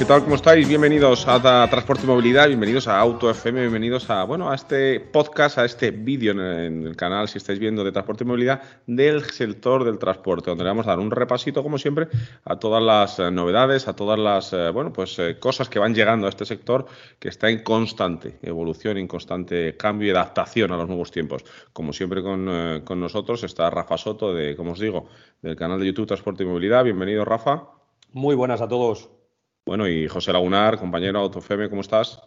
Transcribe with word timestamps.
¿Qué 0.00 0.06
tal? 0.06 0.22
¿Cómo 0.22 0.36
estáis? 0.36 0.66
Bienvenidos 0.66 1.28
a, 1.28 1.68
Transporte 1.68 2.04
y 2.04 2.06
Movilidad, 2.06 2.48
bienvenidos 2.48 2.88
a 2.88 2.98
Auto 2.98 3.28
FM, 3.28 3.60
bienvenidos 3.60 4.08
a, 4.08 4.24
bueno, 4.24 4.50
a 4.50 4.54
este 4.54 4.98
podcast, 4.98 5.58
a 5.58 5.66
este 5.66 5.90
vídeo 5.90 6.32
en, 6.32 6.86
el 6.86 6.96
canal, 6.96 7.28
si 7.28 7.36
estáis 7.36 7.58
viendo, 7.58 7.84
de 7.84 7.92
Transporte 7.92 8.24
y 8.24 8.26
Movilidad 8.26 8.62
del 8.86 9.22
sector 9.24 9.84
del 9.84 9.98
transporte, 9.98 10.48
donde 10.48 10.64
le 10.64 10.70
vamos 10.70 10.86
a 10.86 10.90
dar 10.92 11.00
un 11.00 11.10
repasito, 11.10 11.62
como 11.62 11.76
siempre, 11.76 12.08
a 12.46 12.58
todas 12.58 12.82
las 12.82 13.18
eh, 13.18 13.30
novedades, 13.30 13.88
a 13.88 13.94
todas 13.94 14.18
las, 14.18 14.54
eh, 14.54 14.70
bueno, 14.70 14.90
pues 14.90 15.18
eh, 15.18 15.36
cosas 15.38 15.68
que 15.68 15.78
van 15.78 15.94
llegando 15.94 16.26
a 16.26 16.30
este 16.30 16.46
sector 16.46 16.86
que 17.18 17.28
está 17.28 17.50
en 17.50 17.62
constante 17.62 18.38
evolución, 18.40 18.96
en 18.96 19.06
constante 19.06 19.76
cambio 19.76 20.08
y 20.08 20.10
adaptación 20.12 20.72
a 20.72 20.78
los 20.78 20.88
nuevos 20.88 21.10
tiempos. 21.10 21.44
Como 21.74 21.92
siempre 21.92 22.22
con, 22.22 22.80
con 22.86 23.00
nosotros 23.00 23.44
está 23.44 23.68
Rafa 23.68 23.98
Soto, 23.98 24.32
de, 24.32 24.56
como 24.56 24.72
os 24.72 24.80
digo, 24.80 25.08
del 25.42 25.56
canal 25.56 25.78
de 25.78 25.84
YouTube 25.84 26.06
Transporte 26.06 26.42
y 26.42 26.46
Movilidad. 26.46 26.84
Bienvenido, 26.84 27.26
Rafa. 27.26 27.68
Muy 28.14 28.34
buenas 28.34 28.62
a 28.62 28.66
todos. 28.66 29.19
Bueno, 29.66 29.88
y 29.88 30.08
José 30.08 30.32
Lagunar, 30.32 30.78
compañero 30.78 31.20
Autofeme, 31.20 31.68
¿cómo 31.68 31.82
estás? 31.82 32.20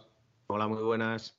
Hola, 0.46 0.68
muy 0.68 0.82
buenas. 0.82 1.38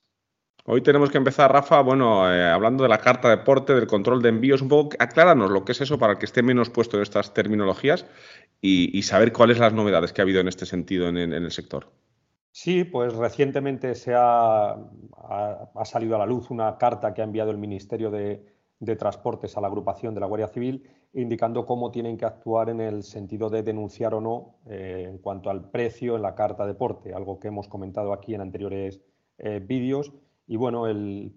Hoy 0.67 0.81
tenemos 0.81 1.11
que 1.11 1.19
empezar, 1.19 1.51
Rafa, 1.51 1.81
bueno, 1.81 2.31
eh, 2.31 2.43
hablando 2.49 2.83
de 2.83 2.89
la 2.89 2.97
carta 2.97 3.29
de 3.29 3.37
porte, 3.37 3.75
del 3.75 3.85
control 3.85 4.21
de 4.23 4.29
envíos, 4.29 4.63
un 4.63 4.67
poco, 4.69 4.95
acláranos 4.97 5.51
lo 5.51 5.63
que 5.63 5.73
es 5.73 5.81
eso 5.81 5.99
para 5.99 6.17
que 6.17 6.25
esté 6.25 6.41
menos 6.41 6.71
puesto 6.71 6.97
en 6.97 7.03
estas 7.03 7.35
terminologías 7.35 8.07
y, 8.61 9.03
saber 9.03 9.31
cuáles 9.31 9.59
las 9.59 9.73
novedades 9.73 10.11
que 10.11 10.21
ha 10.21 10.23
habido 10.23 10.41
en 10.41 10.47
este 10.47 10.65
sentido 10.65 11.07
en, 11.07 11.17
el 11.17 11.51
sector. 11.51 11.91
Sí, 12.51 12.83
pues 12.83 13.13
recientemente 13.13 13.93
se 13.93 14.15
ha, 14.15 14.71
ha, 14.71 15.85
salido 15.85 16.15
a 16.15 16.19
la 16.19 16.25
luz 16.25 16.49
una 16.49 16.79
carta 16.79 17.13
que 17.13 17.21
ha 17.21 17.25
enviado 17.25 17.51
el 17.51 17.59
Ministerio 17.59 18.09
de, 18.09 18.43
de 18.79 18.95
Transportes 18.95 19.55
a 19.55 19.61
la 19.61 19.67
agrupación 19.67 20.15
de 20.15 20.21
la 20.21 20.25
Guardia 20.25 20.47
Civil, 20.47 20.89
indicando 21.15 21.65
cómo 21.65 21.91
tienen 21.91 22.17
que 22.17 22.25
actuar 22.25 22.69
en 22.69 22.81
el 22.81 23.03
sentido 23.03 23.49
de 23.49 23.63
denunciar 23.63 24.13
o 24.13 24.21
no 24.21 24.57
eh, 24.65 25.05
en 25.09 25.17
cuanto 25.19 25.49
al 25.49 25.69
precio 25.71 26.17
en 26.17 26.21
la 26.21 26.35
carta 26.35 26.67
de 26.67 26.73
porte, 26.73 27.13
algo 27.13 27.39
que 27.39 27.47
hemos 27.47 27.69
comentado 27.69 28.11
aquí 28.11 28.35
en 28.35 28.41
anteriores 28.41 29.01
eh, 29.37 29.59
vídeos. 29.65 30.11
Y 30.45 30.57
bueno, 30.57 30.87
el, 30.87 31.33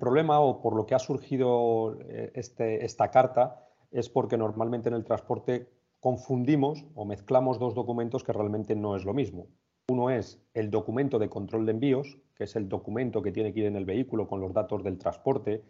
problema 0.00 0.40
o 0.40 0.60
por 0.60 0.74
lo 0.74 0.84
que 0.84 0.96
ha 0.96 0.98
surgido 0.98 1.96
eh, 2.08 2.32
este, 2.34 2.84
esta 2.84 3.10
carta 3.10 3.68
es 3.92 4.08
porque 4.08 4.36
normalmente 4.36 4.88
en 4.88 4.96
el 4.96 5.04
transporte 5.04 5.68
confundimos 6.00 6.84
o 6.94 7.04
mezclamos 7.04 7.58
dos 7.58 7.74
documentos 7.74 8.24
que 8.24 8.32
realmente 8.32 8.74
no 8.74 8.96
es 8.96 9.04
lo 9.04 9.14
mismo. 9.14 9.46
Uno 9.88 10.10
es 10.10 10.42
el 10.54 10.70
documento 10.70 11.18
de 11.18 11.28
control 11.28 11.66
de 11.66 11.72
envíos, 11.72 12.18
que 12.34 12.44
es 12.44 12.56
el 12.56 12.68
documento 12.68 13.22
que 13.22 13.32
tiene 13.32 13.52
que 13.52 13.60
ir 13.60 13.66
en 13.66 13.76
el 13.76 13.84
vehículo 13.84 14.26
con 14.26 14.40
los 14.40 14.52
datos 14.52 14.82
del 14.82 14.98
transporte, 14.98 15.62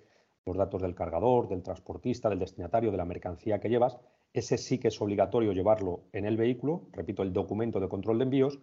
los 0.46 0.56
datos 0.56 0.82
del 0.82 0.94
cargador, 0.94 1.48
del 1.48 1.62
transportista, 1.62 2.28
del 2.28 2.38
destinatario, 2.38 2.90
de 2.90 2.96
la 2.96 3.04
mercancía 3.04 3.60
que 3.60 3.68
llevas, 3.68 3.98
ese 4.32 4.58
sí 4.58 4.78
que 4.78 4.88
es 4.88 5.00
obligatorio 5.00 5.52
llevarlo 5.52 6.04
en 6.12 6.24
el 6.24 6.36
vehículo, 6.36 6.88
repito, 6.92 7.22
el 7.22 7.32
documento 7.32 7.80
de 7.80 7.88
control 7.88 8.18
de 8.18 8.24
envíos, 8.24 8.58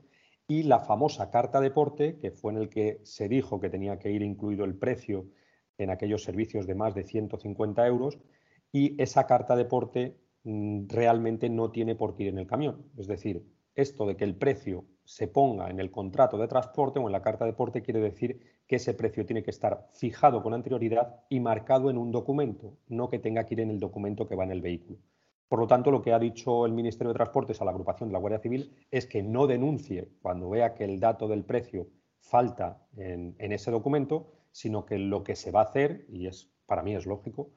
y 0.48 0.64
la 0.64 0.80
famosa 0.80 1.30
carta 1.30 1.60
de 1.60 1.72
porte, 1.72 2.18
que 2.20 2.32
fue 2.32 2.54
en 2.54 2.58
el 2.60 2.70
que 2.70 3.00
se 3.04 3.28
dijo 3.28 3.60
que 3.60 3.70
tenía 3.70 4.00
que 4.00 4.12
ir 4.12 4.22
incluido 4.22 4.64
el 4.64 4.78
precio 4.78 5.26
en 5.78 5.90
aquellos 5.90 6.24
servicios 6.24 6.66
de 6.66 6.76
más 6.76 6.96
de 6.96 7.04
150 7.04 7.86
euros, 7.86 8.18
y 8.72 9.02
esa 9.02 9.28
carta 9.28 9.56
de 9.56 9.66
porte 9.66 10.18
mm, 10.44 10.88
realmente 10.88 11.50
no 11.50 11.72
tiene 11.72 11.96
por 11.96 12.16
qué 12.16 12.24
ir 12.24 12.30
en 12.30 12.40
el 12.40 12.48
camión. 12.48 12.90
Es 12.98 13.08
decir, 13.08 13.46
esto 13.76 14.06
de 14.06 14.16
que 14.16 14.24
el 14.24 14.36
precio 14.36 14.86
se 15.04 15.28
ponga 15.28 15.70
en 15.70 15.80
el 15.80 15.92
contrato 15.92 16.38
de 16.38 16.48
transporte 16.48 17.00
o 17.00 17.08
en 17.08 17.12
la 17.12 17.22
carta 17.22 17.46
de 17.46 17.54
porte 17.54 17.82
quiere 17.82 18.00
decir 18.00 18.57
que 18.68 18.76
ese 18.76 18.94
precio 18.94 19.26
tiene 19.26 19.44
que 19.44 19.52
estar 19.52 19.88
fijado 19.94 20.44
con 20.44 20.54
anterioridad 20.54 21.24
y 21.30 21.40
marcado 21.40 21.90
en 21.90 21.98
un 21.98 22.12
documento, 22.12 22.78
no 22.88 23.10
que 23.10 23.20
tenga 23.20 23.46
que 23.46 23.56
ir 23.56 23.62
en 23.62 23.72
el 23.72 23.80
documento 23.80 24.28
que 24.28 24.36
va 24.36 24.44
en 24.44 24.52
el 24.52 24.62
vehículo. 24.62 25.00
Por 25.48 25.60
lo 25.60 25.68
tanto, 25.68 25.92
lo 25.92 26.02
que 26.02 26.12
ha 26.12 26.20
dicho 26.20 26.66
el 26.66 26.74
Ministerio 26.74 27.14
de 27.14 27.18
Transportes 27.18 27.62
a 27.62 27.66
la 27.66 27.72
agrupación 27.72 28.10
de 28.10 28.14
la 28.14 28.20
Guardia 28.20 28.40
Civil 28.40 28.76
es 28.92 29.06
que 29.06 29.24
no 29.24 29.48
denuncie 29.48 30.10
cuando 30.22 30.50
vea 30.50 30.74
que 30.74 30.84
el 30.84 31.00
dato 31.00 31.30
del 31.30 31.46
precio 31.46 31.88
falta 32.20 32.86
en, 32.98 33.36
ese 33.40 33.72
documento, 33.72 34.34
sino 34.52 34.86
que 34.86 34.98
lo 34.98 35.24
que 35.24 35.38
se 35.38 35.52
va 35.52 35.62
a 35.62 35.64
hacer, 35.64 36.06
y 36.10 36.28
es 36.28 36.52
para 36.66 36.84
mí 36.84 36.94
es 36.94 37.06
lógico, 37.06 37.52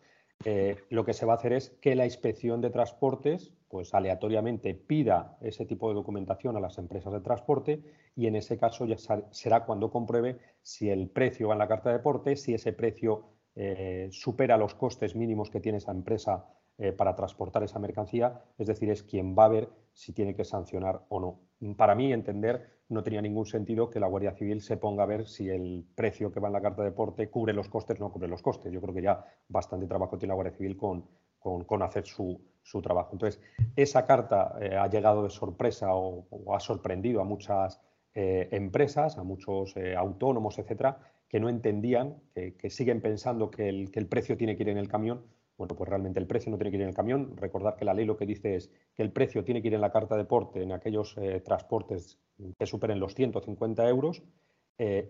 eh, 0.45 0.77
lo 0.89 1.05
que 1.05 1.13
se 1.13 1.27
va 1.27 1.35
a 1.35 1.37
hacer 1.37 1.53
es 1.53 1.71
que 1.81 1.95
la 1.95 2.07
inspección 2.07 2.61
de 2.61 2.71
transportes 2.71 3.53
pues 3.69 3.95
aleatoriamente 3.95 4.75
pida 4.75 5.39
ese 5.41 5.65
tipo 5.65 5.89
de 5.89 5.95
documentación 5.95 6.57
a 6.57 6.61
las 6.61 6.79
empresas 6.79 7.13
de 7.13 7.21
transporte 7.21 7.85
y 8.17 8.27
en 8.27 8.35
ese 8.35 8.59
caso 8.59 8.85
ya 8.85 8.97
será 9.31 9.65
cuando 9.65 9.91
compruebe 9.91 10.39
si 10.61 10.91
el 10.91 11.09
precio 11.09 11.49
va 11.49 11.55
en 11.55 11.61
la 11.61 11.69
carta 11.69 11.91
de 11.91 11.99
deporte, 11.99 12.35
si 12.35 12.53
ese 12.53 12.73
precio 12.73 13.27
eh, 13.55 14.09
supera 14.11 14.57
los 14.57 14.75
costes 14.75 15.15
mínimos 15.15 15.51
que 15.51 15.61
tiene 15.61 15.79
esa 15.79 15.93
empresa 15.93 16.47
eh, 16.79 16.93
para 16.93 17.15
transportar 17.15 17.63
esa 17.63 17.79
mercancía, 17.79 18.43
es 18.59 18.67
decir, 18.67 18.91
es 18.91 19.03
quien 19.03 19.37
va 19.39 19.45
a 19.45 19.49
ver 19.49 19.69
si 19.93 20.13
tiene 20.13 20.35
que 20.35 20.45
sancionar 20.45 21.05
o 21.09 21.21
no. 21.21 21.75
Para 21.77 21.95
mí, 21.95 22.13
entender, 22.13 22.80
no 22.91 23.03
tenía 23.03 23.23
ningún 23.23 23.47
sentido 23.47 23.89
que 23.89 24.01
la 24.01 24.07
Guardia 24.07 24.33
Civil 24.33 24.61
se 24.61 24.77
ponga 24.77 25.05
a 25.05 25.07
ver 25.07 25.27
si 25.27 25.49
el 25.49 25.85
precio 25.95 26.31
que 26.31 26.41
va 26.41 26.49
en 26.49 26.55
la 26.55 26.61
carta 26.61 26.83
de 26.83 26.91
deporte 26.91 27.31
cubre 27.31 27.53
los 27.53 27.69
costes 27.69 28.01
o 28.01 28.05
no 28.05 28.13
cubre 28.13 28.29
los 28.29 28.43
costes. 28.43 28.73
Yo 28.73 28.81
creo 28.81 28.95
que 28.95 29.03
ya 29.03 29.25
bastante 29.49 29.87
trabajo 29.87 30.19
tiene 30.19 30.31
la 30.31 30.35
Guardia 30.35 30.57
Civil 30.57 30.77
con, 30.77 31.05
con 31.39 31.83
hacer 31.83 32.07
su, 32.07 32.41
su 32.63 32.83
trabajo. 32.83 33.11
Entonces, 33.13 33.41
esa 33.77 34.05
carta 34.05 34.57
eh, 34.61 34.77
ha 34.77 34.89
llegado 34.89 35.23
de 35.23 35.31
sorpresa 35.31 35.95
o, 35.95 36.27
ha 36.55 36.61
sorprendido 36.61 37.21
a 37.21 37.25
muchas 37.25 37.81
eh, 38.15 38.49
empresas, 38.53 39.19
a 39.19 39.23
muchos 39.23 39.77
eh, 39.77 39.95
autónomos, 39.97 40.59
etcétera, 40.59 40.99
que 41.29 41.41
no 41.41 41.49
entendían, 41.49 42.17
que, 42.35 42.71
siguen 42.71 43.01
pensando 43.01 43.53
que 43.53 43.69
el, 43.69 43.93
que 43.93 44.01
el, 44.01 44.09
precio 44.09 44.37
tiene 44.37 44.57
que 44.57 44.65
ir 44.65 44.71
en 44.71 44.79
el 44.79 44.89
camión. 44.89 45.23
Bueno, 45.61 45.77
pues 45.77 45.91
realmente 45.91 46.19
el 46.19 46.27
precio 46.27 46.51
no 46.51 46.57
tiene 46.57 46.71
que 46.71 46.79
ir 46.79 46.83
en 46.85 46.89
el 46.89 46.95
camión. 46.95 47.37
Recordar 47.37 47.77
que 47.77 47.85
la 47.85 47.93
ley 47.93 48.07
lo 48.07 48.17
que 48.17 48.25
dice 48.25 48.57
es 48.57 48.71
que 48.95 49.03
el 49.03 49.13
precio 49.13 49.45
tiene 49.45 49.61
que 49.61 49.69
ir 49.69 49.75
en 49.75 49.83
la 49.83 49.93
carta 49.93 50.17
de 50.17 50.25
porte 50.25 50.63
en 50.63 50.73
aquellos 50.73 51.15
transportes 51.45 52.19
que 52.59 52.65
superen 52.65 52.99
los 52.99 53.15
150 53.15 53.87
euros, 53.87 54.23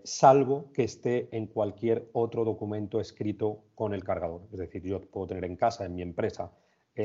salvo 0.03 0.73
que 0.73 0.83
esté 0.83 1.29
en 1.31 1.47
cualquier 1.47 2.09
otro 2.11 2.43
documento 2.43 2.99
escrito 2.99 3.63
con 3.75 3.93
el 3.93 4.03
cargador. 4.03 4.41
Es 4.51 4.59
decir, 4.59 4.83
yo 4.83 4.99
puedo 4.99 5.27
tener 5.27 5.45
en 5.45 5.55
casa, 5.55 5.85
en 5.85 5.95
mi 5.95 6.01
empresa, 6.01 6.51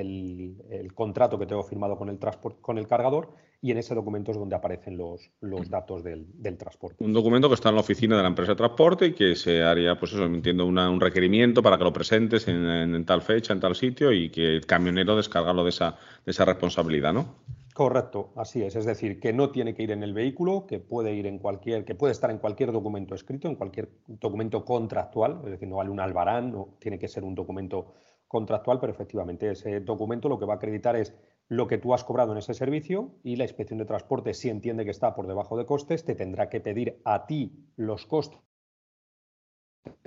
el, 0.01 0.93
contrato 0.95 1.39
que 1.39 1.47
tengo 1.47 1.63
firmado 1.63 1.97
con 1.97 2.09
el, 2.09 2.19
con 2.61 2.79
el 2.79 2.87
cargador 2.87 3.31
y 3.63 3.71
en 3.71 3.79
ese 3.79 3.95
documento 3.95 4.31
es 4.31 4.39
donde 4.39 4.55
aparecen 4.55 4.97
los, 4.97 5.31
los 5.41 5.69
datos 5.69 6.05
del, 6.05 6.27
transporte. 6.59 7.03
Un 7.03 7.13
documento 7.13 7.49
que 7.49 7.55
está 7.55 7.71
en 7.71 7.75
la 7.75 7.81
oficina 7.81 8.17
de 8.17 8.23
la 8.23 8.29
empresa 8.29 8.53
de 8.53 8.57
transporte 8.57 9.07
y 9.07 9.13
que 9.13 9.35
se 9.35 9.63
haría, 9.63 9.99
pues 9.99 10.13
eso, 10.13 10.25
entiendo, 10.25 10.67
un 10.67 11.01
requerimiento 11.01 11.63
para 11.63 11.79
que 11.79 11.85
lo 11.85 11.93
presentes 11.93 12.47
en, 12.49 13.05
tal 13.05 13.23
fecha, 13.23 13.53
en 13.53 13.61
tal 13.61 13.75
sitio 13.75 14.13
y 14.13 14.31
que 14.31 14.57
el 14.57 14.67
camionero 14.67 15.17
descargarlo 15.17 15.65
de 15.65 15.71
esa, 15.71 15.97
de 16.25 16.31
esa 16.31 16.45
responsabilidad, 16.45 17.13
¿no? 17.13 17.37
Correcto, 17.75 18.31
así 18.37 18.63
es. 18.63 18.75
Es 18.75 18.87
decir, 18.87 19.21
que 19.21 19.35
no 19.35 19.51
tiene 19.51 19.75
que 19.75 19.83
ir 19.83 19.91
en 19.91 20.03
el 20.03 20.15
vehículo, 20.15 20.67
que 20.67 20.79
puede 20.79 21.13
ir 21.15 21.27
en 21.27 21.39
cualquier, 21.39 21.85
que 21.85 21.95
puede 21.95 22.13
estar 22.13 22.31
en 22.31 22.39
cualquier 22.39 22.73
documento 22.73 23.15
escrito, 23.15 23.49
en 23.49 23.55
cualquier 23.55 23.91
documento 24.07 24.65
contractual, 24.65 25.41
es 25.45 25.51
decir, 25.51 25.69
no 25.69 25.77
vale 25.77 25.91
un 25.91 26.01
albarán, 26.01 26.53
no 26.53 26.69
tiene 26.79 26.99
que 26.99 27.07
ser 27.07 27.23
un 27.23 27.35
documento 27.35 27.93
contractual, 28.29 28.81
pero 28.81 28.93
efectivamente 28.93 29.51
ese 29.51 29.81
documento 29.81 30.29
lo 30.29 30.39
que 30.39 30.47
va 30.47 30.55
a 30.55 30.57
acreditar 30.57 30.97
es 30.97 31.15
lo 31.49 31.67
que 31.69 31.79
tú 31.79 31.95
has 31.95 32.05
cobrado 32.05 32.33
en 32.33 32.39
ese 32.39 32.55
servicio 32.55 33.15
y 33.23 33.37
la 33.37 33.45
inspección 33.45 33.79
de 33.79 33.85
transporte, 33.85 34.35
si 34.35 34.49
entiende 34.49 34.85
que 34.85 34.91
está 34.91 35.15
por 35.15 35.27
debajo 35.27 35.57
de 35.57 35.67
costes, 35.67 36.05
te 36.05 36.15
tendrá 36.15 36.49
que 36.49 36.61
pedir 36.61 37.01
a 37.05 37.27
ti 37.27 37.71
los 37.77 38.07
costes 38.07 38.41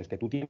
que 0.09 0.17
tú 0.17 0.29
tienes 0.29 0.49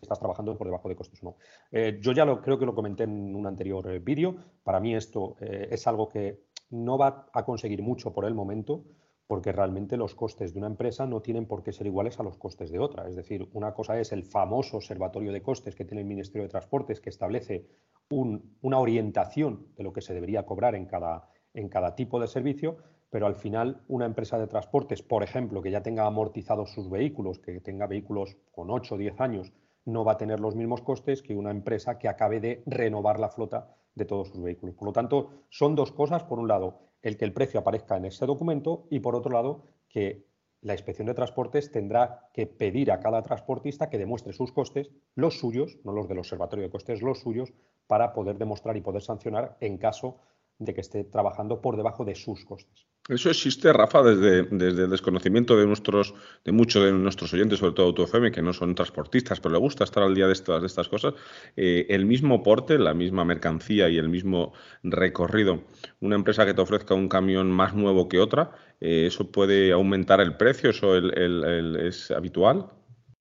estás 0.00 0.18
trabajando 0.18 0.56
por 0.56 0.66
debajo 0.66 0.88
de 0.88 0.96
costes 0.96 1.22
o 1.22 1.26
no. 1.26 1.36
Eh, 1.70 1.98
yo 2.00 2.12
ya 2.12 2.24
lo 2.24 2.40
creo 2.42 2.58
que 2.58 2.66
lo 2.66 2.74
comenté 2.74 3.04
en 3.04 3.34
un 3.34 3.46
anterior 3.46 3.88
eh, 3.90 3.98
vídeo. 3.98 4.36
Para 4.62 4.80
mí 4.80 4.94
esto 4.94 5.36
eh, 5.40 5.68
es 5.70 5.86
algo 5.86 6.08
que 6.08 6.46
no 6.70 6.98
va 6.98 7.28
a 7.32 7.44
conseguir 7.44 7.82
mucho 7.82 8.12
por 8.12 8.24
el 8.24 8.34
momento, 8.34 8.84
porque 9.26 9.52
realmente 9.52 9.96
los 9.96 10.14
costes 10.14 10.52
de 10.52 10.58
una 10.58 10.68
empresa 10.68 11.06
no 11.06 11.20
tienen 11.20 11.46
por 11.46 11.62
qué 11.62 11.72
ser 11.72 11.86
iguales 11.86 12.20
a 12.20 12.22
los 12.22 12.36
costes 12.36 12.70
de 12.70 12.78
otra. 12.78 13.08
Es 13.08 13.16
decir, 13.16 13.48
una 13.52 13.74
cosa 13.74 13.98
es 13.98 14.12
el 14.12 14.22
famoso 14.22 14.76
observatorio 14.76 15.32
de 15.32 15.42
costes 15.42 15.74
que 15.74 15.84
tiene 15.84 16.02
el 16.02 16.06
Ministerio 16.06 16.44
de 16.44 16.50
Transportes, 16.50 17.00
que 17.00 17.10
establece 17.10 17.66
una 18.08 18.78
orientación 18.78 19.66
de 19.76 19.82
lo 19.82 19.92
que 19.92 20.00
se 20.00 20.14
debería 20.14 20.46
cobrar 20.46 20.76
en 20.76 20.86
cada, 20.86 21.28
en 21.54 21.68
cada 21.68 21.96
tipo 21.96 22.20
de 22.20 22.28
servicio, 22.28 22.76
pero 23.10 23.26
al 23.26 23.34
final 23.34 23.82
una 23.88 24.06
empresa 24.06 24.38
de 24.38 24.46
transportes, 24.46 25.02
por 25.02 25.22
ejemplo, 25.22 25.60
que 25.60 25.70
ya 25.70 25.82
tenga 25.82 26.06
amortizados 26.06 26.72
sus 26.72 26.88
vehículos, 26.88 27.38
que 27.40 27.60
tenga 27.60 27.86
vehículos 27.86 28.36
con 28.52 28.70
8 28.70 28.94
o 28.94 28.98
10 28.98 29.20
años, 29.20 29.52
no 29.86 30.04
va 30.04 30.12
a 30.12 30.18
tener 30.18 30.40
los 30.40 30.54
mismos 30.54 30.82
costes 30.82 31.22
que 31.22 31.36
una 31.36 31.50
empresa 31.50 31.98
que 31.98 32.08
acabe 32.08 32.40
de 32.40 32.62
renovar 32.66 33.18
la 33.18 33.28
flota 33.28 33.74
de 33.94 34.04
todos 34.04 34.28
sus 34.28 34.42
vehículos. 34.42 34.74
Por 34.74 34.86
lo 34.86 34.92
tanto, 34.92 35.30
son 35.48 35.74
dos 35.74 35.92
cosas. 35.92 36.24
Por 36.24 36.38
un 36.38 36.48
lado, 36.48 36.85
el 37.02 37.16
que 37.16 37.24
el 37.24 37.32
precio 37.32 37.60
aparezca 37.60 37.96
en 37.96 38.06
ese 38.06 38.26
documento 38.26 38.86
y 38.90 39.00
por 39.00 39.14
otro 39.14 39.32
lado, 39.32 39.64
que 39.88 40.26
la 40.62 40.72
inspección 40.72 41.06
de 41.06 41.14
transportes 41.14 41.70
tendrá 41.70 42.28
que 42.32 42.46
pedir 42.46 42.90
a 42.90 43.00
cada 43.00 43.22
transportista 43.22 43.88
que 43.88 43.98
demuestre 43.98 44.32
sus 44.32 44.52
costes, 44.52 44.90
los 45.14 45.38
suyos, 45.38 45.78
no 45.84 45.92
los 45.92 46.08
del 46.08 46.18
observatorio 46.18 46.64
de 46.64 46.70
costes, 46.70 47.02
los 47.02 47.20
suyos, 47.20 47.52
para 47.86 48.12
poder 48.12 48.36
demostrar 48.38 48.76
y 48.76 48.80
poder 48.80 49.02
sancionar 49.02 49.56
en 49.60 49.78
caso 49.78 50.18
de 50.58 50.74
que 50.74 50.80
esté 50.80 51.04
trabajando 51.04 51.60
por 51.60 51.76
debajo 51.76 52.04
de 52.04 52.14
sus 52.14 52.44
costes. 52.44 52.86
Eso 53.08 53.30
existe, 53.30 53.72
Rafa, 53.72 54.02
desde, 54.02 54.42
desde 54.44 54.84
el 54.84 54.90
desconocimiento 54.90 55.56
de 55.56 55.64
nuestros, 55.64 56.12
de 56.44 56.50
muchos 56.50 56.82
de 56.84 56.92
nuestros 56.92 57.32
oyentes, 57.32 57.60
sobre 57.60 57.74
todo 57.74 57.86
AutoFM, 57.86 58.32
que 58.32 58.42
no 58.42 58.52
son 58.52 58.74
transportistas, 58.74 59.38
pero 59.38 59.52
le 59.52 59.60
gusta 59.60 59.84
estar 59.84 60.02
al 60.02 60.14
día 60.14 60.26
de 60.26 60.32
estas, 60.32 60.60
de 60.60 60.66
estas 60.66 60.88
cosas. 60.88 61.14
Eh, 61.56 61.86
el 61.90 62.04
mismo 62.04 62.42
porte, 62.42 62.78
la 62.78 62.94
misma 62.94 63.24
mercancía 63.24 63.88
y 63.88 63.96
el 63.96 64.08
mismo 64.08 64.54
recorrido, 64.82 65.60
una 66.00 66.16
empresa 66.16 66.44
que 66.44 66.54
te 66.54 66.60
ofrezca 66.60 66.94
un 66.94 67.08
camión 67.08 67.48
más 67.48 67.74
nuevo 67.74 68.08
que 68.08 68.18
otra, 68.18 68.50
eh, 68.80 69.06
¿eso 69.06 69.30
puede 69.30 69.70
aumentar 69.70 70.20
el 70.20 70.36
precio? 70.36 70.70
¿Eso 70.70 70.96
es 70.96 72.10
habitual? 72.10 72.70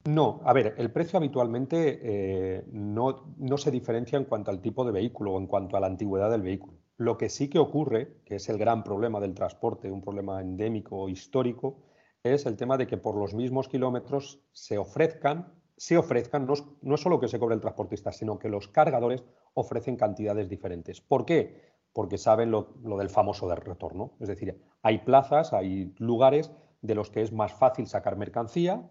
No, 0.06 0.42
a 0.46 0.54
ver, 0.54 0.76
el 0.78 0.92
precio 0.92 1.18
habitualmente 1.18 2.00
eh, 2.02 2.64
no, 2.72 3.36
no 3.38 3.58
se 3.58 3.72
diferencia 3.72 4.18
en 4.18 4.26
cuanto 4.26 4.50
al 4.50 4.62
tipo 4.62 4.86
de 4.86 4.92
vehículo 4.92 5.34
o 5.34 5.40
en 5.40 5.48
cuanto 5.48 5.78
a 5.78 5.80
la 5.80 5.88
antigüedad 5.88 6.32
del 6.32 6.44
vehículo. 6.44 6.74
Lo 6.98 7.18
que 7.18 7.30
sí 7.30 7.50
que 7.50 7.60
ocurre, 7.60 8.22
que 8.24 8.36
es 8.36 8.48
el 8.48 8.58
gran 8.58 8.84
problema 8.84 9.20
del 9.20 9.34
transporte, 9.34 9.92
un 9.92 10.02
problema 10.02 10.40
endémico 10.40 11.10
histórico, 11.10 11.84
es 12.24 12.46
el 12.46 12.56
tema 12.56 12.78
de 12.78 12.88
que 12.88 12.98
por 12.98 13.16
los 13.16 13.34
mismos 13.34 13.68
kilómetros 13.68 14.40
se 14.54 14.78
ofrezcan, 14.78 15.54
se 15.78 15.98
ofrezcan, 15.98 16.48
no, 16.48 16.54
no 16.82 16.98
solo 16.98 17.20
que 17.20 17.28
se 17.28 17.38
cobre 17.38 17.56
el 17.56 17.62
transportista, 17.62 18.12
sino 18.12 18.40
que 18.40 18.50
los 18.50 18.70
cargadores 18.70 19.24
ofrecen 19.54 19.98
cantidades 19.98 20.48
diferentes. 20.48 21.02
¿Por 21.02 21.26
qué? 21.26 21.76
Porque 21.92 22.18
saben 22.18 22.50
lo, 22.50 22.74
del 22.98 23.10
famoso 23.10 23.48
del 23.48 23.58
retorno. 23.58 24.14
Es 24.22 24.30
decir, 24.30 24.62
hay 24.82 25.00
plazas, 25.00 25.54
hay 25.54 25.94
lugares 25.98 26.52
de 26.82 26.96
los 26.96 27.10
que 27.10 27.22
es 27.22 27.32
más 27.32 27.54
fácil 27.54 27.88
sacar 27.88 28.16
mercancía, 28.16 28.90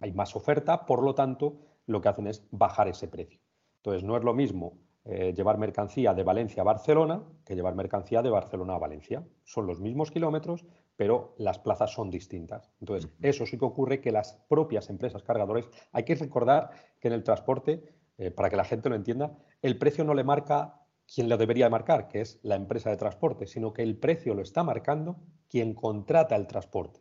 hay 0.00 0.12
más 0.12 0.34
oferta, 0.34 0.86
por 0.86 1.02
lo 1.02 1.14
tanto, 1.14 1.58
lo 1.86 2.00
que 2.00 2.08
hacen 2.08 2.26
es 2.26 2.46
bajar 2.50 2.88
ese 2.88 3.06
precio. 3.06 3.40
Entonces, 3.76 4.02
no 4.02 4.16
es 4.16 4.24
lo 4.24 4.34
mismo 4.34 4.78
eh, 5.08 5.32
llevar 5.36 5.56
mercancía 5.56 6.14
de 6.14 6.24
Valencia 6.24 6.62
a 6.62 6.64
Barcelona 6.64 7.22
que 7.44 7.54
llevar 7.54 7.76
mercancía 7.76 8.22
de 8.22 8.30
Barcelona 8.30 8.74
a 8.74 8.78
Valencia. 8.78 9.24
Son 9.44 9.64
los 9.64 9.78
mismos 9.78 10.10
kilómetros, 10.10 10.64
pero 10.96 11.36
las 11.38 11.60
plazas 11.60 11.92
son 11.92 12.10
distintas. 12.10 12.72
Entonces, 12.80 13.08
eso 13.22 13.46
sí 13.46 13.56
que 13.56 13.64
ocurre 13.64 14.00
que 14.00 14.10
las 14.10 14.32
propias 14.48 14.90
empresas 14.90 15.22
cargadores, 15.22 15.68
hay 15.92 16.02
que 16.02 16.16
recordar 16.16 16.70
que 16.98 17.06
en 17.06 17.14
el 17.14 17.22
transporte, 17.22 17.84
eh, 18.18 18.32
para 18.32 18.50
que 18.50 18.56
la 18.56 18.64
gente 18.64 18.88
lo 18.88 18.96
entienda, 18.96 19.38
el 19.62 19.78
precio 19.78 20.02
no 20.02 20.12
le 20.12 20.24
marca 20.24 20.82
quien 21.06 21.28
lo 21.28 21.36
debería 21.36 21.70
marcar, 21.70 22.08
que 22.08 22.20
es 22.22 22.40
la 22.42 22.56
empresa 22.56 22.90
de 22.90 22.96
transporte, 22.96 23.46
sino 23.46 23.72
que 23.72 23.82
el 23.82 23.96
precio 23.96 24.34
lo 24.34 24.42
está 24.42 24.64
marcando 24.64 25.20
quien 25.48 25.74
contrata 25.74 26.34
el 26.34 26.48
transporte. 26.48 27.00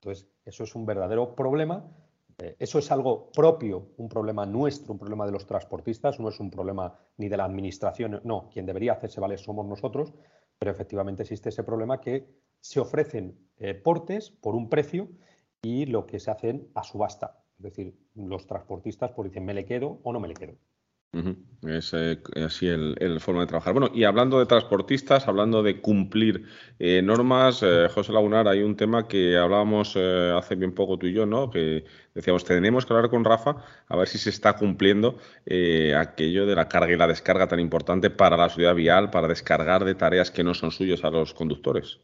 Entonces, 0.00 0.28
eso 0.44 0.64
es 0.64 0.74
un 0.74 0.84
verdadero 0.84 1.36
problema 1.36 1.88
eh, 2.38 2.56
eso 2.58 2.78
es 2.78 2.90
algo 2.90 3.30
propio, 3.32 3.92
un 3.96 4.08
problema 4.08 4.44
nuestro, 4.44 4.92
un 4.92 4.98
problema 4.98 5.24
de 5.26 5.32
los 5.32 5.46
transportistas, 5.46 6.20
no 6.20 6.28
es 6.28 6.38
un 6.38 6.50
problema 6.50 6.98
ni 7.16 7.28
de 7.28 7.36
la 7.36 7.44
administración, 7.44 8.20
no, 8.24 8.48
quien 8.52 8.66
debería 8.66 8.92
hacerse 8.92 9.20
valer 9.20 9.38
somos 9.38 9.66
nosotros, 9.66 10.12
pero 10.58 10.70
efectivamente 10.70 11.22
existe 11.22 11.48
ese 11.48 11.64
problema 11.64 12.00
que 12.00 12.28
se 12.60 12.80
ofrecen 12.80 13.38
eh, 13.58 13.74
portes 13.74 14.30
por 14.30 14.54
un 14.54 14.68
precio 14.68 15.08
y 15.62 15.86
lo 15.86 16.06
que 16.06 16.20
se 16.20 16.30
hacen 16.30 16.68
a 16.74 16.82
subasta. 16.82 17.42
Es 17.56 17.62
decir, 17.62 17.98
los 18.14 18.46
transportistas 18.46 19.12
pues 19.12 19.30
dicen 19.30 19.44
me 19.44 19.54
le 19.54 19.64
quedo 19.64 20.00
o 20.02 20.12
no 20.12 20.20
me 20.20 20.28
le 20.28 20.34
quedo. 20.34 20.54
Es 21.62 21.94
eh, 21.94 22.20
así 22.44 22.68
el, 22.68 23.18
forma 23.20 23.40
de 23.40 23.46
trabajar. 23.46 23.72
Bueno, 23.72 23.90
y 23.92 24.04
hablando 24.04 24.38
de 24.38 24.46
transportistas, 24.46 25.26
hablando 25.26 25.62
de 25.62 25.80
cumplir 25.80 26.44
eh, 26.78 27.00
normas, 27.02 27.62
eh, 27.62 27.88
José 27.92 28.12
Lagunar, 28.12 28.46
hay 28.46 28.62
un 28.62 28.76
tema 28.76 29.08
que 29.08 29.36
hablábamos 29.36 29.96
hace 29.96 30.54
bien 30.54 30.72
poco 30.74 30.98
tú 30.98 31.06
y 31.06 31.12
yo, 31.12 31.26
¿no? 31.26 31.50
Que 31.50 31.84
decíamos, 32.14 32.44
tenemos 32.44 32.84
que 32.84 32.92
hablar 32.92 33.10
con 33.10 33.24
Rafa 33.24 33.56
a 33.88 33.96
ver 33.96 34.08
si 34.08 34.18
se 34.18 34.30
está 34.30 34.56
cumpliendo 34.56 35.18
aquello 35.96 36.46
de 36.46 36.54
la 36.54 36.68
carga 36.68 36.92
y 36.92 36.96
la 36.96 37.06
descarga 37.06 37.48
tan 37.48 37.60
importante 37.60 38.10
para 38.10 38.36
la 38.36 38.48
ciudad 38.48 38.74
vial, 38.74 39.10
para 39.10 39.28
descargar 39.28 39.84
de 39.84 39.94
tareas 39.94 40.30
que 40.30 40.44
no 40.44 40.54
son 40.54 40.70
suyas 40.70 41.04
a 41.04 41.10
los 41.10 41.34
conductores. 41.34 42.00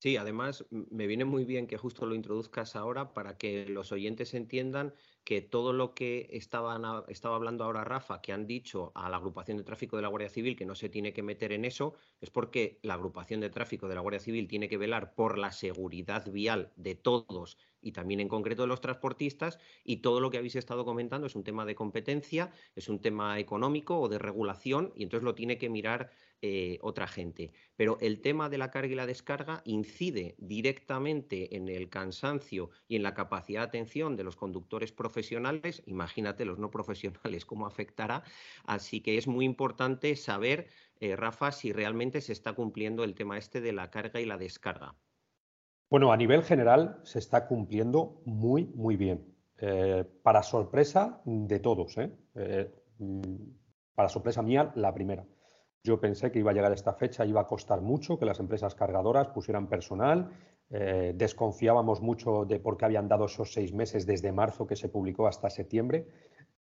Sí, 0.00 0.16
además 0.16 0.64
me 0.70 1.08
viene 1.08 1.24
muy 1.24 1.44
bien 1.44 1.66
que 1.66 1.76
justo 1.76 2.06
lo 2.06 2.14
introduzcas 2.14 2.76
ahora 2.76 3.14
para 3.14 3.36
que 3.36 3.66
los 3.68 3.90
oyentes 3.90 4.32
entiendan 4.32 4.94
que 5.28 5.42
todo 5.42 5.74
lo 5.74 5.92
que 5.92 6.26
estaban, 6.32 7.04
estaba 7.08 7.36
hablando 7.36 7.64
ahora 7.64 7.84
Rafa, 7.84 8.22
que 8.22 8.32
han 8.32 8.46
dicho 8.46 8.92
a 8.94 9.10
la 9.10 9.18
agrupación 9.18 9.58
de 9.58 9.62
tráfico 9.62 9.96
de 9.96 10.00
la 10.00 10.08
Guardia 10.08 10.30
Civil 10.30 10.56
que 10.56 10.64
no 10.64 10.74
se 10.74 10.88
tiene 10.88 11.12
que 11.12 11.22
meter 11.22 11.52
en 11.52 11.66
eso, 11.66 11.92
es 12.22 12.30
porque 12.30 12.78
la 12.80 12.94
agrupación 12.94 13.40
de 13.40 13.50
tráfico 13.50 13.88
de 13.88 13.94
la 13.94 14.00
Guardia 14.00 14.20
Civil 14.20 14.48
tiene 14.48 14.70
que 14.70 14.78
velar 14.78 15.14
por 15.14 15.36
la 15.36 15.52
seguridad 15.52 16.32
vial 16.32 16.72
de 16.76 16.94
todos 16.94 17.58
y 17.82 17.92
también 17.92 18.20
en 18.20 18.28
concreto 18.28 18.62
de 18.62 18.68
los 18.68 18.80
transportistas 18.80 19.58
y 19.84 19.98
todo 19.98 20.20
lo 20.20 20.30
que 20.30 20.38
habéis 20.38 20.56
estado 20.56 20.86
comentando 20.86 21.26
es 21.26 21.36
un 21.36 21.44
tema 21.44 21.66
de 21.66 21.74
competencia, 21.74 22.50
es 22.74 22.88
un 22.88 22.98
tema 22.98 23.38
económico 23.38 24.00
o 24.00 24.08
de 24.08 24.18
regulación 24.18 24.94
y 24.96 25.02
entonces 25.02 25.24
lo 25.24 25.34
tiene 25.34 25.58
que 25.58 25.68
mirar 25.68 26.10
eh, 26.40 26.78
otra 26.82 27.08
gente. 27.08 27.50
Pero 27.74 27.98
el 28.00 28.20
tema 28.20 28.48
de 28.48 28.58
la 28.58 28.70
carga 28.70 28.92
y 28.92 28.94
la 28.94 29.06
descarga 29.06 29.60
incide 29.64 30.36
directamente 30.38 31.56
en 31.56 31.68
el 31.68 31.88
cansancio 31.88 32.70
y 32.86 32.94
en 32.94 33.02
la 33.02 33.12
capacidad 33.12 33.62
de 33.62 33.66
atención 33.66 34.14
de 34.14 34.22
los 34.22 34.36
conductores 34.36 34.92
profesionales. 34.92 35.17
Imagínate 35.86 36.44
los 36.44 36.58
no 36.58 36.70
profesionales 36.70 37.44
cómo 37.44 37.66
afectará. 37.66 38.22
Así 38.64 39.00
que 39.00 39.18
es 39.18 39.26
muy 39.26 39.44
importante 39.44 40.14
saber, 40.16 40.68
eh, 41.00 41.16
Rafa, 41.16 41.52
si 41.52 41.72
realmente 41.72 42.20
se 42.20 42.32
está 42.32 42.52
cumpliendo 42.52 43.04
el 43.04 43.14
tema 43.14 43.38
este 43.38 43.60
de 43.60 43.72
la 43.72 43.90
carga 43.90 44.20
y 44.20 44.26
la 44.26 44.38
descarga. 44.38 44.94
Bueno, 45.90 46.12
a 46.12 46.16
nivel 46.16 46.42
general 46.42 47.00
se 47.02 47.18
está 47.18 47.46
cumpliendo 47.46 48.20
muy, 48.26 48.66
muy 48.74 48.96
bien. 48.96 49.34
Eh, 49.60 50.04
para 50.22 50.42
sorpresa 50.42 51.20
de 51.24 51.58
todos, 51.58 51.96
mm, 52.98 53.20
para 53.94 54.08
sorpresa 54.08 54.42
mía, 54.42 54.70
la 54.76 54.92
primera. 54.92 55.24
Yo 55.82 56.00
pensé 56.00 56.30
que 56.30 56.40
iba 56.40 56.50
a 56.50 56.54
llegar 56.54 56.72
esta 56.72 56.92
fecha, 56.92 57.24
iba 57.24 57.40
a 57.40 57.46
costar 57.46 57.80
mucho 57.80 58.18
que 58.18 58.26
las 58.26 58.40
empresas 58.40 58.74
cargadoras 58.74 59.28
pusieran 59.28 59.68
personal. 59.68 60.30
Eh, 60.70 61.14
desconfiábamos 61.16 62.02
mucho 62.02 62.44
de 62.44 62.60
por 62.60 62.76
qué 62.76 62.84
habían 62.84 63.08
dado 63.08 63.24
esos 63.24 63.52
seis 63.52 63.72
meses 63.72 64.04
desde 64.04 64.32
marzo 64.32 64.66
que 64.66 64.76
se 64.76 64.88
publicó 64.88 65.26
hasta 65.26 65.48
septiembre 65.48 66.06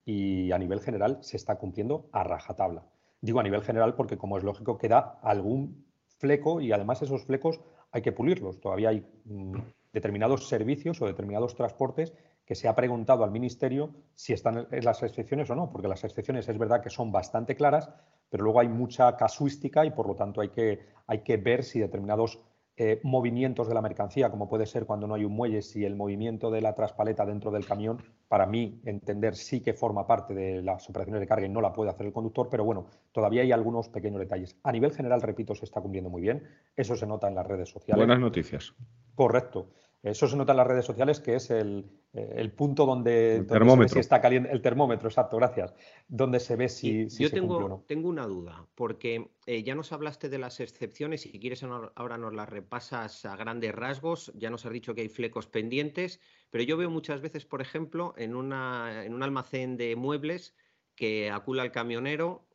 y 0.05 0.51
a 0.51 0.58
nivel 0.58 0.79
general 0.79 1.17
se 1.22 1.36
está 1.36 1.58
cumpliendo 1.58 2.08
a 2.13 2.24
rajatabla. 2.24 2.86
Digo 3.20 3.39
a 3.39 3.43
nivel 3.43 3.62
general 3.62 3.96
porque, 3.96 4.17
como 4.17 4.38
es 4.38 4.43
lógico, 4.43 4.77
queda 4.77 5.20
algún 5.22 5.86
fleco 6.17 6.62
y 6.62 6.72
además 6.72 7.01
esos 7.01 7.25
flecos 7.25 7.60
hay 7.91 8.01
que 8.01 8.13
pulirlos. 8.13 8.62
Todavía 8.62 8.89
hay 8.89 9.05
mm, 9.25 9.58
determinados 9.91 10.48
servicios 10.48 11.01
o 11.01 11.08
determinados 11.08 11.55
transportes 11.55 12.13
que 12.46 12.55
se 12.55 12.70
ha 12.70 12.75
preguntado 12.75 13.25
al 13.25 13.32
Ministerio 13.32 13.93
si 14.15 14.32
están 14.32 14.67
en 14.72 14.86
las 14.86 15.03
excepciones 15.03 15.50
o 15.50 15.55
no, 15.55 15.70
porque 15.70 15.89
las 15.89 16.05
excepciones 16.05 16.48
es 16.48 16.58
verdad 16.58 16.82
que 16.82 16.89
son 16.89 17.12
bastante 17.12 17.55
claras, 17.55 17.89
pero 18.29 18.46
luego 18.46 18.62
hay 18.62 18.70
mucha 18.70 19.17
casuística 19.17 19.86
y 19.86 19.91
por 19.91 20.08
lo 20.08 20.15
tanto 20.15 20.39
hay 20.39 20.50
que, 20.50 20.79
hay 21.08 21.20
que 21.24 21.36
ver 21.36 21.63
si 21.65 21.79
determinados 21.79 22.39
eh, 22.79 23.00
movimientos 23.01 23.67
de 23.67 23.74
la 23.74 23.81
mercancía, 23.81 24.29
como 24.29 24.48
puede 24.48 24.67
ser 24.67 24.86
cuando 24.86 25.07
no 25.07 25.15
hay 25.15 25.25
un 25.25 25.34
muelle, 25.34 25.63
si 25.63 25.84
el 25.84 25.96
movimiento 25.96 26.51
de 26.51 26.62
la 26.62 26.75
traspaleta 26.75 27.25
dentro 27.25 27.50
del 27.50 27.65
camión, 27.65 28.03
para 28.27 28.46
mí 28.46 28.79
entender 28.86 29.36
sí 29.36 29.62
que 29.62 29.74
forma 29.74 30.05
parte 30.05 30.36
de 30.36 30.62
las 30.62 30.88
operaciones 30.88 31.19
de 31.19 31.27
carga 31.27 31.48
y 31.48 31.50
no 31.50 31.60
la 31.60 31.74
puede 31.74 31.89
hacer 31.89 32.05
el 32.05 32.13
conductor, 32.13 32.50
pero 32.51 32.63
bueno, 32.63 32.86
todavía 33.12 33.41
hay 33.41 33.51
algunos 33.51 33.89
pequeños 33.89 34.19
detalles. 34.19 34.55
A 34.62 34.72
nivel 34.72 34.91
general, 34.91 35.24
repito, 35.24 35.55
se 35.55 35.65
está 35.65 35.81
cumpliendo 35.81 36.12
muy 36.12 36.22
bien, 36.22 36.43
eso 36.75 36.96
se 36.96 37.07
nota 37.07 37.27
en 37.27 37.34
las 37.34 37.48
redes 37.48 37.69
sociales. 37.69 37.98
Buenas 37.98 38.19
noticias. 38.19 38.75
Correcto. 39.15 39.69
Eso 40.04 40.27
se 40.27 40.38
nota 40.38 40.54
en 40.54 40.58
las 40.58 40.68
redes 40.68 40.86
sociales, 40.86 41.20
que 41.20 41.36
es 41.36 41.50
el, 41.50 41.86
eh, 42.13 42.50
punto 42.56 42.86
donde, 42.86 43.46
se 43.48 43.60
ve 43.60 43.89
si 43.89 44.00
está 44.00 44.22
caliente. 44.22 44.51
El 44.51 44.62
termómetro, 44.62 45.10
exacto, 45.10 45.38
gracias. 45.38 45.74
Donde 46.08 46.39
se 46.39 46.56
ve 46.56 46.70
si, 46.70 47.08
Yo 47.10 47.32
tengo, 47.32 47.58
o 47.58 47.68
no. 47.68 47.84
tengo 47.88 48.08
una 48.08 48.27
duda, 48.27 48.68
porque 48.75 49.32
eh, 49.48 49.63
ya 49.63 49.75
nos 49.75 49.92
hablaste 49.92 50.30
de 50.30 50.38
las 50.38 50.60
excepciones 50.60 51.25
y 51.25 51.32
si 51.32 51.39
quieres 51.39 51.63
ahora 51.63 52.18
nos 52.18 52.34
las 52.34 52.48
repasas 52.48 53.25
a 53.25 53.36
grandes 53.36 53.74
rasgos. 53.74 54.32
Ya 54.36 54.50
nos 54.50 54.66
has 54.66 54.72
dicho 54.72 54.94
que 54.94 55.01
hay 55.01 55.10
flecos 55.10 55.48
pendientes, 55.48 56.22
pero 56.51 56.63
yo 56.63 56.77
veo 56.77 56.92
muchas 56.92 57.22
veces, 57.22 57.46
por 57.46 57.62
ejemplo, 57.62 58.13
en, 58.18 58.36
una, 58.36 59.04
en 59.04 59.13
un 59.13 59.24
almacén 59.24 59.77
de 59.77 59.96
muebles 59.96 60.56
que 60.96 61.32
acula 61.32 61.63
el 61.63 61.72
camionero, 61.72 62.48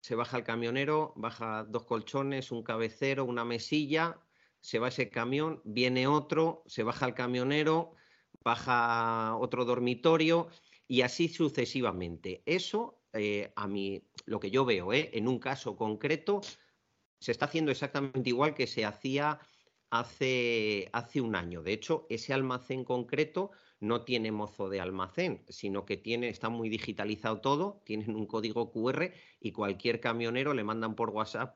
se 0.00 0.14
baja 0.14 0.36
el 0.36 0.44
camionero, 0.44 1.12
baja 1.16 1.64
dos 1.64 1.84
colchones, 1.84 2.52
un 2.52 2.62
cabecero, 2.62 3.24
una 3.24 3.44
mesilla, 3.44 4.18
se 4.60 4.78
va 4.78 4.88
ese 4.88 5.10
camión, 5.10 5.60
viene 5.64 6.06
otro, 6.06 6.62
se 6.66 6.82
baja 6.82 7.06
el 7.06 7.14
camionero, 7.14 7.92
baja 8.42 9.36
otro 9.36 9.64
dormitorio 9.64 10.48
y 10.86 11.02
así 11.02 11.28
sucesivamente. 11.28 12.42
Eso, 12.46 13.02
eh, 13.12 13.52
a 13.56 13.66
mí, 13.66 14.02
lo 14.26 14.40
que 14.40 14.50
yo 14.50 14.64
veo, 14.64 14.92
eh, 14.92 15.10
en 15.12 15.28
un 15.28 15.38
caso 15.38 15.76
concreto, 15.76 16.40
se 17.20 17.32
está 17.32 17.46
haciendo 17.46 17.70
exactamente 17.70 18.30
igual 18.30 18.54
que 18.54 18.66
se 18.66 18.84
hacía 18.84 19.40
hace, 19.90 20.88
hace 20.92 21.20
un 21.20 21.34
año. 21.34 21.62
De 21.62 21.72
hecho, 21.72 22.06
ese 22.08 22.32
almacén 22.32 22.84
concreto 22.84 23.50
no 23.80 24.04
tiene 24.04 24.32
mozo 24.32 24.68
de 24.68 24.80
almacén, 24.80 25.44
sino 25.48 25.84
que 25.84 25.96
tiene, 25.96 26.28
está 26.28 26.48
muy 26.48 26.68
digitalizado 26.68 27.40
todo, 27.40 27.82
tienen 27.84 28.14
un 28.14 28.26
código 28.26 28.70
QR 28.70 29.12
y 29.40 29.52
cualquier 29.52 30.00
camionero 30.00 30.54
le 30.54 30.64
mandan 30.64 30.94
por 30.94 31.10
WhatsApp 31.10 31.54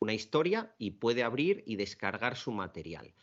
una 0.00 0.14
historia 0.14 0.74
y 0.78 0.92
puede 0.92 1.22
abrir 1.22 1.62
y 1.66 1.76
descargar 1.76 2.36
su 2.36 2.52
material. 2.52 3.14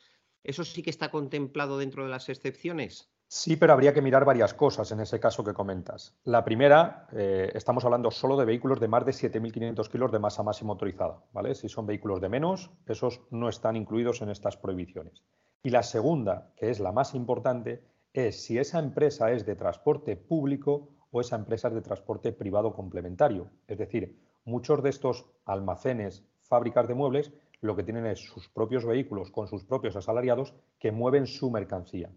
¿Eso 0.44 0.64
sí 0.64 0.84
que 0.84 0.90
está 0.90 1.10
contemplado 1.10 1.78
dentro 1.78 2.04
de 2.04 2.10
las 2.10 2.30
excepciones? 2.30 3.10
Sí, 3.28 3.56
pero 3.56 3.74
habría 3.74 3.94
que 3.94 4.02
mirar 4.02 4.24
varias 4.24 4.54
cosas 4.54 4.92
en 4.92 5.00
ese 5.00 5.20
caso 5.20 5.44
que 5.44 5.54
comentas. 5.54 6.16
La 6.24 6.46
primera, 6.46 7.08
eh, 7.12 7.52
estamos 7.56 7.84
hablando 7.84 8.12
solo 8.12 8.38
de 8.38 8.46
vehículos 8.46 8.80
de 8.80 8.88
más 8.88 9.06
de 9.06 9.12
7.500 9.12 9.90
kilos 9.90 10.12
de 10.12 10.20
masa 10.20 10.44
máxima 10.44 10.72
autorizada. 10.74 11.24
¿vale? 11.34 11.56
Si 11.56 11.68
son 11.68 11.88
vehículos 11.88 12.22
de 12.22 12.30
menos, 12.30 12.70
esos 12.86 13.22
no 13.32 13.50
están 13.50 13.76
incluidos 13.76 14.22
en 14.22 14.30
estas 14.30 14.58
prohibiciones. 14.58 15.24
Y 15.64 15.72
la 15.72 15.82
segunda, 15.82 16.52
que 16.56 16.70
es 16.70 16.80
la 16.80 16.92
más 16.92 17.16
importante, 17.16 17.84
es 18.14 18.44
si 18.44 18.60
esa 18.60 18.78
empresa 18.78 19.32
es 19.32 19.46
de 19.46 19.56
transporte 19.56 20.16
público 20.16 20.90
o 21.10 21.22
esa 21.22 21.36
empresa 21.36 21.70
es 21.70 21.74
de 21.74 21.82
transporte 21.82 22.32
privado 22.32 22.74
complementario. 22.74 23.50
Es 23.68 23.80
decir, 23.80 24.20
muchos 24.46 24.84
de 24.84 24.92
estos 24.92 25.26
almacenes, 25.46 26.24
fábricas 26.48 26.88
de 26.88 26.94
muebles, 26.94 27.32
lo 27.62 27.76
que 27.76 27.84
tienen 27.84 28.06
es 28.06 28.20
sus 28.20 28.50
propios 28.50 28.86
vehículos 28.86 29.32
con 29.32 29.48
sus 29.48 29.64
propios 29.64 29.96
asalariados 29.96 30.54
que 30.80 30.92
mueven 30.92 31.28
su 31.28 31.52
mercancía 31.52 32.12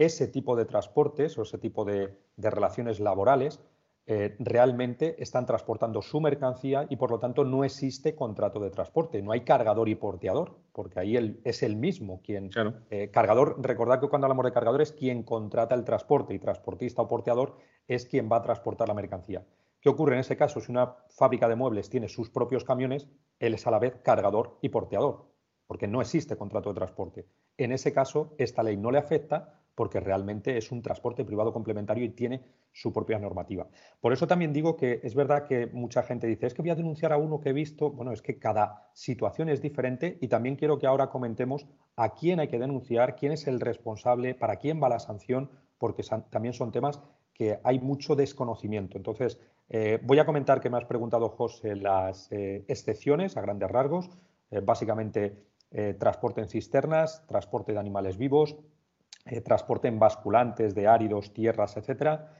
ese 0.00 0.28
tipo 0.28 0.56
de 0.56 0.64
transportes 0.64 1.36
o 1.36 1.42
ese 1.42 1.58
tipo 1.58 1.84
de, 1.84 2.16
relaciones 2.38 3.00
laborales 3.00 3.60
eh, 4.06 4.34
realmente 4.38 5.22
están 5.22 5.44
transportando 5.44 6.00
su 6.00 6.22
mercancía 6.22 6.86
y 6.88 6.96
por 6.96 7.10
lo 7.10 7.18
tanto 7.18 7.44
no 7.44 7.64
existe 7.64 8.14
contrato 8.14 8.60
de 8.60 8.70
transporte, 8.70 9.20
no 9.20 9.30
hay 9.30 9.42
cargador 9.42 9.90
y 9.90 9.94
porteador, 9.94 10.56
porque 10.72 11.00
ahí 11.00 11.38
es 11.44 11.62
el 11.62 11.76
mismo 11.76 12.22
quien... 12.22 12.50
Eh, 12.88 13.10
cargador, 13.10 13.56
recordad 13.60 14.00
que 14.00 14.08
cuando 14.08 14.24
hablamos 14.24 14.46
de 14.46 14.52
cargador 14.52 14.80
es 14.80 14.92
quien 14.92 15.22
contrata 15.22 15.74
el 15.74 15.84
transporte 15.84 16.32
y 16.32 16.38
transportista 16.38 17.02
o 17.02 17.08
porteador 17.08 17.58
es 17.86 18.06
quien 18.06 18.26
va 18.32 18.38
a 18.38 18.42
transportar 18.42 18.88
la 18.88 18.94
mercancía. 18.94 19.44
¿Qué 19.82 19.90
ocurre 19.90 20.14
en 20.14 20.20
ese 20.20 20.36
caso? 20.36 20.60
Si 20.60 20.72
una 20.72 20.94
fábrica 21.10 21.46
de 21.46 21.56
muebles 21.56 21.90
tiene 21.90 22.08
sus 22.08 22.30
propios 22.30 22.64
camiones, 22.64 23.06
él 23.40 23.54
es 23.54 23.66
a 23.66 23.72
la 23.72 23.80
vez 23.80 23.96
cargador 24.02 24.58
y 24.62 24.68
porteador, 24.68 25.26
porque 25.66 25.88
no 25.88 26.00
existe 26.00 26.36
contrato 26.36 26.68
de 26.68 26.76
transporte. 26.76 27.26
En 27.56 27.72
ese 27.72 27.92
caso, 27.92 28.34
esta 28.38 28.62
ley 28.62 28.76
no 28.76 28.92
le 28.92 28.98
afecta 28.98 29.60
porque 29.74 29.98
realmente 29.98 30.58
es 30.58 30.70
un 30.72 30.82
transporte 30.82 31.24
privado 31.24 31.52
complementario 31.52 32.04
y 32.04 32.10
tiene 32.10 32.42
su 32.72 32.92
propia 32.92 33.18
normativa. 33.18 33.66
Por 34.00 34.12
eso 34.12 34.26
también 34.26 34.52
digo 34.52 34.76
que 34.76 35.00
es 35.02 35.14
verdad 35.14 35.46
que 35.46 35.66
mucha 35.68 36.02
gente 36.02 36.26
dice, 36.26 36.46
es 36.46 36.54
que 36.54 36.62
voy 36.62 36.70
a 36.70 36.74
denunciar 36.74 37.12
a 37.12 37.16
uno 37.16 37.40
que 37.40 37.48
he 37.48 37.54
visto, 37.54 37.90
bueno, 37.90 38.12
es 38.12 38.20
que 38.20 38.38
cada 38.38 38.90
situación 38.92 39.48
es 39.48 39.62
diferente 39.62 40.18
y 40.20 40.28
también 40.28 40.56
quiero 40.56 40.78
que 40.78 40.86
ahora 40.86 41.08
comentemos 41.08 41.66
a 41.96 42.14
quién 42.14 42.40
hay 42.40 42.48
que 42.48 42.58
denunciar, 42.58 43.16
quién 43.16 43.32
es 43.32 43.46
el 43.46 43.58
responsable, 43.58 44.34
para 44.34 44.56
quién 44.56 44.82
va 44.82 44.88
la 44.88 44.98
sanción, 44.98 45.50
porque 45.78 46.02
también 46.30 46.52
son 46.52 46.72
temas 46.72 47.00
que 47.32 47.58
hay 47.64 47.78
mucho 47.78 48.16
desconocimiento. 48.16 48.98
Entonces, 48.98 49.40
eh, 49.72 50.00
voy 50.02 50.18
a 50.18 50.26
comentar 50.26 50.60
que 50.60 50.68
me 50.68 50.78
has 50.78 50.84
preguntado, 50.84 51.28
José, 51.28 51.76
las 51.76 52.30
eh, 52.32 52.64
excepciones 52.66 53.36
a 53.36 53.40
grandes 53.40 53.70
rasgos, 53.70 54.10
eh, 54.50 54.60
básicamente 54.60 55.46
transporte 56.00 56.40
en 56.40 56.48
cisternas, 56.48 57.24
transporte 57.28 57.72
de 57.72 57.78
animales 57.78 58.16
vivos, 58.18 58.56
transporte 59.44 59.86
en 59.86 60.00
basculantes 60.00 60.74
de 60.74 60.88
áridos, 60.88 61.32
tierras, 61.32 61.76
etcétera. 61.76 62.34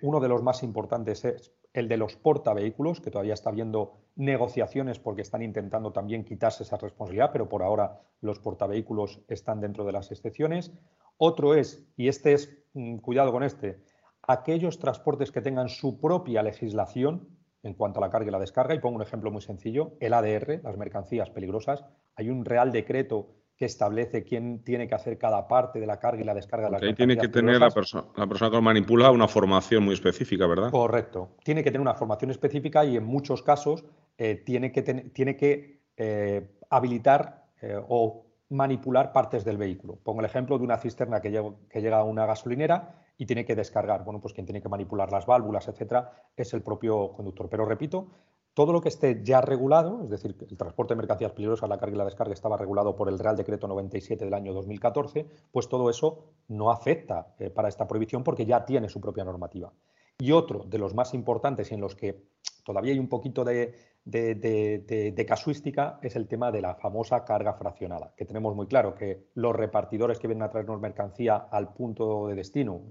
Uno 0.00 0.20
de 0.20 0.28
los 0.28 0.42
más 0.42 0.62
importantes 0.62 1.26
es 1.26 1.52
el 1.74 1.86
de 1.86 1.98
los 1.98 2.16
portavehículos, 2.16 3.02
que 3.02 3.10
todavía 3.10 3.34
está 3.34 3.50
habiendo 3.50 3.98
negociaciones 4.14 4.98
porque 4.98 5.20
están 5.20 5.42
intentando 5.42 5.92
también 5.92 6.24
quitarse 6.24 6.62
esa 6.62 6.78
responsabilidad, 6.78 7.28
pero 7.30 7.46
por 7.46 7.62
ahora 7.62 8.00
los 8.22 8.38
portavehículos 8.38 9.20
están 9.28 9.60
dentro 9.60 9.84
de 9.84 9.92
las 9.92 10.10
excepciones. 10.10 10.72
Otro 11.18 11.54
es, 11.54 11.86
y 11.98 12.08
este 12.08 12.32
es, 12.32 12.56
mm, 12.72 12.96
cuidado 12.98 13.32
con 13.32 13.42
este, 13.42 13.80
aquellos 14.26 14.78
transportes 14.78 15.30
que 15.30 15.40
tengan 15.40 15.68
su 15.68 16.00
propia 16.00 16.42
legislación 16.42 17.28
en 17.62 17.74
cuanto 17.74 17.98
a 17.98 18.02
la 18.02 18.10
carga 18.10 18.28
y 18.28 18.30
la 18.30 18.38
descarga. 18.38 18.74
Y 18.74 18.78
pongo 18.78 18.96
un 18.96 19.02
ejemplo 19.02 19.30
muy 19.30 19.42
sencillo, 19.42 19.92
el 20.00 20.14
ADR, 20.14 20.60
las 20.62 20.76
mercancías 20.76 21.30
peligrosas. 21.30 21.84
Hay 22.14 22.30
un 22.30 22.44
real 22.44 22.72
decreto 22.72 23.28
que 23.56 23.64
establece 23.64 24.22
quién 24.22 24.62
tiene 24.62 24.86
que 24.86 24.94
hacer 24.94 25.16
cada 25.16 25.48
parte 25.48 25.80
de 25.80 25.86
la 25.86 25.98
carga 25.98 26.20
y 26.20 26.24
la 26.24 26.34
descarga 26.34 26.66
de 26.66 26.72
las 26.72 26.82
Ahí 26.82 26.94
tiene 26.94 27.16
que 27.16 27.28
tener 27.28 27.58
la, 27.58 27.70
persona 27.70 28.04
la 28.14 28.26
persona 28.26 28.50
que 28.50 28.56
lo 28.56 28.62
manipula 28.62 29.10
una 29.10 29.26
formación 29.28 29.82
muy 29.82 29.94
específica, 29.94 30.46
¿verdad? 30.46 30.70
Correcto. 30.70 31.36
Tiene 31.42 31.64
que 31.64 31.70
tener 31.70 31.80
una 31.80 31.94
formación 31.94 32.30
específica 32.30 32.84
y 32.84 32.96
en 32.96 33.04
muchos 33.04 33.42
casos 33.42 33.84
eh, 34.18 34.42
tiene 34.44 34.72
que, 34.72 34.82
tiene 34.82 35.36
que 35.36 35.80
eh, 35.96 36.50
habilitar 36.68 37.46
eh, 37.62 37.80
o 37.88 38.26
manipular 38.50 39.12
partes 39.12 39.42
del 39.44 39.56
vehículo. 39.56 39.98
Pongo 40.02 40.20
el 40.20 40.26
ejemplo 40.26 40.58
de 40.58 40.64
una 40.64 40.76
cisterna 40.76 41.20
que 41.20 41.32
que 41.70 41.80
llega 41.80 41.96
a 41.96 42.04
una 42.04 42.26
gasolinera 42.26 43.05
y 43.18 43.26
tiene 43.26 43.44
que 43.44 43.54
descargar. 43.54 44.04
Bueno, 44.04 44.20
pues 44.20 44.34
quien 44.34 44.46
tiene 44.46 44.60
que 44.60 44.68
manipular 44.68 45.10
las 45.10 45.26
válvulas, 45.26 45.68
etcétera, 45.68 46.12
es 46.36 46.52
el 46.54 46.62
propio 46.62 47.12
conductor. 47.12 47.48
Pero 47.48 47.64
repito, 47.64 48.08
todo 48.56 48.72
lo 48.72 48.80
que 48.80 48.88
esté 48.88 49.22
ya 49.22 49.42
regulado, 49.42 50.02
es 50.04 50.08
decir, 50.10 50.34
el 50.48 50.56
transporte 50.56 50.94
de 50.94 50.98
mercancías 50.98 51.32
peligrosas, 51.32 51.68
la 51.68 51.78
carga 51.78 51.94
y 51.94 51.98
la 51.98 52.04
descarga 52.06 52.32
estaba 52.32 52.56
regulado 52.56 52.96
por 52.96 53.08
el 53.08 53.18
Real 53.18 53.36
Decreto 53.36 53.68
97 53.68 54.24
del 54.24 54.32
año 54.32 54.54
2014, 54.54 55.26
pues 55.52 55.68
todo 55.68 55.90
eso 55.90 56.24
no 56.48 56.70
afecta 56.70 57.34
eh, 57.38 57.50
para 57.50 57.68
esta 57.68 57.86
prohibición 57.86 58.24
porque 58.24 58.46
ya 58.46 58.64
tiene 58.64 58.88
su 58.88 58.98
propia 58.98 59.24
normativa. 59.24 59.72
Y 60.18 60.32
otro 60.32 60.64
de 60.64 60.78
los 60.78 60.94
más 60.94 61.12
importantes 61.12 61.70
y 61.70 61.74
en 61.74 61.82
los 61.82 61.94
que 61.94 62.30
todavía 62.64 62.92
hay 62.94 62.98
un 62.98 63.08
poquito 63.08 63.44
de, 63.44 63.74
de, 64.06 65.24
casuística 65.26 65.98
es 66.00 66.16
el 66.16 66.28
tema 66.28 66.52
de 66.52 66.62
la 66.62 66.76
famosa 66.76 67.24
carga 67.24 67.54
fraccionada, 67.54 68.14
que 68.16 68.24
tenemos 68.24 68.54
muy 68.54 68.66
claro 68.66 68.94
que 68.94 69.26
los 69.34 69.54
repartidores 69.54 70.18
que 70.18 70.28
vienen 70.28 70.44
a 70.44 70.50
traernos 70.50 70.80
mercancía 70.80 71.36
al 71.36 71.74
punto 71.74 72.28
de 72.28 72.36
destino, 72.36 72.82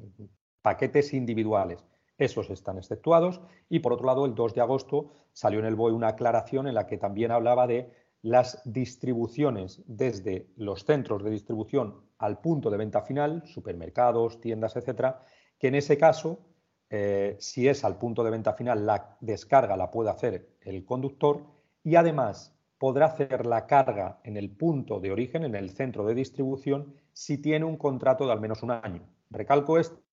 paquetes 0.62 1.14
individuales, 1.14 1.84
esos 2.18 2.50
están 2.50 2.78
exceptuados. 2.78 3.42
Y 3.70 3.80
por 3.80 3.94
otro 3.94 4.08
lado, 4.08 4.26
el 4.26 4.36
2 4.36 4.54
de 4.54 4.62
agosto 4.62 5.12
salió 5.34 5.60
en 5.60 5.66
el 5.66 5.76
BOE 5.76 5.94
una 5.94 6.10
aclaración 6.10 6.68
en 6.68 6.76
la 6.76 6.88
que 6.88 6.98
también 6.98 7.32
hablaba 7.32 7.68
de 7.68 7.92
las 8.22 8.62
distribuciones 8.66 9.84
desde 9.86 10.48
los 10.56 10.84
centros 10.84 11.24
de 11.24 11.30
distribución 11.30 12.02
al 12.18 12.40
punto 12.40 12.70
de 12.70 12.78
venta 12.78 13.02
final, 13.02 13.44
supermercados, 13.46 14.42
tiendas, 14.42 14.76
etcétera, 14.76 15.24
que 15.60 15.68
en 15.68 15.76
ese 15.76 15.98
caso, 15.98 16.40
eh, 16.90 17.36
si 17.40 17.68
es 17.68 17.84
al 17.84 17.98
punto 17.98 18.24
de 18.24 18.32
venta 18.32 18.54
final, 18.54 18.86
la 18.86 19.18
descarga 19.20 19.76
la 19.76 19.92
puede 19.92 20.10
hacer 20.10 20.58
el 20.62 20.86
conductor 20.86 21.44
y 21.84 21.96
además 21.96 22.56
podrá 22.78 23.08
hacer 23.08 23.46
la 23.46 23.66
carga 23.68 24.20
en 24.24 24.38
el 24.38 24.50
punto 24.50 25.00
de 25.00 25.12
origen, 25.12 25.44
en 25.44 25.56
el 25.56 25.70
centro 25.72 26.06
de 26.06 26.14
distribución, 26.14 26.94
si 27.14 27.38
tiene 27.38 27.66
un 27.66 27.78
contrato 27.78 28.26
de 28.26 28.34
al 28.34 28.42
menos 28.42 28.64
un 28.64 28.72
año. 28.72 29.02
Recalco 29.30 29.80
esto 29.80 30.04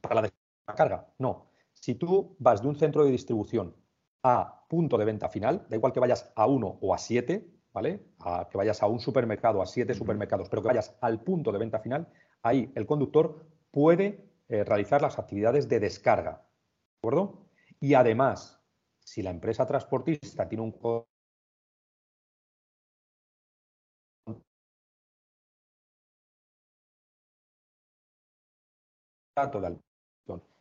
para 0.00 0.14
la 0.14 0.30
descarga. 0.66 1.08
No. 1.18 1.46
Si 1.72 1.94
tú 1.94 2.36
vas 2.38 2.62
de 2.62 2.68
un 2.68 2.76
centro 2.76 3.04
de 3.04 3.10
distribución 3.10 3.74
a 4.22 4.66
punto 4.68 4.98
de 4.98 5.04
venta 5.06 5.28
final, 5.28 5.66
da 5.68 5.76
igual 5.76 5.92
que 5.92 6.00
vayas 6.00 6.30
a 6.36 6.46
uno 6.46 6.78
o 6.80 6.92
a 6.94 6.98
siete, 6.98 7.48
¿vale? 7.72 8.00
A, 8.20 8.48
que 8.50 8.58
vayas 8.58 8.82
a 8.82 8.86
un 8.86 9.00
supermercado, 9.00 9.62
a 9.62 9.66
siete 9.66 9.94
supermercados, 9.94 10.48
pero 10.48 10.62
que 10.62 10.68
vayas 10.68 10.96
al 11.00 11.22
punto 11.22 11.52
de 11.52 11.58
venta 11.58 11.80
final, 11.80 12.08
ahí 12.42 12.70
el 12.74 12.86
conductor 12.86 13.46
puede 13.70 14.30
eh, 14.48 14.64
realizar 14.64 15.00
las 15.02 15.18
actividades 15.18 15.68
de 15.68 15.80
descarga. 15.80 16.32
¿De 16.32 17.08
acuerdo? 17.08 17.46
Y 17.80 17.94
además, 17.94 18.60
si 18.98 19.22
la 19.22 19.30
empresa 19.30 19.66
transportista 19.66 20.48
tiene 20.48 20.64
un 20.64 20.72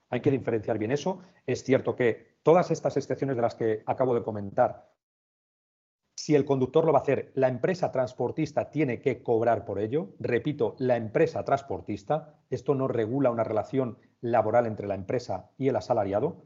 Hay 0.10 0.22
que 0.22 0.32
diferenciar 0.32 0.78
bien 0.78 0.92
eso. 0.92 1.22
Es 1.46 1.64
cierto 1.64 1.96
que 1.96 2.40
todas 2.44 2.72
estas 2.72 2.98
excepciones 2.98 3.36
de 3.36 3.42
las 3.42 3.56
que 3.56 3.84
acabo 3.86 4.16
de 4.16 4.24
comentar, 4.24 4.90
si 6.20 6.36
el 6.36 6.44
conductor 6.44 6.84
lo 6.84 6.92
va 6.92 7.00
a 7.00 7.02
hacer, 7.02 7.32
la 7.36 7.48
empresa 7.48 7.94
transportista 7.94 8.70
tiene 8.70 9.00
que 9.00 9.24
cobrar 9.24 9.64
por 9.64 9.80
ello. 9.80 10.10
Repito, 10.20 10.76
la 10.78 10.98
empresa 10.98 11.46
transportista, 11.46 12.36
esto 12.50 12.76
no 12.76 12.90
regula 12.90 13.32
una 13.32 13.46
relación 13.46 13.98
laboral 14.20 14.66
entre 14.66 14.86
la 14.86 14.96
empresa 14.96 15.50
y 15.58 15.70
el 15.70 15.78
asalariado. 15.78 16.44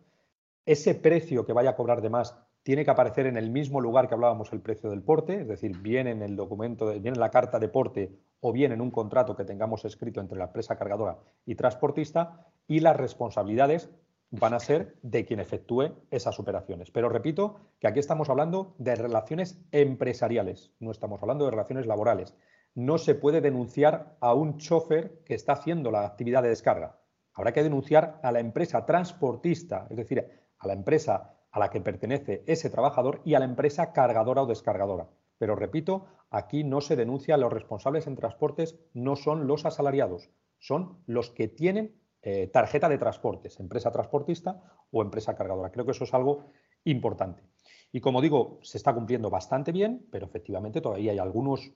Ese 0.68 0.94
precio 0.94 1.44
que 1.44 1.54
vaya 1.54 1.72
a 1.72 1.76
cobrar 1.76 2.04
de 2.04 2.12
más 2.12 2.38
tiene 2.62 2.86
que 2.86 2.92
aparecer 2.92 3.26
en 3.26 3.36
el 3.36 3.50
mismo 3.50 3.82
lugar 3.82 4.08
que 4.08 4.14
hablábamos 4.14 4.54
el 4.54 4.62
precio 4.62 4.92
del 4.92 5.02
porte, 5.02 5.42
es 5.42 5.48
decir, 5.48 5.76
bien 5.80 6.06
en 6.06 6.22
el 6.22 6.36
documento, 6.36 6.92
bien 6.92 7.16
en 7.16 7.20
la 7.20 7.32
carta 7.32 7.58
de 7.58 7.68
porte 7.68 8.12
o 8.42 8.54
bien 8.54 8.74
en 8.74 8.80
un 8.80 8.92
contrato 8.92 9.36
que 9.36 9.44
tengamos 9.44 9.86
escrito 9.86 10.22
entre 10.22 10.38
la 10.38 10.46
empresa 10.46 10.78
cargadora 10.78 11.18
y 11.48 11.56
transportista, 11.56 12.46
y 12.68 12.80
las 12.80 12.96
responsabilidades 12.96 13.90
van 14.36 14.56
a 14.56 14.60
ser 14.60 14.96
de 15.04 15.26
quien 15.26 15.40
efectúe 15.40 15.92
esas 16.10 16.40
operaciones. 16.40 16.90
Pero 16.90 17.08
repito 17.08 17.60
que 17.80 17.88
aquí 17.88 18.00
estamos 18.00 18.30
hablando 18.30 18.74
de 18.80 18.96
relaciones 18.96 19.64
empresariales, 19.72 20.72
no 20.80 20.90
estamos 20.90 21.22
hablando 21.22 21.46
de 21.46 21.52
relaciones 21.52 21.86
laborales. 21.86 22.36
No 22.74 22.98
se 22.98 23.14
puede 23.14 23.42
denunciar 23.42 24.18
a 24.20 24.34
un 24.34 24.58
chofer 24.58 25.22
que 25.24 25.36
está 25.36 25.54
haciendo 25.54 25.92
la 25.92 26.04
actividad 26.04 26.42
de 26.42 26.50
descarga. 26.50 26.98
Habrá 27.36 27.54
que 27.54 27.62
denunciar 27.62 28.20
a 28.24 28.32
la 28.32 28.40
empresa 28.40 28.88
transportista, 28.88 29.86
es 29.92 29.98
decir, 29.98 30.28
a 30.58 30.68
la 30.68 30.74
empresa 30.74 31.36
a 31.52 31.60
la 31.60 31.70
que 31.70 31.82
pertenece 31.82 32.44
ese 32.48 32.72
trabajador 32.72 33.22
y 33.24 33.36
a 33.36 33.40
la 33.40 33.46
empresa 33.46 33.94
cargadora 33.94 34.42
o 34.42 34.48
descargadora. 34.48 35.10
Pero 35.38 35.56
repito, 35.56 36.08
aquí 36.32 36.64
no 36.64 36.82
se 36.82 36.96
denuncia, 36.96 37.38
los 37.38 37.54
responsables 37.54 38.08
en 38.08 38.16
transportes 38.16 38.80
no 38.96 39.16
son 39.16 39.46
los 39.46 39.68
asalariados, 39.68 40.32
son 40.58 41.04
los 41.06 41.30
que 41.30 41.48
tienen 41.48 42.02
eh, 42.24 42.48
tarjeta 42.48 42.88
de 42.88 42.98
transportes, 42.98 43.60
empresa 43.60 43.92
transportista 43.92 44.62
o 44.92 45.02
empresa 45.02 45.36
cargadora. 45.36 45.72
Creo 45.72 45.86
que 45.86 45.92
eso 45.92 46.06
es 46.06 46.14
algo 46.14 46.46
importante. 46.86 47.44
Y 47.92 48.00
como 48.00 48.22
digo, 48.22 48.60
se 48.64 48.78
está 48.78 48.94
cumpliendo 48.94 49.30
bastante 49.30 49.74
bien, 49.74 50.08
pero 50.10 50.26
efectivamente 50.26 50.82
todavía 50.82 51.12
hay 51.12 51.20
algunos 51.20 51.74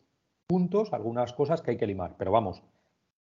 puntos, 0.47 0.93
algunas 0.93 1.33
cosas 1.33 1.61
que 1.61 1.71
hay 1.71 1.77
que 1.77 1.85
limar. 1.85 2.15
Pero 2.17 2.31
vamos, 2.31 2.63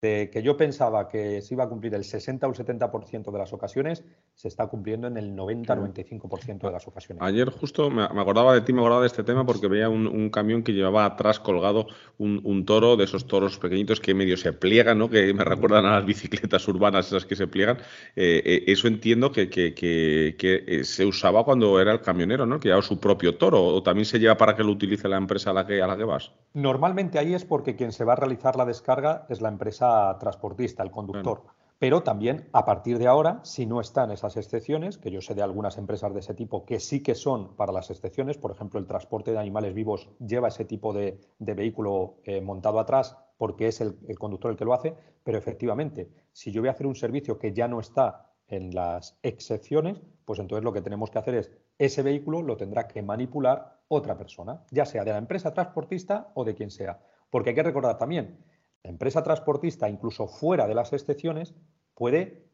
de 0.00 0.30
que 0.30 0.42
yo 0.42 0.56
pensaba 0.56 1.08
que 1.08 1.42
se 1.42 1.54
iba 1.54 1.64
a 1.64 1.68
cumplir 1.68 1.94
el 1.94 2.04
60 2.04 2.46
o 2.46 2.50
el 2.50 2.56
70% 2.56 3.32
de 3.32 3.38
las 3.38 3.52
ocasiones, 3.52 4.04
se 4.36 4.48
está 4.48 4.66
cumpliendo 4.66 5.06
en 5.06 5.16
el 5.16 5.34
90-95% 5.34 6.66
de 6.66 6.70
las 6.70 6.86
ocasiones. 6.86 7.22
Ayer 7.22 7.48
justo 7.48 7.90
me, 7.90 8.02
acordaba 8.02 8.52
de 8.52 8.60
ti, 8.60 8.74
me 8.74 8.80
acordaba 8.80 9.00
de 9.00 9.06
este 9.06 9.24
tema 9.24 9.46
porque 9.46 9.66
veía 9.66 9.88
un, 9.88 10.28
camión 10.28 10.62
que 10.62 10.74
llevaba 10.74 11.06
atrás 11.06 11.40
colgado 11.40 11.86
un, 12.18 12.64
toro, 12.66 12.98
de 12.98 13.04
esos 13.04 13.26
toros 13.26 13.58
pequeñitos 13.58 13.98
que 13.98 14.12
medio 14.12 14.36
se 14.36 14.52
pliegan, 14.52 14.98
¿no? 14.98 15.08
que 15.08 15.32
me 15.32 15.42
recuerdan 15.42 15.86
a 15.86 15.92
las 15.92 16.04
bicicletas 16.04 16.68
urbanas 16.68 17.06
esas 17.06 17.24
que 17.24 17.34
se 17.34 17.46
pliegan. 17.46 17.78
Eh, 18.14 18.42
eh, 18.44 18.64
eso 18.66 18.88
entiendo 18.88 19.32
que, 19.32 19.48
que, 19.48 20.34
eh, 20.38 20.84
se 20.84 21.06
usaba 21.06 21.42
cuando 21.42 21.80
era 21.80 21.92
el 21.92 22.02
camionero, 22.02 22.44
¿no? 22.44 22.60
que 22.60 22.68
llevaba 22.68 22.82
su 22.82 23.00
propio 23.00 23.38
toro, 23.38 23.64
o 23.64 23.82
también 23.82 24.04
se 24.04 24.18
lleva 24.18 24.36
para 24.36 24.54
que 24.54 24.62
lo 24.62 24.72
utilice 24.72 25.08
la 25.08 25.16
empresa 25.16 25.48
a 25.50 25.54
la 25.54 25.66
que, 25.66 25.80
a 25.80 25.86
la 25.86 25.96
que 25.96 26.04
vas. 26.04 26.30
Normalmente 26.52 27.18
ahí 27.18 27.32
es 27.32 27.46
porque 27.46 27.74
quien 27.74 27.90
se 27.90 28.04
va 28.04 28.12
a 28.12 28.16
realizar 28.16 28.56
la 28.56 28.66
descarga 28.66 29.24
es 29.30 29.40
la 29.40 29.48
empresa 29.48 30.14
transportista, 30.20 30.82
el 30.82 30.90
conductor. 30.90 31.42
Pero 31.78 32.02
también 32.02 32.48
a 32.52 32.64
partir 32.64 32.98
de 32.98 33.06
ahora, 33.06 33.40
si 33.44 33.66
no 33.66 33.80
están 33.80 34.10
esas 34.10 34.36
excepciones, 34.38 34.96
que 34.96 35.10
yo 35.10 35.20
sé 35.20 35.34
de 35.34 35.42
algunas 35.42 35.76
empresas 35.76 36.14
de 36.14 36.20
ese 36.20 36.32
tipo 36.32 36.64
que 36.64 36.80
sí 36.80 37.02
que 37.02 37.14
son 37.14 37.54
para 37.54 37.72
las 37.72 37.90
excepciones, 37.90 38.38
por 38.38 38.50
ejemplo, 38.50 38.80
el 38.80 38.86
transporte 38.86 39.32
de 39.32 39.38
animales 39.38 39.74
vivos 39.74 40.08
lleva 40.18 40.48
ese 40.48 40.64
tipo 40.64 40.94
de, 40.94 41.20
vehículo 41.38 42.16
eh, 42.24 42.40
montado 42.40 42.80
atrás 42.80 43.18
porque 43.36 43.68
es 43.68 43.82
el, 43.82 43.98
el 44.08 44.18
conductor 44.18 44.50
el 44.50 44.56
que 44.56 44.64
lo 44.64 44.72
hace, 44.72 44.94
pero 45.22 45.36
efectivamente, 45.36 46.08
si 46.32 46.50
yo 46.50 46.62
voy 46.62 46.68
a 46.68 46.72
hacer 46.72 46.86
un 46.86 46.94
servicio 46.94 47.38
que 47.38 47.52
ya 47.52 47.68
no 47.68 47.80
está 47.80 48.32
en 48.48 48.74
las 48.74 49.18
excepciones, 49.22 50.00
pues 50.24 50.38
entonces 50.38 50.64
lo 50.64 50.72
que 50.72 50.80
tenemos 50.80 51.10
que 51.10 51.18
hacer 51.18 51.34
es 51.34 51.52
ese 51.78 52.02
vehículo 52.02 52.42
lo 52.42 52.56
tendrá 52.56 52.86
que 52.88 53.02
manipular 53.02 53.80
otra 53.88 54.16
persona, 54.16 54.62
ya 54.70 54.86
sea 54.86 55.04
de 55.04 55.12
la 55.12 55.18
empresa 55.18 55.52
transportista 55.52 56.30
o 56.34 56.44
de 56.44 56.54
quien 56.54 56.70
sea. 56.70 57.00
Porque 57.30 57.50
hay 57.50 57.56
que 57.56 57.62
recordar 57.62 57.98
también 57.98 58.38
la 58.86 58.90
empresa 58.90 59.20
transportista, 59.20 59.88
incluso 59.88 60.28
fuera 60.28 60.68
de 60.68 60.74
las 60.76 60.92
excepciones, 60.92 61.56
puede 61.92 62.46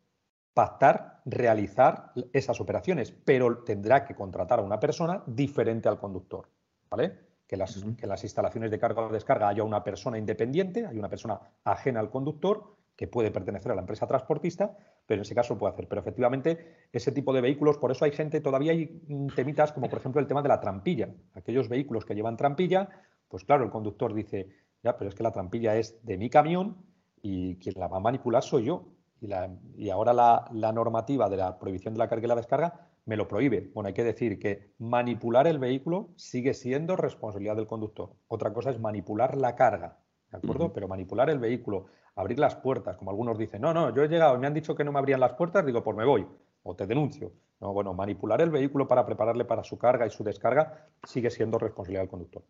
pactar, 0.55 1.21
realizar 1.27 2.13
esas 2.33 2.59
operaciones, 2.59 3.13
pero 3.13 3.65
tendrá 3.65 4.07
que 4.07 4.15
contratar 4.15 4.59
a 4.59 4.63
una 4.63 4.81
persona 4.81 5.23
diferente 5.27 5.91
al 5.91 5.99
conductor. 5.99 6.49
¿Vale? 6.89 7.19
Que, 7.47 7.59
las, 7.59 7.85
las 8.01 8.25
instalaciones 8.25 8.71
de 8.71 8.79
carga 8.79 9.03
o 9.03 9.13
descarga 9.13 9.49
haya 9.49 9.63
una 9.63 9.85
persona 9.85 10.17
independiente, 10.17 10.87
hay 10.87 10.99
una 10.99 11.11
persona 11.11 11.39
ajena 11.65 12.01
al 12.01 12.09
conductor 12.09 12.77
que 12.97 13.09
puede 13.09 13.31
pertenecer 13.31 13.71
a 13.71 13.75
la 13.75 13.83
empresa 13.83 14.07
transportista, 14.07 14.75
pero 15.05 15.19
en 15.19 15.23
ese 15.23 15.35
caso 15.35 15.59
puede 15.59 15.75
hacer. 15.75 15.87
Pero 15.87 16.01
efectivamente, 16.01 16.89
ese 16.93 17.13
tipo 17.13 17.35
de 17.35 17.43
vehículos, 17.43 17.77
por 17.77 17.91
eso 17.91 18.07
hay 18.07 18.13
gente, 18.13 18.41
todavía 18.41 18.73
hay 18.73 19.03
temitas 19.37 19.73
como 19.73 19.91
por 19.91 19.99
ejemplo 19.99 20.19
el 20.19 20.27
tema 20.27 20.41
de 20.41 20.49
la 20.49 20.61
trampilla. 20.61 21.11
Aquellos 21.35 21.69
vehículos 21.69 22.07
que 22.07 22.15
llevan 22.15 22.39
trampilla, 22.39 22.89
pues 23.29 23.45
claro, 23.45 23.65
el 23.65 23.71
conductor 23.71 24.15
dice, 24.15 24.49
ya, 24.83 24.97
pero 24.97 25.09
es 25.09 25.15
que 25.15 25.23
la 25.23 25.33
trampilla 25.33 25.77
es 25.77 26.05
de 26.05 26.19
mi 26.19 26.29
camión 26.29 26.77
y 27.23 27.57
quien 27.57 27.75
la 27.79 27.89
va 27.89 27.99
a 27.99 28.01
manipular 28.01 28.43
soy 28.43 28.65
yo. 28.65 28.85
Y, 29.21 29.89
ahora 29.91 30.13
la, 30.13 30.73
normativa 30.73 31.29
de 31.29 31.37
la 31.37 31.59
prohibición 31.61 31.95
de 31.95 31.99
la 31.99 32.09
carga 32.09 32.25
y 32.25 32.29
la 32.29 32.35
descarga 32.35 32.89
me 33.05 33.17
lo 33.17 33.29
prohíbe. 33.29 33.71
Bueno, 33.73 33.87
hay 33.87 33.95
que 33.95 34.03
decir 34.03 34.41
que 34.41 34.75
manipular 34.79 35.47
el 35.47 35.61
vehículo 35.61 36.11
sigue 36.17 36.55
siendo 36.55 36.97
responsabilidad 36.97 37.55
del 37.55 37.69
conductor. 37.69 38.15
Otra 38.27 38.53
cosa 38.53 38.71
es 38.71 38.81
manipular 38.81 39.37
la 39.37 39.55
carga, 39.55 39.99
¿de 40.31 40.39
acuerdo? 40.39 40.73
Pero 40.73 40.89
manipular 40.89 41.31
el 41.31 41.39
vehículo, 41.39 41.87
abrir 42.17 42.41
las 42.41 42.57
puertas, 42.57 42.97
como 42.97 43.13
algunos 43.13 43.39
dicen, 43.39 43.63
no, 43.63 43.73
no, 43.73 43.95
yo 43.95 44.03
he 44.03 44.09
llegado, 44.09 44.37
me 44.39 44.49
han 44.49 44.55
dicho 44.55 44.75
que 44.75 44.83
no 44.83 44.91
me 44.91 44.99
abrían 44.99 45.21
las 45.21 45.35
puertas, 45.35 45.65
digo, 45.65 45.85
pues 45.85 45.97
me 45.97 46.05
voy 46.05 46.27
o 46.65 46.75
te 46.75 46.87
denuncio. 46.87 47.33
No, 47.61 47.73
bueno, 47.73 47.95
manipular 47.95 48.41
el 48.41 48.51
vehículo 48.51 48.89
para 48.89 49.07
prepararle 49.07 49.45
para 49.45 49.63
su 49.63 49.79
carga 49.79 50.05
y 50.05 50.11
su 50.11 50.25
descarga 50.25 50.89
sigue 51.05 51.31
siendo 51.31 51.59
responsabilidad 51.59 52.03
del 52.03 52.11
conductor. 52.11 52.43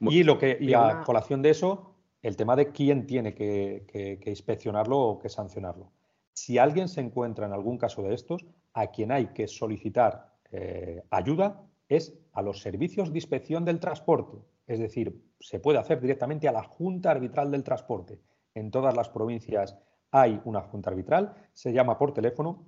Y, 0.00 0.22
lo 0.22 0.38
que, 0.38 0.58
y 0.60 0.74
a 0.74 1.02
colación 1.04 1.42
de 1.42 1.50
eso, 1.50 1.94
el 2.22 2.36
tema 2.36 2.56
de 2.56 2.72
quién 2.72 3.06
tiene 3.06 3.34
que, 3.34 4.20
inspeccionarlo 4.26 4.98
o 4.98 5.18
que 5.18 5.28
sancionarlo. 5.28 5.92
Si 6.32 6.58
alguien 6.58 6.88
se 6.88 7.00
encuentra 7.00 7.46
en 7.46 7.52
algún 7.52 7.78
caso 7.78 8.02
de 8.02 8.14
estos, 8.14 8.44
a 8.72 8.88
quien 8.88 9.12
hay 9.12 9.28
que 9.28 9.46
solicitar 9.46 10.32
eh, 10.50 11.02
ayuda 11.10 11.62
es 11.88 12.14
a 12.32 12.42
los 12.42 12.60
servicios 12.60 13.12
de 13.12 13.18
inspección 13.18 13.64
del 13.64 13.78
transporte. 13.78 14.38
Es 14.66 14.78
decir, 14.78 15.22
se 15.38 15.60
puede 15.60 15.78
hacer 15.78 16.00
directamente 16.00 16.48
a 16.48 16.52
la 16.52 16.62
Junta 16.62 17.10
Arbitral 17.10 17.50
del 17.50 17.62
Transporte. 17.62 18.18
En 18.54 18.70
todas 18.70 18.96
las 18.96 19.10
provincias 19.10 19.76
hay 20.10 20.40
una 20.44 20.62
Junta 20.62 20.90
Arbitral, 20.90 21.34
se 21.52 21.72
llama 21.72 21.98
por 21.98 22.14
teléfono 22.14 22.64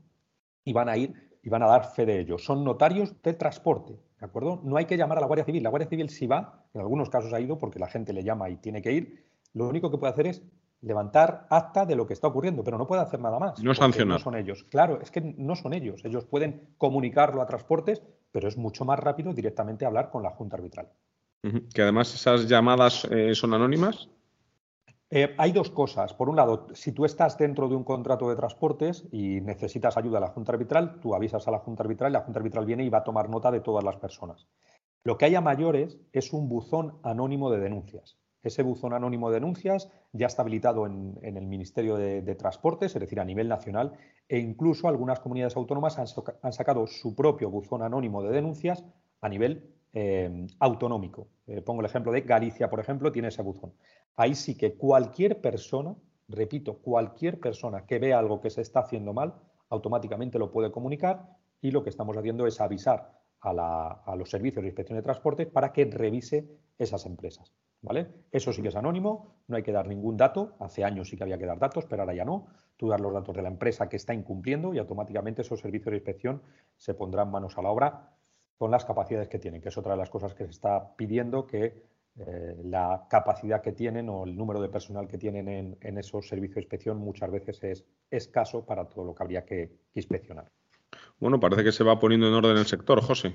y 0.64 0.72
van 0.72 0.88
a 0.88 0.96
ir 0.96 1.25
y 1.46 1.48
van 1.48 1.62
a 1.62 1.68
dar 1.68 1.92
fe 1.92 2.04
de 2.04 2.18
ello. 2.18 2.38
Son 2.38 2.64
notarios 2.64 3.22
del 3.22 3.36
transporte. 3.36 3.92
¿De 4.18 4.26
acuerdo? 4.26 4.60
No 4.64 4.76
hay 4.78 4.86
que 4.86 4.96
llamar 4.96 5.18
a 5.18 5.20
la 5.20 5.28
Guardia 5.28 5.44
Civil. 5.44 5.62
La 5.62 5.70
Guardia 5.70 5.88
Civil 5.88 6.10
sí 6.10 6.26
va, 6.26 6.64
en 6.74 6.80
algunos 6.80 7.08
casos 7.08 7.32
ha 7.32 7.38
ido 7.38 7.56
porque 7.56 7.78
la 7.78 7.86
gente 7.86 8.12
le 8.12 8.24
llama 8.24 8.50
y 8.50 8.56
tiene 8.56 8.82
que 8.82 8.90
ir. 8.90 9.24
Lo 9.52 9.68
único 9.68 9.88
que 9.88 9.96
puede 9.96 10.12
hacer 10.12 10.26
es 10.26 10.42
levantar 10.80 11.46
acta 11.48 11.86
de 11.86 11.94
lo 11.94 12.04
que 12.04 12.14
está 12.14 12.26
ocurriendo, 12.26 12.64
pero 12.64 12.78
no 12.78 12.88
puede 12.88 13.02
hacer 13.02 13.20
nada 13.20 13.38
más. 13.38 13.62
No 13.62 13.76
sancionar. 13.76 14.18
No 14.18 14.24
son 14.24 14.34
ellos. 14.34 14.64
Claro, 14.64 15.00
es 15.00 15.12
que 15.12 15.20
no 15.20 15.54
son 15.54 15.72
ellos. 15.72 16.04
Ellos 16.04 16.24
pueden 16.24 16.62
comunicarlo 16.78 17.40
a 17.40 17.46
transportes, 17.46 18.02
pero 18.32 18.48
es 18.48 18.56
mucho 18.56 18.84
más 18.84 18.98
rápido 18.98 19.32
directamente 19.32 19.86
hablar 19.86 20.10
con 20.10 20.24
la 20.24 20.30
Junta 20.30 20.56
Arbitral. 20.56 20.88
Que 21.72 21.82
además 21.82 22.12
esas 22.12 22.48
llamadas 22.48 23.06
eh, 23.12 23.36
son 23.36 23.54
anónimas. 23.54 24.08
Eh, 25.18 25.34
hay 25.38 25.50
dos 25.52 25.70
cosas. 25.70 26.12
Por 26.12 26.28
un 26.28 26.36
lado, 26.36 26.66
si 26.74 26.92
tú 26.92 27.06
estás 27.06 27.38
dentro 27.38 27.70
de 27.70 27.74
un 27.74 27.84
contrato 27.84 28.28
de 28.28 28.36
transportes 28.36 29.08
y 29.10 29.40
necesitas 29.40 29.96
ayuda 29.96 30.18
a 30.18 30.20
la 30.20 30.28
Junta 30.28 30.52
Arbitral, 30.52 31.00
tú 31.00 31.14
avisas 31.14 31.48
a 31.48 31.50
la 31.50 31.60
Junta 31.60 31.84
Arbitral 31.84 32.10
y 32.10 32.12
la 32.12 32.20
Junta 32.20 32.38
Arbitral 32.38 32.66
viene 32.66 32.84
y 32.84 32.90
va 32.90 32.98
a 32.98 33.04
tomar 33.04 33.30
nota 33.30 33.50
de 33.50 33.60
todas 33.60 33.82
las 33.82 33.96
personas. 33.96 34.46
Lo 35.04 35.16
que 35.16 35.24
hay 35.24 35.34
a 35.34 35.40
mayores 35.40 35.98
es 36.12 36.34
un 36.34 36.50
buzón 36.50 36.98
anónimo 37.02 37.50
de 37.50 37.60
denuncias. 37.60 38.18
Ese 38.42 38.62
buzón 38.62 38.92
anónimo 38.92 39.30
de 39.30 39.36
denuncias 39.36 39.90
ya 40.12 40.26
está 40.26 40.42
habilitado 40.42 40.84
en, 40.84 41.18
el 41.22 41.46
Ministerio 41.46 41.96
de, 41.96 42.34
Transportes, 42.34 42.94
es 42.94 43.00
decir, 43.00 43.18
a 43.18 43.24
nivel 43.24 43.48
nacional, 43.48 43.94
e 44.28 44.38
incluso 44.38 44.86
algunas 44.86 45.20
comunidades 45.20 45.56
autónomas 45.56 45.98
han, 45.98 46.52
sacado 46.52 46.86
su 46.86 47.16
propio 47.16 47.48
buzón 47.48 47.80
anónimo 47.80 48.22
de 48.22 48.34
denuncias 48.34 48.84
a 49.22 49.30
nivel 49.30 49.72
eh, 49.94 50.46
autonómico. 50.58 51.28
Eh, 51.46 51.62
pongo 51.62 51.80
el 51.80 51.86
ejemplo 51.86 52.12
de 52.12 52.20
Galicia, 52.20 52.68
por 52.68 52.80
ejemplo, 52.80 53.10
tiene 53.10 53.28
ese 53.28 53.40
buzón 53.40 53.72
ahí 54.16 54.34
sí 54.34 54.56
que 54.56 54.74
cualquier 54.74 55.40
persona, 55.40 55.94
repito, 56.28 56.78
cualquier 56.78 57.38
persona 57.38 57.86
que 57.86 57.98
vea 57.98 58.18
algo 58.18 58.40
que 58.40 58.50
se 58.50 58.62
está 58.62 58.80
haciendo 58.80 59.12
mal, 59.12 59.34
automáticamente 59.68 60.38
lo 60.38 60.50
puede 60.50 60.70
comunicar 60.70 61.36
y 61.60 61.70
lo 61.70 61.82
que 61.82 61.90
estamos 61.90 62.16
haciendo 62.16 62.46
es 62.46 62.60
avisar 62.60 63.12
a, 63.40 64.14
los 64.16 64.30
servicios 64.30 64.62
de 64.62 64.68
inspección 64.68 64.96
de 64.96 65.02
transporte 65.02 65.46
para 65.46 65.72
que 65.72 65.84
revise 65.84 66.48
esas 66.78 67.06
empresas. 67.06 67.52
¿Vale? 67.82 68.08
Eso 68.32 68.52
sí 68.52 68.62
que 68.62 68.68
es 68.68 68.76
anónimo, 68.76 69.36
no 69.46 69.56
hay 69.56 69.62
que 69.62 69.70
dar 69.70 69.86
ningún 69.86 70.16
dato. 70.16 70.56
Hace 70.58 70.82
años 70.82 71.08
sí 71.08 71.16
que 71.16 71.22
había 71.22 71.38
que 71.38 71.46
dar 71.46 71.58
datos, 71.58 71.84
pero 71.84 72.02
ahora 72.02 72.14
ya 72.14 72.24
no. 72.24 72.46
Tú 72.76 72.88
das 72.88 73.00
los 73.00 73.12
datos 73.12 73.36
de 73.36 73.42
la 73.42 73.48
empresa 73.48 73.88
que 73.88 73.96
está 73.96 74.12
incumpliendo 74.12 74.74
y 74.74 74.78
automáticamente 74.78 75.42
esos 75.42 75.60
servicios 75.60 75.92
de 75.92 75.98
inspección 75.98 76.42
se 76.76 76.94
pondrán 76.94 77.30
manos 77.30 77.56
a 77.58 77.62
la 77.62 77.70
obra 77.70 78.10
con 78.56 78.70
las 78.70 78.84
capacidades 78.84 79.28
que 79.28 79.38
tienen, 79.38 79.60
que 79.60 79.68
es 79.68 79.78
otra 79.78 79.92
de 79.92 79.98
las 79.98 80.10
cosas 80.10 80.34
que 80.34 80.44
se 80.44 80.50
está 80.50 80.96
pidiendo 80.96 81.46
que 81.46 81.84
eh, 82.18 82.56
la 82.64 83.06
capacidad 83.10 83.60
que 83.60 83.72
tienen 83.72 84.08
o 84.08 84.24
el 84.24 84.34
número 84.34 84.62
de 84.62 84.70
personal 84.70 85.06
que 85.06 85.18
tienen 85.18 85.76
en, 85.80 85.98
esos 85.98 86.26
servicios 86.26 86.56
de 86.56 86.60
inspección 86.62 86.96
muchas 86.96 87.30
veces 87.30 87.62
es 87.62 87.84
escaso 88.10 88.64
para 88.64 88.88
todo 88.88 89.04
lo 89.04 89.14
que 89.14 89.22
habría 89.22 89.44
que, 89.44 89.70
inspeccionar. 89.94 90.50
Bueno, 91.20 91.38
parece 91.38 91.62
que 91.62 91.72
se 91.72 91.84
va 91.84 91.98
poniendo 91.98 92.28
en 92.28 92.34
orden 92.34 92.56
el 92.56 92.66
sector, 92.66 93.02
José. 93.02 93.34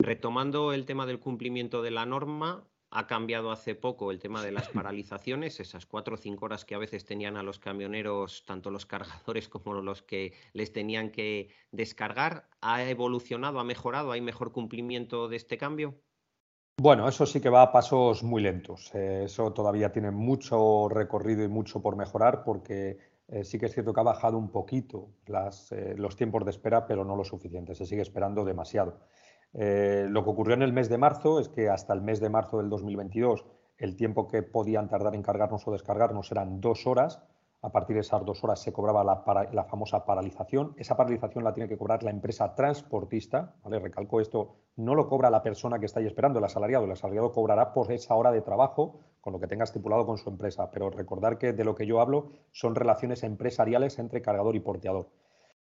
Retomando 0.00 0.72
el 0.72 0.84
tema 0.84 1.06
del 1.06 1.20
cumplimiento 1.20 1.80
de 1.80 1.92
la 1.92 2.06
norma, 2.06 2.64
ha 2.90 3.06
cambiado 3.06 3.52
hace 3.52 3.76
poco 3.76 4.10
el 4.10 4.18
tema 4.18 4.42
de 4.42 4.50
las 4.50 4.68
paralizaciones, 4.70 5.60
esas 5.60 5.86
cuatro 5.86 6.14
o 6.14 6.18
cinco 6.18 6.46
horas 6.46 6.64
que 6.64 6.74
a 6.74 6.78
veces 6.78 7.04
tenían 7.04 7.36
a 7.36 7.44
los 7.44 7.60
camioneros, 7.60 8.44
tanto 8.46 8.72
los 8.72 8.84
cargadores 8.84 9.48
como 9.48 9.74
los 9.74 10.02
que 10.02 10.32
les 10.54 10.72
tenían 10.72 11.10
que 11.10 11.50
descargar. 11.70 12.48
¿Ha 12.60 12.82
evolucionado, 12.82 13.60
ha 13.60 13.64
mejorado? 13.64 14.10
¿Hay 14.10 14.20
mejor 14.20 14.50
cumplimiento 14.50 15.28
de 15.28 15.36
este 15.36 15.56
cambio? 15.56 15.94
Bueno, 16.82 17.06
eso 17.06 17.26
sí 17.26 17.42
que 17.42 17.50
va 17.50 17.60
a 17.60 17.72
pasos 17.72 18.22
muy 18.22 18.40
lentos. 18.40 18.90
Eh, 18.94 19.24
eso 19.26 19.52
todavía 19.52 19.92
tiene 19.92 20.10
mucho 20.10 20.88
recorrido 20.88 21.44
y 21.44 21.48
mucho 21.48 21.82
por 21.82 21.94
mejorar 21.94 22.42
porque 22.42 22.96
eh, 23.28 23.44
sí 23.44 23.58
que 23.58 23.66
es 23.66 23.74
cierto 23.74 23.92
que 23.92 24.00
ha 24.00 24.02
bajado 24.02 24.38
un 24.38 24.50
poquito 24.50 25.10
eh, 25.26 25.94
los 25.98 26.16
tiempos 26.16 26.42
de 26.46 26.52
espera, 26.52 26.86
pero 26.86 27.04
no 27.04 27.16
lo 27.16 27.24
suficiente. 27.24 27.74
Se 27.74 27.84
sigue 27.84 28.00
esperando 28.00 28.46
demasiado. 28.46 28.98
lo 29.52 30.24
que 30.24 30.30
ocurrió 30.30 30.54
en 30.54 30.62
el 30.62 30.72
mes 30.72 30.88
de 30.88 30.96
marzo 30.96 31.38
es 31.38 31.50
que 31.50 31.68
hasta 31.68 31.92
el 31.92 32.00
mes 32.00 32.18
de 32.18 32.30
marzo 32.30 32.56
del 32.56 32.70
2022 32.70 33.44
el 33.76 33.94
tiempo 33.94 34.26
que 34.26 34.42
podían 34.42 34.88
tardar 34.88 35.14
en 35.14 35.22
cargarnos 35.22 35.68
o 35.68 35.72
descargarnos 35.72 36.32
eran 36.32 36.62
dos 36.62 36.86
horas. 36.86 37.22
A 37.62 37.70
partir 37.70 37.94
de 37.94 38.00
esas 38.00 38.24
dos 38.24 38.42
horas 38.42 38.58
se 38.60 38.72
cobraba 38.72 39.04
la, 39.04 39.64
famosa 39.64 40.06
paralización. 40.06 40.74
Esa 40.78 40.96
paralización 40.96 41.44
la 41.44 41.52
tiene 41.52 41.68
que 41.68 41.76
cobrar 41.76 42.02
la 42.02 42.10
empresa 42.10 42.54
transportista. 42.54 43.54
Recalco 43.64 44.20
esto, 44.20 44.56
no 44.76 44.94
lo 44.94 45.06
cobra 45.08 45.28
la 45.28 45.42
persona 45.42 45.78
que 45.78 45.84
está 45.84 46.00
ahí 46.00 46.06
esperando, 46.06 46.38
el 46.38 46.44
asalariado. 46.46 46.86
El 46.86 46.92
asalariado 46.92 47.32
cobrará 47.32 47.74
por 47.74 47.92
esa 47.92 48.14
hora 48.14 48.32
de 48.32 48.40
trabajo 48.40 49.00
con 49.20 49.34
lo 49.34 49.40
que 49.40 49.46
tenga 49.46 49.64
estipulado 49.64 50.06
con 50.06 50.16
su 50.16 50.30
empresa. 50.30 50.70
Pero 50.70 50.88
recordar 50.88 51.36
que 51.36 51.52
de 51.52 51.64
lo 51.64 51.74
que 51.74 51.86
yo 51.86 52.00
hablo 52.00 52.30
son 52.50 52.74
relaciones 52.74 53.24
empresariales 53.24 53.98
entre 53.98 54.22
cargador 54.22 54.56
y 54.56 54.60
porteador. 54.60 55.10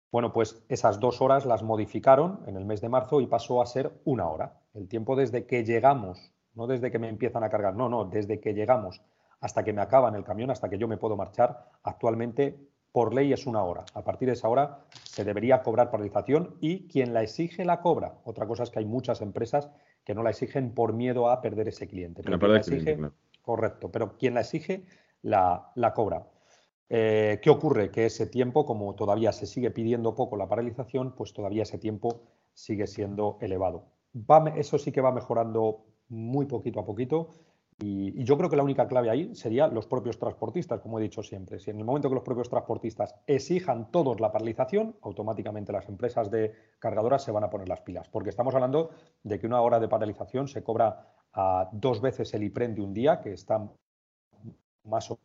Bueno, 0.09 0.31
pues 0.31 0.63
esas 0.69 1.01
dos 1.01 1.21
horas 1.21 1.45
las 1.45 1.63
modificaron 1.63 2.43
en 2.47 2.55
el 2.55 2.63
mes 2.63 2.79
de 2.79 2.87
marzo 2.87 3.19
y 3.19 3.27
pasó 3.27 3.61
a 3.61 3.65
ser 3.65 3.91
una 4.05 4.29
hora. 4.29 4.61
El 4.73 4.87
tiempo 4.87 5.17
desde 5.17 5.45
que 5.45 5.65
llegamos, 5.65 6.31
no 6.53 6.65
desde 6.65 6.91
que 6.91 6.99
me 6.99 7.09
empiezan 7.09 7.43
a 7.43 7.49
cargar, 7.49 7.75
no, 7.75 7.89
no, 7.89 8.05
desde 8.05 8.39
que 8.39 8.53
llegamos 8.53 9.01
hasta 9.43 9.61
que 9.61 9.73
me 9.73 9.81
acaban 9.81 10.15
el 10.15 10.23
camión, 10.23 10.51
hasta 10.51 10.69
que 10.69 10.77
yo 10.77 10.87
me 10.87 10.95
puedo 10.95 11.17
marchar, 11.17 11.69
actualmente 11.83 12.57
por 12.93 13.13
ley 13.13 13.33
es 13.33 13.45
una 13.45 13.61
hora. 13.61 13.83
A 13.93 14.01
partir 14.01 14.29
de 14.29 14.35
esa 14.35 14.47
hora 14.47 14.85
se 15.03 15.25
debería 15.25 15.61
cobrar 15.61 15.91
paralización 15.91 16.55
y 16.61 16.87
quien 16.87 17.13
la 17.13 17.23
exige 17.23 17.65
la 17.65 17.81
cobra. 17.81 18.19
Otra 18.23 18.47
cosa 18.47 18.63
es 18.63 18.69
que 18.69 18.79
hay 18.79 18.85
muchas 18.85 19.19
empresas 19.19 19.69
que 20.05 20.15
no 20.15 20.23
la 20.23 20.29
exigen 20.29 20.73
por 20.73 20.93
miedo 20.93 21.29
a 21.29 21.41
perder 21.41 21.67
ese 21.67 21.89
cliente. 21.89 22.23
Pero 22.23 22.37
la 22.47 22.57
exige, 22.57 22.97
Correcto, 23.41 23.91
pero 23.91 24.15
quien 24.17 24.35
la 24.35 24.41
exige 24.41 24.85
la, 25.23 25.73
cobra. 25.93 26.25
Eh, 26.87 27.41
¿Qué 27.43 27.49
ocurre? 27.49 27.91
Que 27.91 28.05
ese 28.05 28.27
tiempo, 28.27 28.65
como 28.65 28.95
todavía 28.95 29.33
se 29.33 29.45
sigue 29.45 29.71
pidiendo 29.71 30.15
poco 30.15 30.37
la 30.37 30.47
paralización, 30.47 31.15
pues 31.15 31.33
todavía 31.33 31.63
ese 31.63 31.79
tiempo 31.79 32.21
sigue 32.53 32.87
siendo 32.87 33.39
elevado. 33.41 33.87
eso 34.55 34.77
sí 34.77 34.93
que 34.93 35.01
va 35.01 35.11
mejorando 35.11 35.83
muy 36.07 36.45
poquito 36.45 36.79
a 36.79 36.85
poquito 36.85 37.27
y, 37.79 38.23
yo 38.23 38.37
creo 38.37 38.49
que 38.49 38.55
la 38.55 38.63
única 38.63 38.87
clave 38.87 39.09
ahí 39.09 39.35
sería 39.35 39.67
los 39.67 39.87
propios 39.87 40.17
transportistas, 40.17 40.79
como 40.79 40.99
he 40.99 41.01
dicho 41.01 41.23
siempre. 41.23 41.59
Si 41.59 41.71
en 41.71 41.79
el 41.79 41.85
momento 41.85 42.09
que 42.09 42.15
los 42.15 42.23
propios 42.23 42.49
transportistas 42.49 43.15
exijan 43.27 43.91
todos 43.91 44.19
la 44.19 44.31
paralización, 44.31 44.95
automáticamente 45.01 45.71
las 45.71 45.89
empresas 45.89 46.29
de 46.29 46.53
cargadoras 46.79 47.23
se 47.23 47.31
van 47.31 47.43
a 47.43 47.49
poner 47.49 47.67
las 47.67 47.81
pilas, 47.81 48.07
porque 48.09 48.29
estamos 48.29 48.53
hablando 48.53 48.91
de 49.23 49.39
que 49.39 49.47
una 49.47 49.61
hora 49.61 49.79
de 49.79 49.87
paralización 49.87 50.47
se 50.47 50.63
cobra 50.63 51.07
a 51.33 51.69
dos 51.71 52.01
veces 52.01 52.33
el 52.33 52.43
IPREN 52.43 52.75
de 52.75 52.81
un 52.81 52.93
día, 52.93 53.19
que 53.21 53.33
está 53.33 53.67
más 54.83 55.09
o 55.11 55.19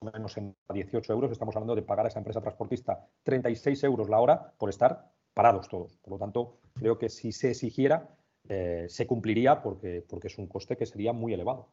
menos 0.00 0.36
en 0.36 0.54
18 0.72 1.12
euros. 1.12 1.30
Estamos 1.32 1.56
hablando 1.56 1.74
de 1.74 1.82
pagar 1.82 2.06
a 2.06 2.08
esa 2.08 2.18
empresa 2.18 2.40
transportista 2.40 3.06
36 3.22 3.82
euros 3.84 4.08
la 4.08 4.20
hora 4.20 4.52
por 4.58 4.68
estar 4.68 5.10
parados 5.32 5.68
todos. 5.68 5.96
Por 5.98 6.12
lo 6.12 6.18
tanto, 6.18 6.58
creo 6.74 6.98
que 6.98 7.08
si 7.08 7.32
se 7.32 7.50
exigiera, 7.50 8.10
eh, 8.48 8.86
se 8.88 9.06
cumpliría 9.06 9.62
porque, 9.62 10.04
porque 10.06 10.28
es 10.28 10.38
un 10.38 10.46
coste 10.46 10.76
que 10.76 10.86
sería 10.86 11.12
muy 11.12 11.32
elevado. 11.32 11.70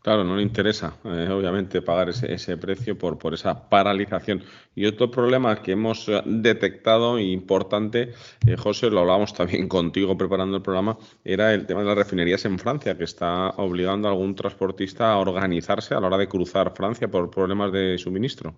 Claro, 0.00 0.24
no 0.24 0.36
le 0.36 0.42
interesa, 0.42 0.96
eh, 1.04 1.28
obviamente, 1.30 1.82
pagar 1.82 2.08
ese, 2.08 2.56
precio 2.56 2.96
por, 2.96 3.34
esa 3.34 3.68
paralización. 3.68 4.42
Y 4.74 4.86
otro 4.86 5.10
problema 5.10 5.60
que 5.60 5.72
hemos 5.72 6.08
eh, 6.08 6.22
detectado 6.24 7.18
importante, 7.18 8.12
eh, 8.46 8.56
José, 8.56 8.90
lo 8.90 9.00
hablábamos 9.00 9.34
también 9.34 9.68
contigo 9.68 10.16
preparando 10.16 10.56
el 10.56 10.62
programa, 10.62 10.96
era 11.24 11.52
el 11.52 11.66
tema 11.66 11.80
de 11.80 11.88
las 11.88 11.98
refinerías 11.98 12.44
en 12.44 12.58
Francia, 12.58 12.96
que 12.96 13.04
está 13.04 13.50
obligando 13.56 14.08
a 14.08 14.12
algún 14.12 14.34
transportista 14.34 15.12
a 15.12 15.18
organizarse 15.18 15.94
a 15.94 16.00
la 16.00 16.06
hora 16.06 16.18
de 16.18 16.28
cruzar 16.28 16.72
Francia 16.74 17.10
por 17.10 17.30
problemas 17.30 17.72
de 17.72 17.98
suministro. 17.98 18.56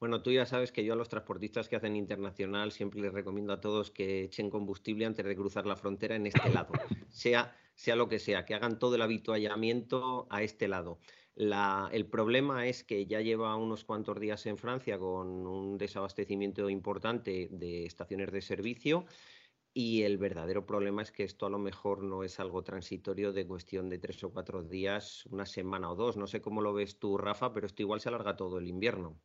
Bueno, 0.00 0.20
tú 0.20 0.32
ya 0.32 0.46
sabes 0.46 0.72
que 0.72 0.84
yo 0.84 0.94
a 0.94 0.96
los 0.96 1.08
transportistas 1.08 1.68
que 1.68 1.76
hacen 1.76 1.96
internacional 1.96 2.72
siempre 2.72 3.00
les 3.00 3.12
recomiendo 3.12 3.52
a 3.52 3.60
todos 3.60 3.90
que 3.90 4.24
echen 4.24 4.50
combustible 4.50 5.06
antes 5.06 5.24
de 5.24 5.36
cruzar 5.36 5.64
la 5.64 5.76
frontera 5.76 6.16
en 6.16 6.26
este 6.26 6.50
lado, 6.50 6.72
sea, 7.08 7.54
sea 7.74 7.96
lo 7.96 8.08
que 8.08 8.18
sea, 8.18 8.44
que 8.44 8.54
hagan 8.54 8.78
todo 8.78 8.94
el 8.94 9.02
habituallamiento 9.02 10.26
a 10.30 10.42
este 10.42 10.68
lado. 10.68 10.98
el 11.36 12.06
problema 12.06 12.66
es 12.66 12.84
que 12.84 13.06
ya 13.06 13.20
lleva 13.20 13.56
unos 13.56 13.84
cuantos 13.84 14.20
días 14.20 14.46
en 14.46 14.58
Francia 14.58 14.98
con 14.98 15.46
un 15.46 15.78
desabastecimiento 15.78 16.70
importante 16.70 17.48
de 17.50 17.86
estaciones 17.86 18.30
de 18.32 18.42
servicio 18.42 19.06
y 19.76 20.02
el 20.02 20.18
verdadero 20.18 20.64
problema 20.64 21.02
es 21.02 21.10
que 21.10 21.24
esto 21.24 21.46
a 21.46 21.50
lo 21.50 21.58
mejor 21.58 22.04
no 22.04 22.22
es 22.22 22.38
algo 22.38 22.62
transitorio 22.62 23.32
de 23.32 23.44
cuestión 23.44 23.88
de 23.88 23.98
tres 23.98 24.22
o 24.22 24.32
cuatro 24.32 24.62
días, 24.62 25.26
una 25.26 25.46
semana 25.46 25.90
o 25.90 25.96
dos. 25.96 26.16
No 26.16 26.28
sé 26.28 26.40
cómo 26.40 26.60
lo 26.60 26.72
ves 26.72 27.00
tú, 27.00 27.18
Rafa, 27.18 27.52
pero 27.52 27.66
esto 27.66 27.82
igual 27.82 28.00
se 28.00 28.08
alarga 28.08 28.36
todo 28.36 28.58
el 28.58 28.68
invierno. 28.68 29.16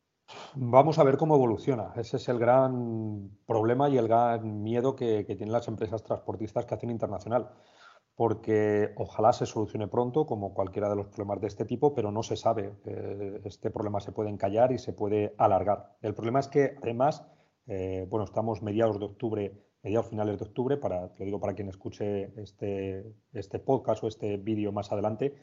Vamos 0.56 0.98
a 0.98 1.04
ver 1.04 1.16
cómo 1.16 1.36
evoluciona. 1.36 1.92
Ese 1.94 2.16
es 2.16 2.28
el 2.28 2.40
gran 2.40 3.30
problema 3.46 3.88
y 3.88 3.98
el 3.98 4.08
gran 4.08 4.60
miedo 4.64 4.96
que, 4.96 5.22
tienen 5.24 5.52
las 5.52 5.68
empresas 5.68 6.02
transportistas 6.02 6.66
que 6.66 6.74
hacen 6.74 6.90
internacional. 6.90 7.50
Porque 8.20 8.92
ojalá 8.96 9.32
se 9.32 9.46
solucione 9.46 9.88
pronto, 9.88 10.26
como 10.26 10.52
cualquiera 10.52 10.90
de 10.90 10.96
los 10.96 11.06
problemas 11.06 11.40
de 11.40 11.46
este 11.46 11.64
tipo, 11.64 11.94
pero 11.94 12.12
no 12.12 12.22
se 12.22 12.36
sabe. 12.36 12.74
Eh, 12.84 13.40
este 13.46 13.70
problema 13.70 13.98
se 13.98 14.12
puede 14.12 14.28
encallar 14.28 14.72
y 14.72 14.78
se 14.78 14.92
puede 14.92 15.34
alargar. 15.38 15.96
El 16.02 16.12
problema 16.12 16.38
es 16.38 16.48
que, 16.48 16.76
además, 16.82 17.26
eh, 17.66 18.06
bueno, 18.10 18.26
estamos 18.26 18.60
mediados 18.60 18.98
de 18.98 19.06
octubre, 19.06 19.64
mediados 19.82 20.08
finales 20.08 20.38
de 20.38 20.44
octubre, 20.44 20.76
para, 20.76 21.10
lo 21.18 21.24
digo 21.24 21.40
para 21.40 21.54
quien 21.54 21.70
escuche 21.70 22.38
este, 22.38 23.10
este 23.32 23.58
podcast 23.58 24.04
o 24.04 24.08
este 24.08 24.36
vídeo 24.36 24.70
más 24.70 24.92
adelante, 24.92 25.34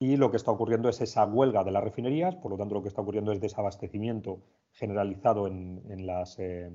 y 0.00 0.16
lo 0.16 0.32
que 0.32 0.36
está 0.36 0.50
ocurriendo 0.50 0.88
es 0.88 1.00
esa 1.00 1.24
huelga 1.26 1.62
de 1.62 1.70
las 1.70 1.84
refinerías, 1.84 2.34
por 2.34 2.50
lo 2.50 2.58
tanto 2.58 2.74
lo 2.74 2.82
que 2.82 2.88
está 2.88 3.02
ocurriendo 3.02 3.30
es 3.30 3.40
desabastecimiento 3.40 4.42
generalizado 4.72 5.46
en, 5.46 5.80
eh, 5.88 6.70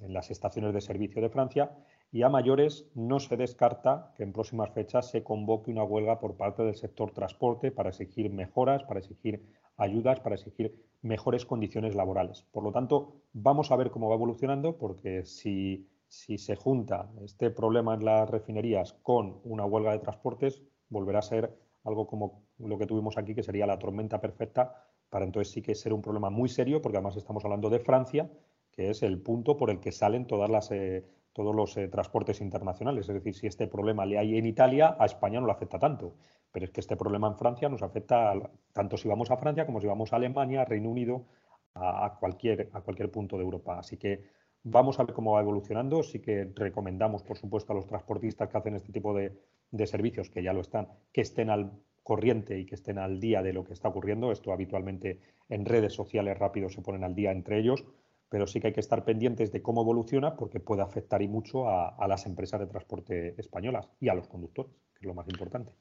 en 0.00 0.12
las 0.14 0.30
estaciones 0.30 0.72
de 0.72 0.80
servicio 0.80 1.20
de 1.20 1.28
Francia 1.28 1.72
y 2.12 2.22
a 2.22 2.28
mayores 2.28 2.86
no 2.94 3.18
se 3.18 3.38
descarta 3.38 4.12
que 4.14 4.22
en 4.22 4.34
próximas 4.34 4.70
fechas 4.70 5.10
se 5.10 5.24
convoque 5.24 5.70
una 5.70 5.82
huelga 5.82 6.20
por 6.20 6.36
parte 6.36 6.62
del 6.62 6.74
sector 6.74 7.10
transporte 7.10 7.72
para 7.72 7.88
exigir 7.88 8.30
mejoras, 8.30 8.84
para 8.84 9.00
exigir 9.00 9.42
ayudas, 9.78 10.20
para 10.20 10.34
exigir 10.34 10.76
mejores 11.00 11.46
condiciones 11.46 11.94
laborales. 11.94 12.44
Por 12.52 12.64
lo 12.64 12.70
tanto, 12.70 13.22
vamos 13.32 13.70
a 13.70 13.76
ver 13.76 13.90
cómo 13.90 14.10
va 14.10 14.16
evolucionando 14.16 14.76
porque 14.76 15.24
si, 15.24 15.88
si 16.06 16.36
se 16.36 16.54
junta 16.54 17.10
este 17.24 17.50
problema 17.50 17.94
en 17.94 18.04
las 18.04 18.28
refinerías 18.28 18.92
con 19.02 19.40
una 19.44 19.64
huelga 19.64 19.92
de 19.92 20.00
transportes, 20.00 20.62
volverá 20.90 21.20
a 21.20 21.22
ser 21.22 21.56
algo 21.84 22.06
como 22.06 22.42
lo 22.58 22.76
que 22.76 22.86
tuvimos 22.86 23.16
aquí, 23.16 23.34
que 23.34 23.42
sería 23.42 23.66
la 23.66 23.78
tormenta 23.78 24.20
perfecta, 24.20 24.86
para 25.08 25.24
entonces 25.24 25.52
sí 25.52 25.62
que 25.62 25.74
ser 25.74 25.94
un 25.94 26.02
problema 26.02 26.28
muy 26.28 26.50
serio, 26.50 26.82
porque 26.82 26.98
además 26.98 27.16
estamos 27.16 27.44
hablando 27.44 27.70
de 27.70 27.80
Francia, 27.80 28.30
que 28.70 28.90
es 28.90 29.02
el 29.02 29.20
punto 29.20 29.56
por 29.56 29.70
el 29.70 29.80
que 29.80 29.92
salen 29.92 30.26
todas 30.26 30.48
las, 30.48 30.70
eh, 30.70 31.04
todos 31.32 31.54
los 31.54 31.76
eh, 31.76 31.88
transportes 31.88 32.40
internacionales. 32.40 33.08
Es 33.08 33.14
decir, 33.14 33.34
si 33.34 33.46
este 33.46 33.66
problema 33.66 34.06
le 34.06 34.18
hay 34.18 34.38
en 34.38 34.46
Italia, 34.46 34.96
a 34.98 35.06
España 35.06 35.40
no 35.40 35.46
le 35.46 35.52
afecta 35.52 35.78
tanto. 35.78 36.14
Pero 36.50 36.64
es 36.66 36.70
que 36.70 36.80
este 36.80 36.96
problema 36.96 37.28
en 37.28 37.36
Francia 37.36 37.68
nos 37.68 37.82
afecta 37.82 38.34
tanto 38.72 38.96
si 38.96 39.08
vamos 39.08 39.30
a 39.30 39.36
Francia 39.38 39.64
como 39.64 39.80
si 39.80 39.86
vamos 39.86 40.12
a 40.12 40.16
Alemania, 40.16 40.64
Reino 40.64 40.90
Unido, 40.90 41.24
a, 41.74 42.16
cualquier, 42.20 42.68
a 42.72 42.82
cualquier 42.82 43.10
punto 43.10 43.36
de 43.36 43.44
Europa. 43.44 43.78
Así 43.78 43.96
que 43.96 44.24
vamos 44.62 45.00
a 45.00 45.04
ver 45.04 45.14
cómo 45.14 45.32
va 45.32 45.40
evolucionando. 45.40 46.02
Sí 46.02 46.20
que 46.20 46.52
recomendamos, 46.54 47.22
por 47.22 47.38
supuesto, 47.38 47.72
a 47.72 47.76
los 47.76 47.86
transportistas 47.86 48.48
que 48.48 48.58
hacen 48.58 48.74
este 48.74 48.92
tipo 48.92 49.14
de, 49.14 49.32
de 49.70 49.86
servicios 49.86 50.28
que 50.28 50.42
ya 50.42 50.52
lo 50.52 50.60
están, 50.60 50.88
que 51.12 51.22
estén 51.22 51.48
al 51.48 51.72
corriente 52.02 52.58
y 52.58 52.66
que 52.66 52.74
estén 52.74 52.98
al 52.98 53.20
día 53.20 53.42
de 53.42 53.52
lo 53.52 53.64
que 53.64 53.72
está 53.72 53.88
ocurriendo. 53.88 54.30
Esto 54.32 54.52
habitualmente 54.52 55.20
en 55.48 55.64
redes 55.64 55.94
sociales 55.94 56.38
rápido 56.38 56.68
se 56.68 56.82
ponen 56.82 57.04
al 57.04 57.14
día 57.14 57.32
entre 57.32 57.58
ellos, 57.58 57.84
pero 58.32 58.46
sí 58.46 58.60
que 58.60 58.68
hay 58.68 58.72
que 58.72 58.80
estar 58.80 59.04
pendientes 59.04 59.52
de 59.52 59.60
cómo 59.60 59.82
evoluciona 59.82 60.36
porque 60.36 60.58
puede 60.58 60.80
afectar 60.80 61.20
y 61.20 61.28
mucho 61.28 61.68
a, 61.68 62.08
las 62.08 62.24
empresas 62.24 62.60
de 62.60 62.66
transporte 62.66 63.34
españolas 63.38 63.90
y 64.00 64.08
a 64.08 64.14
los 64.14 64.26
conductores, 64.26 64.72
que 64.94 65.00
es 65.00 65.06
lo 65.06 65.12
más 65.12 65.28
importante. 65.28 65.74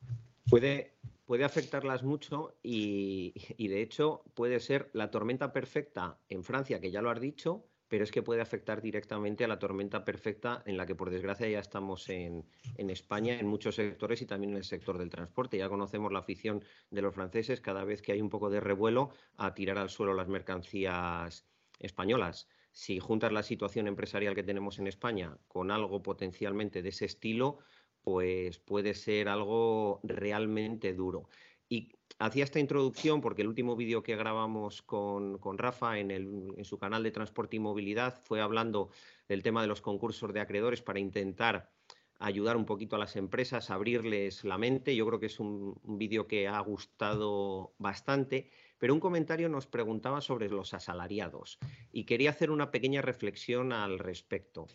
Puede, 0.49 0.97
puede 1.25 1.45
afectarlas 1.45 2.03
mucho 2.03 2.57
y, 2.61 3.33
y 3.55 3.69
de 3.69 3.81
hecho 3.81 4.25
puede 4.33 4.59
ser 4.59 4.89
la 4.91 5.09
tormenta 5.11 5.53
perfecta 5.53 6.17
en 6.27 6.43
Francia, 6.43 6.81
que 6.81 6.91
ya 6.91 7.01
lo 7.01 7.09
has 7.09 7.21
dicho, 7.21 7.63
pero 7.87 8.03
es 8.03 8.11
que 8.11 8.21
puede 8.21 8.41
afectar 8.41 8.81
directamente 8.81 9.45
a 9.45 9.47
la 9.47 9.57
tormenta 9.57 10.03
perfecta 10.03 10.61
en 10.65 10.75
la 10.75 10.85
que 10.85 10.95
por 10.95 11.09
desgracia 11.09 11.47
ya 11.47 11.59
estamos 11.59 12.09
en, 12.09 12.43
España 12.75 13.39
en 13.39 13.47
muchos 13.47 13.75
sectores 13.75 14.21
y 14.21 14.25
también 14.25 14.51
en 14.51 14.57
el 14.57 14.65
sector 14.65 14.97
del 14.97 15.09
transporte. 15.09 15.57
Ya 15.57 15.69
conocemos 15.69 16.11
la 16.11 16.19
afición 16.19 16.65
de 16.89 17.01
los 17.01 17.15
franceses 17.15 17.61
cada 17.61 17.85
vez 17.85 18.01
que 18.01 18.11
hay 18.11 18.21
un 18.21 18.29
poco 18.29 18.49
de 18.49 18.59
revuelo 18.59 19.11
a 19.37 19.53
tirar 19.53 19.77
al 19.77 19.89
suelo 19.89 20.13
las 20.13 20.27
mercancías 20.27 21.45
españolas. 21.81 22.47
Si 22.71 22.99
juntas 22.99 23.31
la 23.31 23.43
situación 23.43 23.87
empresarial 23.87 24.35
que 24.35 24.43
tenemos 24.43 24.79
en 24.79 24.87
España 24.87 25.37
con 25.47 25.71
algo 25.71 26.01
potencialmente 26.01 26.81
de 26.81 26.89
ese 26.89 27.05
estilo, 27.05 27.59
pues 28.01 28.59
puede 28.59 28.93
ser 28.93 29.27
algo 29.27 29.99
realmente 30.03 30.93
duro. 30.93 31.27
Y 31.67 31.93
hacía 32.19 32.43
esta 32.43 32.59
introducción 32.59 33.21
porque 33.21 33.43
el 33.43 33.47
último 33.47 33.75
vídeo 33.75 34.03
que 34.03 34.15
grabamos 34.15 34.81
con, 34.81 35.39
Rafa 35.57 35.99
en, 35.99 36.63
su 36.63 36.77
canal 36.77 37.03
de 37.03 37.11
Transporte 37.11 37.55
y 37.55 37.59
Movilidad 37.59 38.19
fue 38.23 38.41
hablando 38.41 38.89
del 39.27 39.43
tema 39.43 39.61
de 39.61 39.67
los 39.67 39.81
concursos 39.81 40.33
de 40.33 40.41
acreedores 40.41 40.81
para 40.81 40.99
intentar 40.99 41.71
ayudar 42.19 42.57
un 42.57 42.65
poquito 42.65 42.95
a 42.95 42.99
las 42.99 43.15
empresas, 43.15 43.69
abrirles 43.69 44.43
la 44.43 44.57
mente. 44.57 44.95
Yo 44.95 45.07
creo 45.07 45.19
que 45.19 45.25
es 45.27 45.39
un, 45.39 45.79
vídeo 45.83 46.27
que 46.27 46.47
ha 46.47 46.59
gustado 46.59 47.73
bastante, 47.77 48.51
pero 48.81 48.95
un 48.95 48.99
comentario 48.99 49.47
nos 49.47 49.67
preguntaba 49.67 50.21
sobre 50.21 50.49
los 50.49 50.73
asalariados 50.73 51.59
y 51.91 52.05
quería 52.05 52.31
hacer 52.31 52.49
una 52.49 52.71
pequeña 52.71 53.03
reflexión 53.03 53.73
al 53.73 53.99
respecto. 53.99 54.65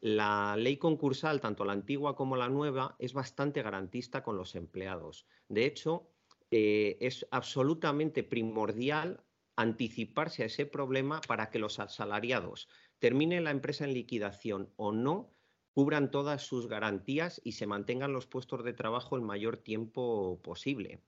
La 0.00 0.56
ley 0.56 0.78
concursal, 0.78 1.42
tanto 1.42 1.66
la 1.66 1.74
antigua 1.74 2.16
como 2.16 2.36
la 2.36 2.48
nueva, 2.48 2.96
es 2.98 3.12
bastante 3.12 3.60
garantista 3.60 4.22
con 4.22 4.38
los 4.38 4.54
empleados. 4.54 5.26
De 5.50 5.66
hecho, 5.66 6.08
eh, 6.50 6.96
es 7.02 7.26
absolutamente 7.30 8.22
primordial 8.22 9.22
anticiparse 9.56 10.42
a 10.42 10.46
ese 10.46 10.64
problema 10.64 11.20
para 11.20 11.50
que 11.50 11.58
los 11.58 11.80
asalariados 11.80 12.66
termine 12.98 13.42
la 13.42 13.50
empresa 13.50 13.84
en 13.84 13.92
liquidación 13.92 14.72
o 14.76 14.90
no, 14.90 15.34
cubran 15.74 16.10
todas 16.10 16.40
sus 16.46 16.66
garantías 16.66 17.42
y 17.44 17.52
se 17.52 17.66
mantengan 17.66 18.14
los 18.14 18.26
puestos 18.26 18.64
de 18.64 18.72
trabajo 18.72 19.16
el 19.16 19.22
mayor 19.22 19.58
tiempo 19.58 20.40
posible. 20.42 21.02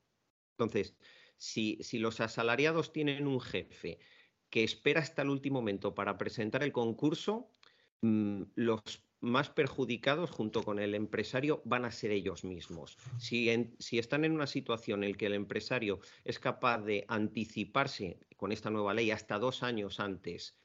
Entonces, 0.59 0.95
si, 1.43 1.99
los 1.99 2.21
asalariados 2.21 2.93
tienen 2.93 3.27
un 3.27 3.41
jefe 3.41 3.99
que 4.49 4.63
espera 4.63 5.01
hasta 5.01 5.23
el 5.23 5.31
último 5.31 5.59
momento 5.59 5.93
para 5.93 6.17
presentar 6.17 6.63
el 6.63 6.71
concurso, 6.71 7.49
mm, 8.03 8.43
los 8.55 8.81
más 9.21 9.51
perjudicados 9.51 10.31
junto 10.31 10.63
con 10.63 10.79
el 10.79 10.95
empresario 10.95 11.61
van 11.65 11.85
a 11.85 11.91
ser 11.91 12.13
ellos 12.13 12.45
mismos. 12.45 12.97
Si, 13.19 13.75
si, 13.81 13.99
están 13.99 14.25
en 14.25 14.33
una 14.33 14.47
situación 14.47 15.03
en 15.03 15.15
que 15.15 15.27
el 15.27 15.35
empresario 15.35 16.01
es 16.25 16.39
capaz 16.39 16.79
de 16.79 17.05
anticiparse 17.09 18.21
con 18.37 18.53
esta 18.53 18.71
nueva 18.71 18.95
ley 18.95 19.11
hasta 19.11 19.39
dos 19.39 19.65
años 19.65 19.99
antes 19.99 20.57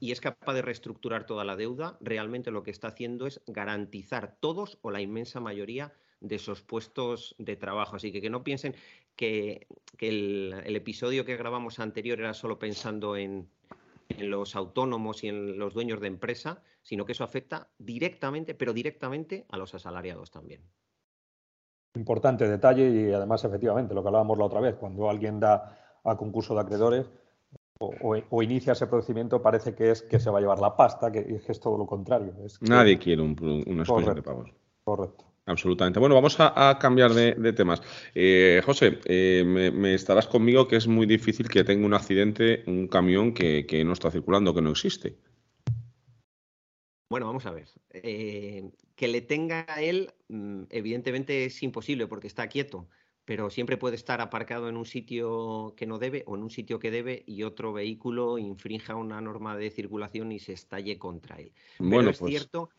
y 0.00 0.12
es 0.12 0.20
capaz 0.20 0.54
de 0.54 0.62
reestructurar 0.62 1.26
toda 1.26 1.44
la 1.44 1.56
deuda, 1.56 1.98
realmente 2.00 2.50
lo 2.50 2.62
que 2.62 2.70
está 2.70 2.88
haciendo 2.88 3.26
es 3.26 3.42
garantizar 3.46 4.38
todos 4.40 4.78
o 4.82 4.90
la 4.90 5.00
inmensa 5.00 5.40
mayoría 5.40 5.92
de 6.22 6.36
esos 6.36 6.62
puestos 6.62 7.34
de 7.38 7.56
trabajo. 7.56 7.96
Así 7.96 8.12
que 8.12 8.20
que 8.20 8.30
no 8.30 8.42
piensen 8.42 8.74
que, 9.16 9.66
el, 9.98 10.76
episodio 10.76 11.24
que 11.24 11.36
grabamos 11.36 11.78
anterior 11.78 12.18
era 12.18 12.34
solo 12.34 12.58
pensando 12.58 13.16
en, 13.16 13.48
los 14.18 14.56
autónomos 14.56 15.24
y 15.24 15.28
en 15.28 15.58
los 15.58 15.72
dueños 15.72 16.00
de 16.00 16.06
empresa, 16.06 16.62
sino 16.82 17.06
que 17.06 17.12
eso 17.12 17.24
afecta 17.24 17.68
directamente, 17.78 18.54
pero 18.54 18.74
directamente 18.74 19.46
a 19.48 19.56
los 19.56 19.74
asalariados 19.74 20.30
también. 20.30 20.60
Importante 21.94 22.46
detalle 22.46 22.90
y 22.90 23.12
además 23.12 23.44
efectivamente 23.44 23.94
lo 23.94 24.02
que 24.02 24.08
hablábamos 24.08 24.36
la 24.36 24.44
otra 24.44 24.60
vez, 24.60 24.74
cuando 24.76 25.08
alguien 25.08 25.40
da 25.40 25.78
a 26.04 26.16
concurso 26.16 26.54
de 26.54 26.60
acreedores 26.60 27.10
o, 27.78 28.42
inicia 28.42 28.74
ese 28.74 28.86
procedimiento 28.86 29.42
parece 29.42 29.74
que 29.74 29.90
es 29.90 30.02
que 30.02 30.20
se 30.20 30.30
va 30.30 30.38
a 30.38 30.40
llevar 30.40 30.60
la 30.60 30.76
pasta, 30.76 31.10
que, 31.10 31.40
es 31.46 31.60
todo 31.60 31.78
lo 31.78 31.86
contrario. 31.86 32.34
Nadie 32.60 32.98
quiere 32.98 33.22
un, 33.22 33.36
un 33.40 34.14
de 34.14 34.22
pagos. 34.22 34.50
Correcto. 34.84 35.31
Absolutamente. 35.46 35.98
Bueno, 35.98 36.14
vamos 36.14 36.36
a, 36.38 36.78
cambiar 36.80 37.12
de, 37.12 37.52
temas. 37.52 37.82
Eh, 38.14 38.62
José, 38.64 39.00
eh, 39.06 39.42
me, 39.44 39.94
estarás 39.94 40.28
conmigo 40.28 40.68
que 40.68 40.76
es 40.76 40.86
muy 40.86 41.06
difícil 41.06 41.48
que 41.48 41.64
tenga 41.64 41.84
un 41.84 41.94
accidente 41.94 42.62
un 42.66 42.86
camión 42.86 43.34
que, 43.34 43.82
no 43.84 43.92
está 43.92 44.10
circulando, 44.10 44.54
que 44.54 44.62
no 44.62 44.70
existe. 44.70 45.16
Bueno, 47.10 47.26
vamos 47.26 47.44
a 47.46 47.50
ver. 47.50 47.68
Eh, 47.90 48.70
que 48.94 49.08
le 49.08 49.20
tenga 49.20 49.66
a 49.68 49.82
él, 49.82 50.12
mm, 50.28 50.62
evidentemente 50.70 51.44
es 51.44 51.62
imposible 51.62 52.06
porque 52.06 52.28
está 52.28 52.46
quieto, 52.46 52.88
pero 53.24 53.50
siempre 53.50 53.76
puede 53.76 53.96
estar 53.96 54.20
aparcado 54.20 54.68
en 54.68 54.76
un 54.76 54.86
sitio 54.86 55.74
que 55.76 55.86
no 55.86 55.98
debe 55.98 56.22
o 56.26 56.36
en 56.36 56.44
un 56.44 56.50
sitio 56.50 56.78
que 56.78 56.92
debe 56.92 57.24
y 57.26 57.42
otro 57.42 57.72
vehículo 57.72 58.38
infrinja 58.38 58.94
una 58.94 59.20
norma 59.20 59.56
de 59.56 59.70
circulación 59.70 60.30
y 60.30 60.38
se 60.38 60.52
estalle 60.52 60.98
contra 60.98 61.36
él. 61.36 61.52
Bueno, 61.80 62.10
es 62.10 62.18
pues 62.20 62.30
cierto 62.30 62.70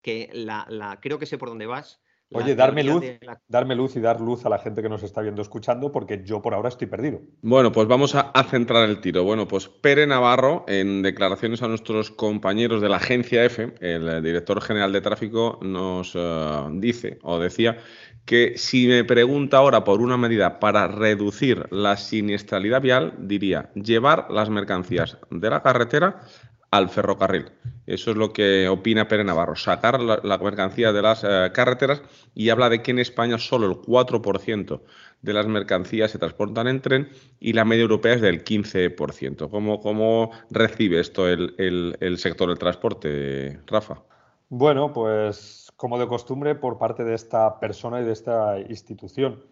que 0.00 0.30
la, 0.32 0.98
creo 1.02 1.18
que 1.18 1.26
sé 1.26 1.36
por 1.36 1.48
dónde 1.48 1.66
vas 1.66 2.00
Oye, 2.32 2.56
darme 2.56 2.82
luz, 2.82 3.04
darme 3.46 3.76
luz 3.76 3.94
y 3.94 4.00
dar 4.00 4.20
luz 4.20 4.44
a 4.44 4.48
la 4.48 4.58
gente 4.58 4.82
que 4.82 4.88
nos 4.88 5.04
está 5.04 5.20
viendo 5.20 5.42
escuchando, 5.42 5.92
porque 5.92 6.22
yo 6.24 6.42
por 6.42 6.54
ahora 6.54 6.68
estoy 6.68 6.88
perdido. 6.88 7.20
Bueno, 7.42 7.70
pues 7.70 7.86
vamos 7.86 8.16
a, 8.16 8.32
centrar 8.50 8.88
el 8.88 9.00
tiro. 9.00 9.22
Bueno, 9.22 9.46
pues 9.46 9.68
Pere 9.68 10.08
Navarro, 10.08 10.64
en 10.66 11.02
declaraciones 11.02 11.62
a 11.62 11.68
nuestros 11.68 12.10
compañeros 12.10 12.82
de 12.82 12.88
la 12.88 12.96
agencia 12.96 13.44
F, 13.44 13.74
el 13.80 14.22
director 14.24 14.60
general 14.60 14.92
de 14.92 15.00
tráfico, 15.02 15.60
nos 15.62 16.12
eh, 16.16 16.64
dice 16.72 17.18
o 17.22 17.38
decía 17.38 17.78
que 18.24 18.58
si 18.58 18.88
me 18.88 19.04
pregunta 19.04 19.58
ahora 19.58 19.84
por 19.84 20.00
una 20.00 20.16
medida 20.16 20.58
para 20.58 20.88
reducir 20.88 21.66
la 21.70 21.96
siniestralidad 21.96 22.82
vial, 22.82 23.14
diría 23.18 23.70
llevar 23.74 24.26
las 24.30 24.50
mercancías 24.50 25.16
de 25.30 25.48
la 25.48 25.62
carretera 25.62 26.22
al 26.70 26.88
ferrocarril. 26.88 27.46
Eso 27.86 28.10
es 28.10 28.16
lo 28.16 28.32
que 28.32 28.68
opina 28.68 29.06
Pere 29.08 29.24
Navarro, 29.24 29.54
sacar 29.54 30.00
la, 30.00 30.38
mercancía 30.38 30.92
de 30.92 31.02
las 31.02 31.24
eh, 31.24 31.50
carreteras 31.54 32.02
y 32.34 32.48
habla 32.48 32.68
de 32.68 32.82
que 32.82 32.90
en 32.90 32.98
España 32.98 33.38
solo 33.38 33.66
el 33.66 33.76
4% 33.76 34.80
de 35.22 35.32
las 35.32 35.46
mercancías 35.46 36.10
se 36.10 36.18
transportan 36.18 36.66
en 36.66 36.80
tren 36.80 37.08
y 37.38 37.52
la 37.52 37.64
media 37.64 37.82
europea 37.82 38.14
es 38.14 38.20
del 38.20 38.44
15%. 38.44 39.48
¿Cómo, 39.48 39.80
cómo 39.80 40.32
recibe 40.50 41.00
esto 41.00 41.28
el 41.28 42.16
sector 42.18 42.48
del 42.48 42.58
transporte, 42.58 43.60
Rafa? 43.66 44.02
Bueno, 44.48 44.92
pues 44.92 45.72
como 45.76 45.98
de 45.98 46.06
costumbre 46.06 46.54
por 46.54 46.78
parte 46.78 47.04
de 47.04 47.14
esta 47.14 47.58
persona 47.58 48.00
y 48.00 48.04
de 48.04 48.12
esta 48.12 48.58
institución 48.60 49.42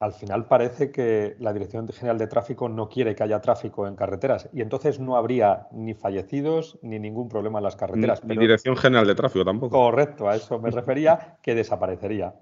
al 0.00 0.12
final 0.12 0.46
parece 0.46 0.92
que 0.92 1.36
la 1.40 1.52
Dirección 1.52 1.88
General 1.88 2.18
de 2.18 2.28
Tráfico 2.28 2.68
no 2.68 2.88
quiere 2.88 3.16
que 3.16 3.24
haya 3.24 3.40
tráfico 3.40 3.86
en 3.86 3.96
carreteras 3.96 4.48
y 4.52 4.60
entonces 4.60 5.00
no 5.00 5.16
habría 5.16 5.66
ni 5.72 5.94
fallecidos 5.94 6.78
ni 6.82 6.98
ningún 6.98 7.28
problema 7.28 7.58
en 7.58 7.64
las 7.64 7.76
carreteras. 7.76 8.24
Ni, 8.24 8.36
Dirección 8.36 8.76
General 8.76 9.06
de 9.06 9.14
Tráfico 9.16 9.44
tampoco. 9.44 9.76
Correcto, 9.76 10.28
a 10.28 10.36
eso 10.36 10.60
me 10.60 10.70
refería, 10.70 11.38
que 11.42 11.54
desaparecería. 11.54 12.34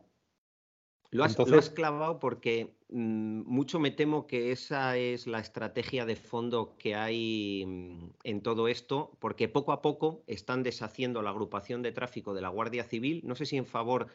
Lo 1.10 1.24
has, 1.24 1.70
clavado 1.70 2.18
porque 2.18 2.76
mm, 2.90 3.42
mucho 3.46 3.78
me 3.78 3.90
temo 3.90 4.26
que 4.26 4.52
esa 4.52 4.98
es 4.98 5.26
la 5.26 5.38
estrategia 5.38 6.04
de 6.04 6.16
fondo 6.16 6.76
que 6.76 6.94
hay 6.94 7.64
mm, 7.64 8.10
en 8.24 8.42
todo 8.42 8.68
esto, 8.68 9.16
porque 9.18 9.48
poco 9.48 9.72
a 9.72 9.80
poco 9.80 10.24
están 10.26 10.62
deshaciendo 10.62 11.22
la 11.22 11.30
agrupación 11.30 11.80
de 11.80 11.92
tráfico 11.92 12.34
de 12.34 12.42
la 12.42 12.48
Guardia 12.48 12.84
Civil, 12.84 13.22
no 13.24 13.34
sé 13.34 13.46
si 13.46 13.56
en 13.56 13.66
favor 13.66 14.08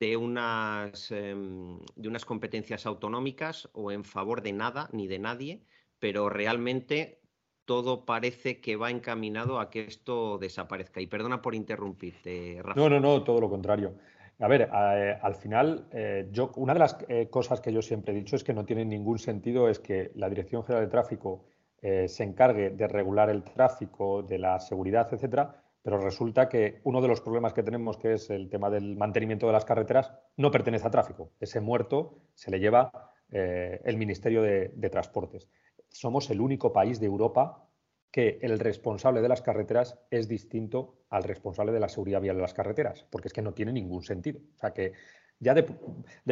de 0.00 0.16
unas, 0.16 1.10
em, 1.10 1.78
de 1.96 2.08
unas 2.08 2.24
competencias 2.24 2.86
autonómicas 2.86 3.68
o 3.72 3.90
en 3.90 4.04
favor 4.04 4.42
de 4.42 4.52
nada 4.52 4.88
ni 4.92 5.06
de 5.06 5.18
nadie, 5.18 5.62
pero 5.98 6.28
realmente 6.28 7.20
todo 7.64 8.06
parece 8.06 8.60
que 8.60 8.76
va 8.76 8.90
encaminado 8.90 9.60
a 9.60 9.68
que 9.68 9.82
esto 9.82 10.38
desaparezca. 10.38 11.00
Y 11.00 11.06
perdona 11.06 11.42
por 11.42 11.54
interrumpirte, 11.54 12.60
Rafa. 12.62 12.80
No, 12.80 12.88
no, 12.88 12.98
no, 12.98 13.22
todo 13.22 13.40
lo 13.40 13.50
contrario. 13.50 13.94
A 14.40 14.46
ver, 14.46 14.70
eh, 14.72 15.18
al 15.20 15.34
final, 15.34 15.88
eh, 15.90 16.28
yo, 16.30 16.52
una 16.56 16.72
de 16.72 16.78
las 16.78 16.96
eh, 17.08 17.28
cosas 17.28 17.60
que 17.60 17.72
yo 17.72 17.82
siempre 17.82 18.12
he 18.12 18.16
dicho 18.16 18.36
es 18.36 18.44
que 18.44 18.54
no 18.54 18.64
tiene 18.64 18.84
ningún 18.84 19.18
sentido 19.18 19.68
es 19.68 19.80
que 19.80 20.12
la 20.14 20.28
Dirección 20.28 20.64
General 20.64 20.86
de 20.86 20.90
Tráfico 20.90 21.44
se 21.80 22.24
encargue 22.24 22.70
de 22.70 22.88
regular 22.88 23.30
el 23.30 23.44
tráfico, 23.44 24.24
de 24.24 24.36
la 24.36 24.58
seguridad, 24.58 25.06
etcétera, 25.12 25.62
pero 25.82 25.98
resulta 25.98 26.48
que 26.48 26.80
uno 26.84 27.00
de 27.00 27.08
los 27.08 27.20
problemas 27.20 27.52
que 27.52 27.62
tenemos, 27.62 27.96
que 27.96 28.14
es 28.14 28.30
el 28.30 28.48
tema 28.50 28.70
del 28.70 28.96
mantenimiento 28.96 29.46
de 29.46 29.52
las 29.52 29.64
carreteras, 29.64 30.12
no 30.36 30.50
pertenece 30.50 30.86
a 30.86 30.90
tráfico. 30.90 31.32
Ese 31.40 31.60
muerto 31.60 32.22
se 32.34 32.50
le 32.50 32.60
lleva 32.60 33.12
eh, 33.30 33.80
el 33.84 33.96
Ministerio 33.96 34.42
de, 34.42 34.90
Transportes. 34.90 35.48
Somos 35.88 36.30
el 36.30 36.40
único 36.40 36.72
país 36.72 37.00
de 37.00 37.06
Europa 37.06 37.64
que 38.10 38.38
el 38.42 38.58
responsable 38.58 39.20
de 39.20 39.28
las 39.28 39.42
carreteras 39.42 39.98
es 40.10 40.28
distinto 40.28 40.96
al 41.10 41.24
responsable 41.24 41.72
de 41.72 41.80
la 41.80 41.88
seguridad 41.88 42.22
vial 42.22 42.36
de 42.36 42.42
las 42.42 42.54
carreteras, 42.54 43.04
porque 43.10 43.28
es 43.28 43.34
que 43.34 43.42
no 43.42 43.52
tiene 43.52 43.72
ningún 43.72 44.02
sentido. 44.02 44.40
O 44.54 44.58
sea 44.58 44.72
que 44.72 44.92
ya 45.40 45.54
de, 45.54 45.62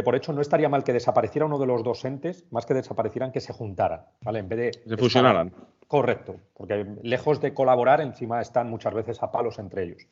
por 0.03 0.17
hecho 0.17 0.33
no 0.33 0.41
estaría 0.41 0.69
mal 0.69 0.85
que 0.85 0.93
desapareciera 0.93 1.47
uno 1.47 1.59
de 1.59 1.67
los 1.67 1.85
dos 1.85 2.05
entes, 2.05 2.45
más 2.51 2.67
que 2.67 2.75
desaparecieran 2.75 3.33
que 3.33 3.41
se 3.41 3.53
juntaran, 3.53 4.05
¿vale? 4.23 4.41
En 4.41 4.49
vez 4.49 4.59
de... 4.59 4.91
Se 4.91 4.97
fusionaran. 4.97 5.53
Correcto, 5.87 6.37
porque 6.55 6.85
lejos 7.03 7.41
de 7.41 7.55
colaborar, 7.55 8.01
encima 8.01 8.41
están 8.41 8.69
muchas 8.69 8.95
veces 8.95 9.23
a 9.23 9.31
palos 9.31 9.59
entre 9.59 9.85
ellos. 9.85 10.07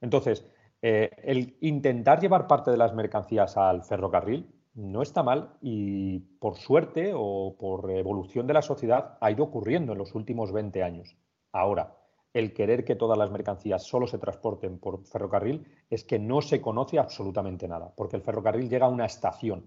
Entonces, 0.00 0.46
eh, 0.80 1.10
el 1.22 1.56
intentar 1.60 2.20
llevar 2.20 2.46
parte 2.46 2.70
de 2.70 2.78
las 2.78 2.94
mercancías 2.94 3.56
al 3.56 3.84
ferrocarril 3.84 4.50
no 4.74 5.02
está 5.02 5.22
mal 5.22 5.50
y 5.60 6.20
por 6.40 6.56
suerte 6.56 7.12
o 7.14 7.56
por 7.58 7.90
evolución 7.90 8.46
de 8.46 8.54
la 8.54 8.62
sociedad 8.62 9.18
ha 9.20 9.30
ido 9.30 9.44
ocurriendo 9.44 9.92
en 9.92 9.98
los 9.98 10.14
últimos 10.14 10.50
20 10.52 10.82
años. 10.82 11.16
Ahora, 11.52 11.94
el 12.34 12.54
querer 12.54 12.84
que 12.84 12.96
todas 12.96 13.18
las 13.18 13.30
mercancías 13.30 13.82
solo 13.82 14.06
se 14.06 14.18
transporten 14.18 14.78
por 14.78 15.04
ferrocarril 15.04 15.66
es 15.90 16.04
que 16.04 16.18
no 16.18 16.40
se 16.40 16.60
conoce 16.60 16.98
absolutamente 16.98 17.68
nada, 17.68 17.92
porque 17.94 18.16
el 18.16 18.22
ferrocarril 18.22 18.68
llega 18.68 18.86
a 18.86 18.90
una 18.90 19.06
estación. 19.06 19.66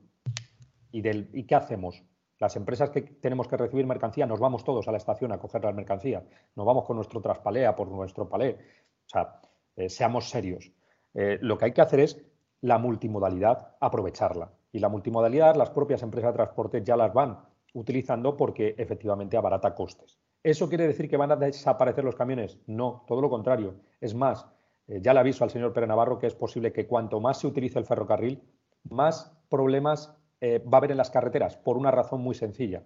¿Y, 0.91 1.01
del, 1.01 1.29
¿y 1.33 1.43
qué 1.43 1.55
hacemos? 1.55 2.03
Las 2.39 2.55
empresas 2.55 2.89
que 2.89 3.01
tenemos 3.01 3.47
que 3.47 3.57
recibir 3.57 3.85
mercancía, 3.85 4.25
nos 4.25 4.39
vamos 4.39 4.63
todos 4.63 4.87
a 4.87 4.91
la 4.91 4.97
estación 4.97 5.31
a 5.31 5.37
coger 5.37 5.63
las 5.63 5.75
mercancías, 5.75 6.23
nos 6.55 6.65
vamos 6.65 6.85
con 6.85 6.95
nuestro 6.95 7.21
traspalea 7.21 7.75
por 7.75 7.87
nuestro 7.87 8.27
palé. 8.27 8.57
O 9.05 9.09
sea, 9.09 9.39
eh, 9.75 9.89
seamos 9.89 10.29
serios. 10.29 10.71
Eh, 11.13 11.37
lo 11.41 11.57
que 11.57 11.65
hay 11.65 11.73
que 11.73 11.81
hacer 11.81 11.99
es 11.99 12.21
la 12.61 12.77
multimodalidad, 12.77 13.75
aprovecharla. 13.79 14.51
Y 14.71 14.79
la 14.79 14.89
multimodalidad, 14.89 15.55
las 15.55 15.69
propias 15.69 16.01
empresas 16.01 16.33
de 16.33 16.37
transporte 16.37 16.83
ya 16.83 16.97
las 16.97 17.13
van 17.13 17.39
utilizando 17.73 18.35
porque 18.35 18.75
efectivamente 18.77 19.37
abarata 19.37 19.75
costes. 19.75 20.19
¿Eso 20.45 20.69
quiere 20.69 20.85
decir 20.85 21.09
que 21.09 21.17
van 21.17 21.31
a 21.31 21.35
desaparecer 21.35 22.03
los 22.03 22.13
camiones? 22.13 22.59
No, 22.67 23.03
todo 23.07 23.19
lo 23.19 23.31
contrario. 23.31 23.79
Es 23.99 24.13
más, 24.13 24.45
eh, 24.85 24.99
ya 25.01 25.11
le 25.11 25.19
aviso 25.19 25.43
al 25.43 25.49
señor 25.49 25.73
Pérez 25.73 25.89
Navarro 25.89 26.19
que 26.19 26.27
es 26.27 26.35
posible 26.35 26.71
que 26.71 26.85
cuanto 26.85 27.19
más 27.19 27.39
se 27.39 27.47
utilice 27.47 27.79
el 27.79 27.85
ferrocarril, 27.85 28.43
más 28.83 29.35
problemas 29.49 30.15
eh, 30.41 30.59
va 30.59 30.73
a 30.73 30.77
haber 30.77 30.91
en 30.91 30.97
las 30.97 31.09
carreteras 31.09 31.57
por 31.57 31.77
una 31.77 31.89
razón 31.89 32.21
muy 32.21 32.35
sencilla. 32.35 32.83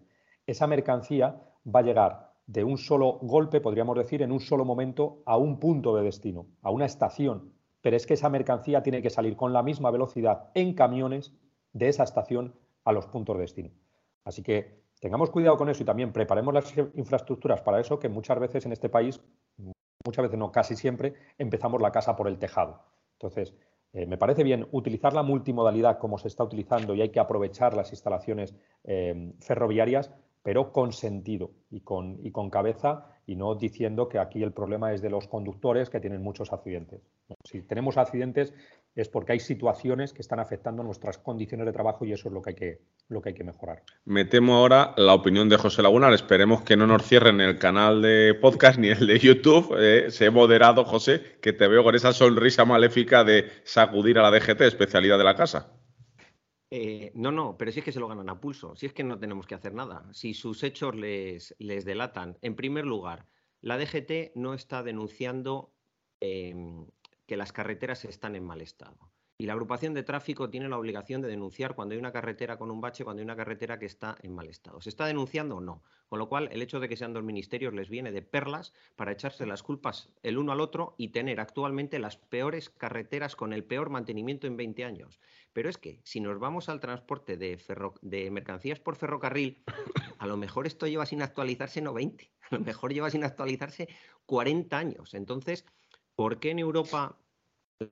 Esa 0.47 0.67
mercancía 0.67 1.41
va 1.67 1.81
a 1.81 1.83
llegar 1.83 2.31
de 2.47 2.63
un 2.63 2.77
solo 2.77 3.19
golpe, 3.23 3.59
podríamos 3.59 3.97
decir, 3.97 4.21
en 4.21 4.31
un 4.31 4.39
solo 4.39 4.63
momento 4.63 5.21
a 5.25 5.35
un 5.35 5.59
punto 5.59 5.93
de 5.97 6.03
destino, 6.03 6.45
a 6.61 6.71
una 6.71 6.85
estación. 6.85 7.51
Pero 7.81 7.97
es 7.97 8.07
que 8.07 8.13
esa 8.13 8.29
mercancía 8.29 8.83
tiene 8.83 9.01
que 9.01 9.09
salir 9.09 9.35
con 9.35 9.51
la 9.51 9.63
misma 9.63 9.91
velocidad 9.91 10.49
en 10.53 10.75
camiones 10.75 11.33
de 11.73 11.89
esa 11.89 12.03
estación 12.03 12.55
a 12.85 12.93
los 12.93 13.07
puntos 13.07 13.35
de 13.35 13.41
destino. 13.41 13.71
Así 14.23 14.43
que 14.43 14.79
tengamos 14.99 15.29
cuidado 15.29 15.57
con 15.57 15.69
eso 15.69 15.83
y 15.83 15.85
también 15.85 16.11
preparemos 16.11 16.53
las 16.53 16.73
infraestructuras 16.95 17.61
para 17.61 17.79
eso, 17.79 17.99
que 17.99 18.09
muchas 18.09 18.39
veces 18.39 18.65
en 18.65 18.73
este 18.73 18.89
país, 18.89 19.21
muchas 20.05 20.23
veces 20.23 20.37
no, 20.37 20.51
casi 20.51 20.75
siempre, 20.75 21.13
empezamos 21.37 21.81
la 21.81 21.91
casa 21.91 22.15
por 22.15 22.27
el 22.27 22.37
tejado. 22.37 22.83
Entonces, 23.13 23.53
eh, 23.93 24.05
me 24.05 24.17
parece 24.17 24.43
bien 24.43 24.67
utilizar 24.71 25.13
la 25.13 25.23
multimodalidad 25.23 25.97
como 25.97 26.17
se 26.17 26.27
está 26.27 26.43
utilizando 26.43 26.93
y 26.93 27.01
hay 27.01 27.09
que 27.09 27.19
aprovechar 27.19 27.73
las 27.73 27.91
instalaciones 27.91 28.55
eh, 28.83 29.33
ferroviarias, 29.39 30.11
pero 30.43 30.71
con 30.71 30.93
sentido 30.93 31.51
y 31.69 31.81
con, 31.81 32.19
y 32.25 32.31
con 32.31 32.49
cabeza 32.49 33.07
y 33.25 33.35
no 33.35 33.55
diciendo 33.55 34.07
que 34.07 34.19
aquí 34.19 34.41
el 34.41 34.53
problema 34.53 34.93
es 34.93 35.01
de 35.01 35.09
los 35.09 35.27
conductores 35.27 35.89
que 35.89 35.99
tienen 35.99 36.23
muchos 36.23 36.53
accidentes. 36.53 37.01
Si 37.43 37.61
tenemos 37.61 37.97
accidentes 37.97 38.53
es 39.01 39.09
porque 39.09 39.33
hay 39.33 39.39
situaciones 39.39 40.13
que 40.13 40.21
están 40.21 40.39
afectando 40.39 40.83
nuestras 40.83 41.17
condiciones 41.17 41.65
de 41.65 41.73
trabajo 41.73 42.05
y 42.05 42.11
eso 42.11 42.27
es 42.27 42.33
lo 42.33 42.41
que 42.41 42.49
hay 42.51 42.55
que, 42.55 42.81
lo 43.07 43.21
que, 43.21 43.29
hay 43.29 43.35
que 43.35 43.43
mejorar. 43.43 43.83
Me 44.05 44.25
temo 44.25 44.55
ahora 44.55 44.93
la 44.97 45.13
opinión 45.13 45.49
de 45.49 45.57
José 45.57 45.81
Laguna. 45.81 46.13
Esperemos 46.13 46.63
que 46.63 46.75
no 46.75 46.87
nos 46.87 47.03
cierren 47.03 47.41
el 47.41 47.57
canal 47.57 48.01
de 48.01 48.37
podcast 48.39 48.79
ni 48.79 48.89
el 48.89 49.07
de 49.07 49.19
YouTube. 49.19 49.75
Eh, 49.79 50.11
se 50.11 50.25
he 50.25 50.29
moderado, 50.29 50.83
José, 50.85 51.39
que 51.41 51.53
te 51.53 51.67
veo 51.67 51.83
con 51.83 51.95
esa 51.95 52.13
sonrisa 52.13 52.65
maléfica 52.65 53.23
de 53.23 53.49
sacudir 53.63 54.19
a 54.19 54.21
la 54.21 54.31
DGT, 54.31 54.61
especialidad 54.61 55.17
de 55.17 55.23
la 55.23 55.35
casa. 55.35 55.73
Eh, 56.71 57.11
no, 57.15 57.31
no, 57.31 57.57
pero 57.57 57.71
si 57.71 57.79
es 57.79 57.85
que 57.85 57.91
se 57.91 57.99
lo 57.99 58.07
ganan 58.07 58.29
a 58.29 58.39
pulso, 58.39 58.75
si 58.75 58.85
es 58.85 58.93
que 58.93 59.03
no 59.03 59.17
tenemos 59.17 59.47
que 59.47 59.55
hacer 59.55 59.73
nada, 59.73 60.07
si 60.13 60.35
sus 60.35 60.63
hechos 60.63 60.95
les, 60.95 61.55
les 61.57 61.83
delatan. 61.83 62.37
En 62.41 62.55
primer 62.55 62.85
lugar, 62.85 63.25
la 63.61 63.77
DGT 63.77 64.35
no 64.35 64.53
está 64.53 64.83
denunciando 64.83 65.73
em, 66.19 66.85
que 67.29 67.37
las 67.37 67.53
carreteras 67.53 68.05
están 68.05 68.35
en 68.35 68.43
mal 68.43 68.59
estado. 68.59 68.97
Y 69.37 69.45
la 69.45 69.53
agrupación 69.53 69.93
de 69.93 70.01
tráfico 70.01 70.49
tiene 70.49 70.67
la 70.67 70.79
obligación 70.79 71.21
de 71.21 71.27
denunciar 71.27 71.75
cuando 71.75 71.93
hay 71.93 71.99
una 71.99 72.11
carretera 72.11 72.57
con 72.57 72.71
un 72.71 72.81
bache, 72.81 73.03
cuando 73.03 73.21
hay 73.21 73.23
una 73.23 73.35
carretera 73.35 73.77
que 73.77 73.85
está 73.85 74.17
en 74.23 74.33
mal 74.33 74.49
estado. 74.49 74.81
¿Se 74.81 74.89
está 74.89 75.05
denunciando 75.05 75.57
o 75.57 75.61
no? 75.61 75.83
Con 76.07 76.17
lo 76.17 76.27
cual, 76.27 76.49
el 76.51 76.63
hecho 76.63 76.79
de 76.79 76.89
que 76.89 76.97
sean 76.97 77.13
dos 77.13 77.23
ministerios 77.23 77.71
les 77.75 77.87
viene 77.87 78.11
de 78.11 78.23
perlas 78.23 78.73
para 78.95 79.11
echarse 79.11 79.45
las 79.45 79.61
culpas 79.61 80.09
el 80.23 80.39
uno 80.39 80.53
al 80.53 80.59
otro 80.59 80.95
y 80.97 81.09
tener 81.09 81.39
actualmente 81.39 81.99
las 81.99 82.17
peores 82.17 82.71
carreteras 82.71 83.35
con 83.35 83.53
el 83.53 83.63
peor 83.63 83.91
mantenimiento 83.91 84.47
en 84.47 84.57
20 84.57 84.83
años. 84.83 85.19
Pero 85.53 85.69
es 85.69 85.77
que 85.77 86.01
si 86.03 86.19
nos 86.19 86.39
vamos 86.39 86.67
al 86.67 86.79
transporte 86.79 87.37
de, 87.37 88.31
mercancías 88.31 88.79
por 88.79 88.95
ferrocarril, 88.95 89.63
a 90.17 90.25
lo 90.25 90.35
mejor 90.35 90.65
esto 90.65 90.87
lleva 90.87 91.05
sin 91.05 91.21
actualizarse 91.21 91.79
no 91.79 91.93
20, 91.93 92.31
a 92.49 92.55
lo 92.55 92.61
mejor 92.61 92.91
lleva 92.91 93.11
sin 93.11 93.23
actualizarse 93.23 93.87
40 94.25 94.75
años. 94.77 95.13
Entonces, 95.13 95.63
¿Por 96.19 96.41
qué 96.41 96.51
en 96.51 96.59
Europa 96.59 97.17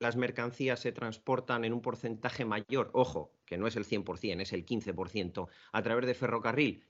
las 0.00 0.16
mercancías 0.16 0.80
se 0.80 0.92
transportan 0.92 1.64
en 1.64 1.72
un 1.72 1.80
porcentaje 1.80 2.44
mayor? 2.44 2.90
Ojo, 2.92 3.32
que 3.46 3.56
no 3.56 3.66
es 3.66 3.74
el 3.74 3.86
100%, 3.86 4.42
es 4.42 4.52
el 4.52 4.66
15%, 4.66 5.48
a 5.72 5.82
través 5.82 6.04
de 6.04 6.12
ferrocarril. 6.12 6.84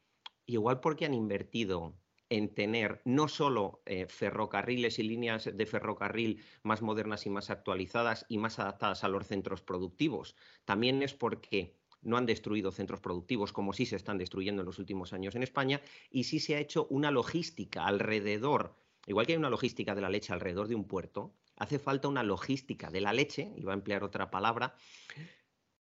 Igual 0.46 0.80
porque 0.80 1.04
han 1.04 1.14
invertido 1.14 1.94
en 2.28 2.52
tener 2.56 3.02
no 3.04 3.28
solo 3.28 3.82
eh, 3.86 4.06
ferrocarriles 4.08 4.98
y 4.98 5.04
líneas 5.04 5.48
de 5.56 5.64
ferrocarril 5.64 6.42
más 6.64 6.82
modernas 6.82 7.24
y 7.24 7.30
más 7.30 7.50
actualizadas 7.50 8.26
y 8.28 8.38
más 8.38 8.58
adaptadas 8.58 9.04
a 9.04 9.08
los 9.08 9.24
centros 9.28 9.62
productivos, 9.62 10.34
también 10.64 11.04
es 11.04 11.14
porque 11.14 11.78
no 12.02 12.16
han 12.16 12.26
destruido 12.26 12.72
centros 12.72 13.00
productivos 13.00 13.52
como 13.52 13.72
sí 13.72 13.86
se 13.86 13.94
están 13.94 14.18
destruyendo 14.18 14.62
en 14.62 14.66
los 14.66 14.80
últimos 14.80 15.12
años 15.12 15.36
en 15.36 15.44
España 15.44 15.82
y 16.10 16.24
sí 16.24 16.40
se 16.40 16.56
ha 16.56 16.58
hecho 16.58 16.88
una 16.90 17.12
logística 17.12 17.86
alrededor 17.86 18.74
Igual 19.08 19.24
que 19.24 19.32
hay 19.32 19.38
una 19.38 19.48
logística 19.48 19.94
de 19.94 20.02
la 20.02 20.10
leche 20.10 20.34
alrededor 20.34 20.68
de 20.68 20.74
un 20.74 20.86
puerto, 20.86 21.34
hace 21.56 21.78
falta 21.78 22.08
una 22.08 22.22
logística 22.22 22.90
de 22.90 23.00
la 23.00 23.14
leche, 23.14 23.50
y 23.56 23.64
va 23.64 23.72
a 23.72 23.76
emplear 23.76 24.04
otra 24.04 24.30
palabra, 24.30 24.74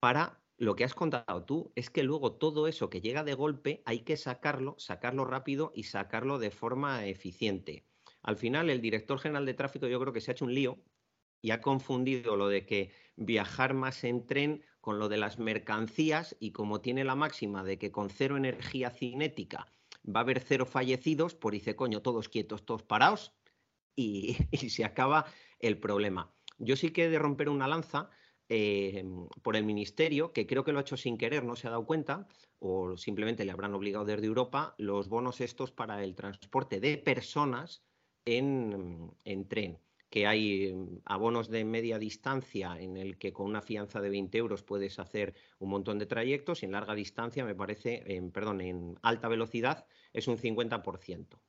para 0.01 0.43
lo 0.57 0.75
que 0.75 0.83
has 0.83 0.95
contado 0.95 1.45
tú, 1.45 1.73
es 1.77 1.91
que 1.91 2.03
luego 2.03 2.33
todo 2.33 2.67
eso 2.67 2.91
que 2.91 3.01
llega 3.01 3.23
de 3.23 3.35
golpe 3.35 3.85
hay 3.87 4.01
que 4.01 4.17
sacarlo, 4.17 4.75
sacarlo 4.79 5.25
rápido 5.25 5.71
y 5.77 5.85
sacarlo 5.85 6.41
de 6.41 6.51
forma 6.51 7.07
eficiente. 7.07 7.87
Al 8.21 8.37
final, 8.37 8.69
el 8.69 8.81
director 8.81 9.21
general 9.21 9.47
de 9.47 9.55
tráfico 9.55 9.87
yo 9.87 10.01
creo 10.01 10.13
que 10.13 10.21
se 10.21 10.33
ha 10.33 10.35
hecho 10.35 10.47
un 10.47 10.55
lío 10.55 10.83
y 11.41 11.53
ha 11.53 11.61
confundido 11.61 12.35
lo 12.35 12.49
de 12.49 12.67
que 12.67 12.91
viajar 13.15 13.75
más 13.75 14.03
en 14.03 14.27
tren 14.27 14.65
con 14.81 14.99
lo 14.99 15.09
de 15.09 15.19
las 15.19 15.39
mercancías 15.39 16.35
y 16.41 16.51
como 16.51 16.81
tiene 16.81 17.05
la 17.05 17.15
máxima 17.15 17.63
de 17.63 17.79
que 17.79 17.93
con 17.93 18.11
cero 18.11 18.37
energía 18.37 18.91
cinética 18.91 19.69
va 20.05 20.21
a 20.21 20.23
haber 20.23 20.41
cero 20.41 20.67
fallecidos, 20.67 21.35
por 21.35 21.53
dice, 21.53 21.77
coño, 21.77 22.03
todos 22.03 22.29
quietos, 22.29 22.65
todos 22.65 22.83
parados, 22.83 23.33
y, 23.97 24.35
se 24.69 24.85
acaba 24.85 25.27
el 25.61 25.79
problema. 25.79 26.33
Yo 26.59 26.77
sí 26.77 26.91
que 26.91 27.05
he 27.05 27.11
de 27.11 27.19
romper 27.19 27.49
una 27.49 27.69
lanza 27.69 28.11
eh, 28.49 29.05
por 29.43 29.57
el 29.57 29.65
ministerio, 29.65 30.33
que 30.33 30.47
creo 30.47 30.65
que 30.65 30.73
lo 30.73 30.79
ha 30.79 30.83
hecho 30.83 30.97
sin 30.97 31.17
querer, 31.17 31.45
no 31.45 31.57
se 31.57 31.67
ha 31.67 31.71
dado 31.71 31.87
cuenta, 31.87 32.27
o 32.59 32.97
simplemente 32.97 33.45
le 33.45 33.53
habrán 33.53 33.75
obligado 33.75 34.05
desde 34.05 34.27
Europa, 34.27 34.75
los 34.79 35.09
bonos 35.09 35.41
estos 35.41 35.73
para 35.73 36.03
el 36.03 36.15
transporte 36.15 36.81
de 36.81 36.99
personas 36.99 37.83
en 38.27 39.13
tren 39.49 39.79
que 40.15 40.29
hay 40.29 40.73
mm, 40.73 41.01
abonos 41.07 41.49
de 41.49 41.65
media 41.65 41.99
distancia 41.99 42.77
en 42.79 42.97
el 42.97 43.19
que 43.19 43.33
con 43.33 43.47
una 43.47 43.63
fianza 43.63 44.01
de 44.01 44.11
20 44.11 44.39
euros 44.39 44.63
puedes 44.63 45.01
hacer 45.01 45.35
un 45.59 45.71
montón 45.71 45.99
de 45.99 46.07
trayectos 46.07 46.63
y 46.63 46.67
en 46.67 46.71
larga 46.71 46.95
distancia 46.95 47.45
me 47.45 47.57
parece, 47.57 48.23
perdón, 48.33 48.61
en 48.61 48.97
alta 49.03 49.27
velocidad 49.27 49.89
es 50.13 50.29
un 50.29 50.39
50%. 50.39 51.41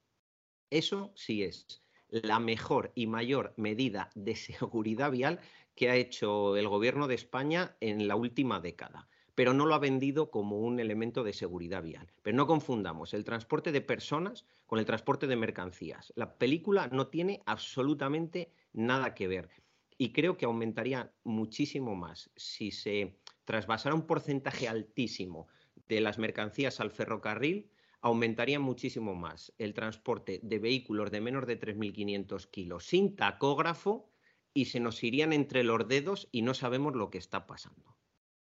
Eso 0.71 1.13
sí 1.15 1.43
es 1.43 1.83
la 2.09 2.39
mejor 2.39 2.91
y 2.95 3.05
mayor 3.05 3.53
medida 3.55 4.09
de 4.15 4.35
seguridad 4.35 5.11
vial 5.11 5.41
que 5.75 5.91
ha 5.91 5.95
hecho 5.95 6.57
el 6.57 6.67
gobierno 6.67 7.07
de 7.07 7.13
España 7.13 7.77
en 7.81 8.07
la 8.07 8.15
última 8.15 8.61
década 8.61 9.07
pero 9.35 9.53
no 9.53 9.65
lo 9.65 9.75
ha 9.75 9.79
vendido 9.79 10.31
como 10.31 10.59
un 10.59 10.79
elemento 10.79 11.23
de 11.23 11.33
seguridad 11.33 11.83
vial. 11.83 12.11
Pero 12.23 12.37
no 12.37 12.47
confundamos 12.47 13.13
el 13.13 13.25
transporte 13.25 13.71
de 13.71 13.81
personas 13.81 14.45
con 14.65 14.79
el 14.79 14.85
transporte 14.85 15.27
de 15.27 15.35
mercancías. 15.35 16.13
La 16.15 16.37
película 16.37 16.87
no 16.87 17.07
tiene 17.07 17.41
absolutamente 17.45 18.51
nada 18.73 19.13
que 19.13 19.27
ver. 19.27 19.49
Y 19.97 20.11
creo 20.13 20.37
que 20.37 20.45
aumentaría 20.45 21.11
muchísimo 21.23 21.95
más 21.95 22.29
si 22.35 22.71
se 22.71 23.17
trasvasara 23.43 23.95
un 23.95 24.07
porcentaje 24.07 24.67
altísimo 24.67 25.47
de 25.87 26.01
las 26.01 26.17
mercancías 26.17 26.79
al 26.79 26.91
ferrocarril, 26.91 27.69
aumentaría 28.01 28.59
muchísimo 28.59 29.15
más 29.15 29.53
el 29.57 29.73
transporte 29.73 30.39
de 30.43 30.59
vehículos 30.59 31.11
de 31.11 31.21
menos 31.21 31.45
de 31.45 31.59
3.500 31.59 32.49
kilos 32.49 32.85
sin 32.85 33.15
tacógrafo 33.15 34.09
y 34.53 34.65
se 34.65 34.79
nos 34.79 35.03
irían 35.03 35.33
entre 35.33 35.63
los 35.63 35.87
dedos 35.87 36.29
y 36.31 36.41
no 36.41 36.53
sabemos 36.53 36.95
lo 36.95 37.09
que 37.09 37.17
está 37.17 37.47
pasando. 37.47 37.95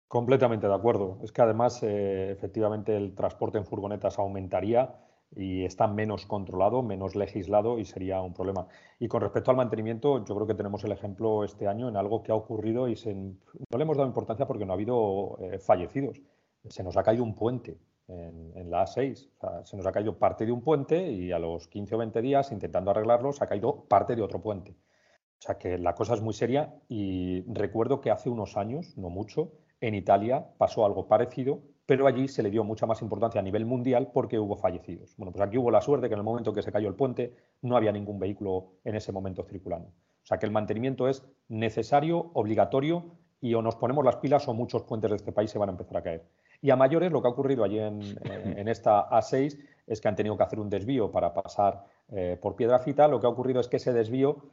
Completamente 0.08 0.68
de 0.68 0.74
acuerdo. 0.74 1.18
Es 1.22 1.32
que 1.32 1.42
además, 1.42 1.82
eh, 1.82 2.30
efectivamente, 2.30 2.96
el 2.96 3.14
transporte 3.14 3.58
en 3.58 3.66
furgonetas 3.66 4.18
aumentaría 4.18 4.94
y 5.36 5.64
está 5.64 5.88
menos 5.88 6.26
controlado, 6.26 6.82
menos 6.82 7.16
legislado 7.16 7.78
y 7.78 7.84
sería 7.84 8.20
un 8.20 8.34
problema. 8.34 8.66
Y 8.98 9.08
con 9.08 9.20
respecto 9.20 9.50
al 9.50 9.56
mantenimiento, 9.56 10.24
yo 10.24 10.34
creo 10.34 10.46
que 10.46 10.54
tenemos 10.54 10.84
el 10.84 10.92
ejemplo 10.92 11.44
este 11.44 11.66
año 11.66 11.88
en 11.88 11.96
algo 11.96 12.22
que 12.22 12.32
ha 12.32 12.36
ocurrido 12.36 12.88
y 12.88 12.94
no 13.04 13.78
le 13.78 13.82
hemos 13.82 13.96
dado 13.96 14.08
importancia 14.08 14.46
porque 14.46 14.64
no 14.64 14.72
ha 14.72 14.76
habido 14.76 15.36
eh, 15.40 15.58
fallecidos. 15.58 16.20
Se 16.68 16.82
nos 16.82 16.96
ha 16.96 17.02
caído 17.02 17.24
un 17.24 17.34
puente 17.34 17.78
en, 18.08 18.70
la 18.70 18.84
A6. 18.84 19.64
se 19.64 19.76
nos 19.76 19.86
ha 19.86 19.92
caído 19.92 20.18
parte 20.18 20.46
de 20.46 20.52
un 20.52 20.62
puente 20.62 21.10
y 21.10 21.32
a 21.32 21.38
los 21.38 21.68
15 21.68 21.94
o 21.94 21.98
20 21.98 22.22
días, 22.22 22.52
intentando 22.52 22.90
arreglarlo, 22.90 23.32
se 23.32 23.42
ha 23.44 23.48
caído 23.48 23.84
parte 23.88 24.14
de 24.14 24.22
otro 24.22 24.40
puente. 24.40 24.72
O 24.72 25.46
sea 25.46 25.58
que 25.58 25.78
la 25.78 25.94
cosa 25.94 26.14
es 26.14 26.22
muy 26.22 26.32
seria 26.32 26.74
y 26.88 27.42
recuerdo 27.52 28.00
que 28.00 28.10
hace 28.10 28.30
unos 28.30 28.56
años, 28.56 28.96
no 28.96 29.10
mucho, 29.10 29.52
en 29.86 29.94
Italia 29.94 30.46
pasó 30.56 30.86
algo 30.86 31.08
parecido, 31.08 31.60
pero 31.86 32.06
allí 32.06 32.28
se 32.28 32.42
le 32.42 32.50
dio 32.50 32.64
mucha 32.64 32.86
más 32.86 33.02
importancia 33.02 33.40
a 33.40 33.44
nivel 33.44 33.66
mundial 33.66 34.10
porque 34.12 34.38
hubo 34.38 34.56
fallecidos. 34.56 35.14
Bueno, 35.16 35.32
pues 35.32 35.46
aquí 35.46 35.58
hubo 35.58 35.70
la 35.70 35.82
suerte 35.82 36.08
que 36.08 36.14
en 36.14 36.20
el 36.20 36.24
momento 36.24 36.54
que 36.54 36.62
se 36.62 36.72
cayó 36.72 36.88
el 36.88 36.94
puente 36.94 37.34
no 37.62 37.76
había 37.76 37.92
ningún 37.92 38.18
vehículo 38.18 38.72
en 38.84 38.94
ese 38.96 39.12
momento 39.12 39.44
circulando. 39.44 39.88
O 39.88 40.26
sea 40.26 40.38
que 40.38 40.46
el 40.46 40.52
mantenimiento 40.52 41.06
es 41.06 41.22
necesario, 41.48 42.30
obligatorio 42.32 43.04
y 43.42 43.52
o 43.52 43.60
nos 43.60 43.76
ponemos 43.76 44.02
las 44.04 44.16
pilas 44.16 44.48
o 44.48 44.54
muchos 44.54 44.84
puentes 44.84 45.10
de 45.10 45.16
este 45.16 45.32
país 45.32 45.50
se 45.50 45.58
van 45.58 45.68
a 45.68 45.72
empezar 45.72 45.98
a 45.98 46.02
caer. 46.02 46.24
Y 46.62 46.70
a 46.70 46.76
mayores, 46.76 47.12
lo 47.12 47.20
que 47.20 47.28
ha 47.28 47.30
ocurrido 47.30 47.62
allí 47.62 47.78
en, 47.78 48.68
esta 48.68 49.06
A6 49.10 49.58
es 49.86 50.00
que 50.00 50.08
han 50.08 50.16
tenido 50.16 50.34
que 50.38 50.44
hacer 50.44 50.58
un 50.58 50.70
desvío 50.70 51.12
para 51.12 51.34
pasar 51.34 51.84
eh, 52.08 52.38
por 52.40 52.56
Piedrafita. 52.56 53.06
Lo 53.06 53.20
que 53.20 53.26
ha 53.26 53.30
ocurrido 53.30 53.60
es 53.60 53.68
que 53.68 53.76
ese 53.76 53.92
desvío 53.92 54.46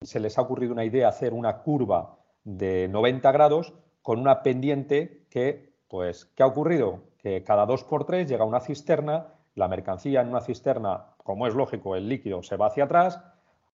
se 0.00 0.18
les 0.18 0.38
ha 0.38 0.40
ocurrido 0.40 0.72
una 0.72 0.86
idea 0.86 1.08
hacer 1.08 1.34
una 1.34 1.58
curva 1.58 2.16
de 2.44 2.88
90 2.88 3.30
grados 3.32 3.74
con 4.08 4.20
una 4.20 4.42
pendiente 4.42 5.26
que, 5.28 5.74
pues, 5.86 6.24
¿qué 6.34 6.42
ha 6.42 6.46
ocurrido? 6.46 7.00
Que 7.18 7.44
cada 7.44 7.66
dos 7.66 7.84
por 7.84 8.06
tres 8.06 8.26
llega 8.26 8.46
una 8.46 8.60
cisterna, 8.60 9.34
la 9.54 9.68
mercancía 9.68 10.22
en 10.22 10.28
una 10.30 10.40
cisterna, 10.40 11.08
como 11.22 11.46
es 11.46 11.54
lógico, 11.54 11.94
el 11.94 12.08
líquido 12.08 12.42
se 12.42 12.56
va 12.56 12.68
hacia 12.68 12.84
atrás, 12.84 13.22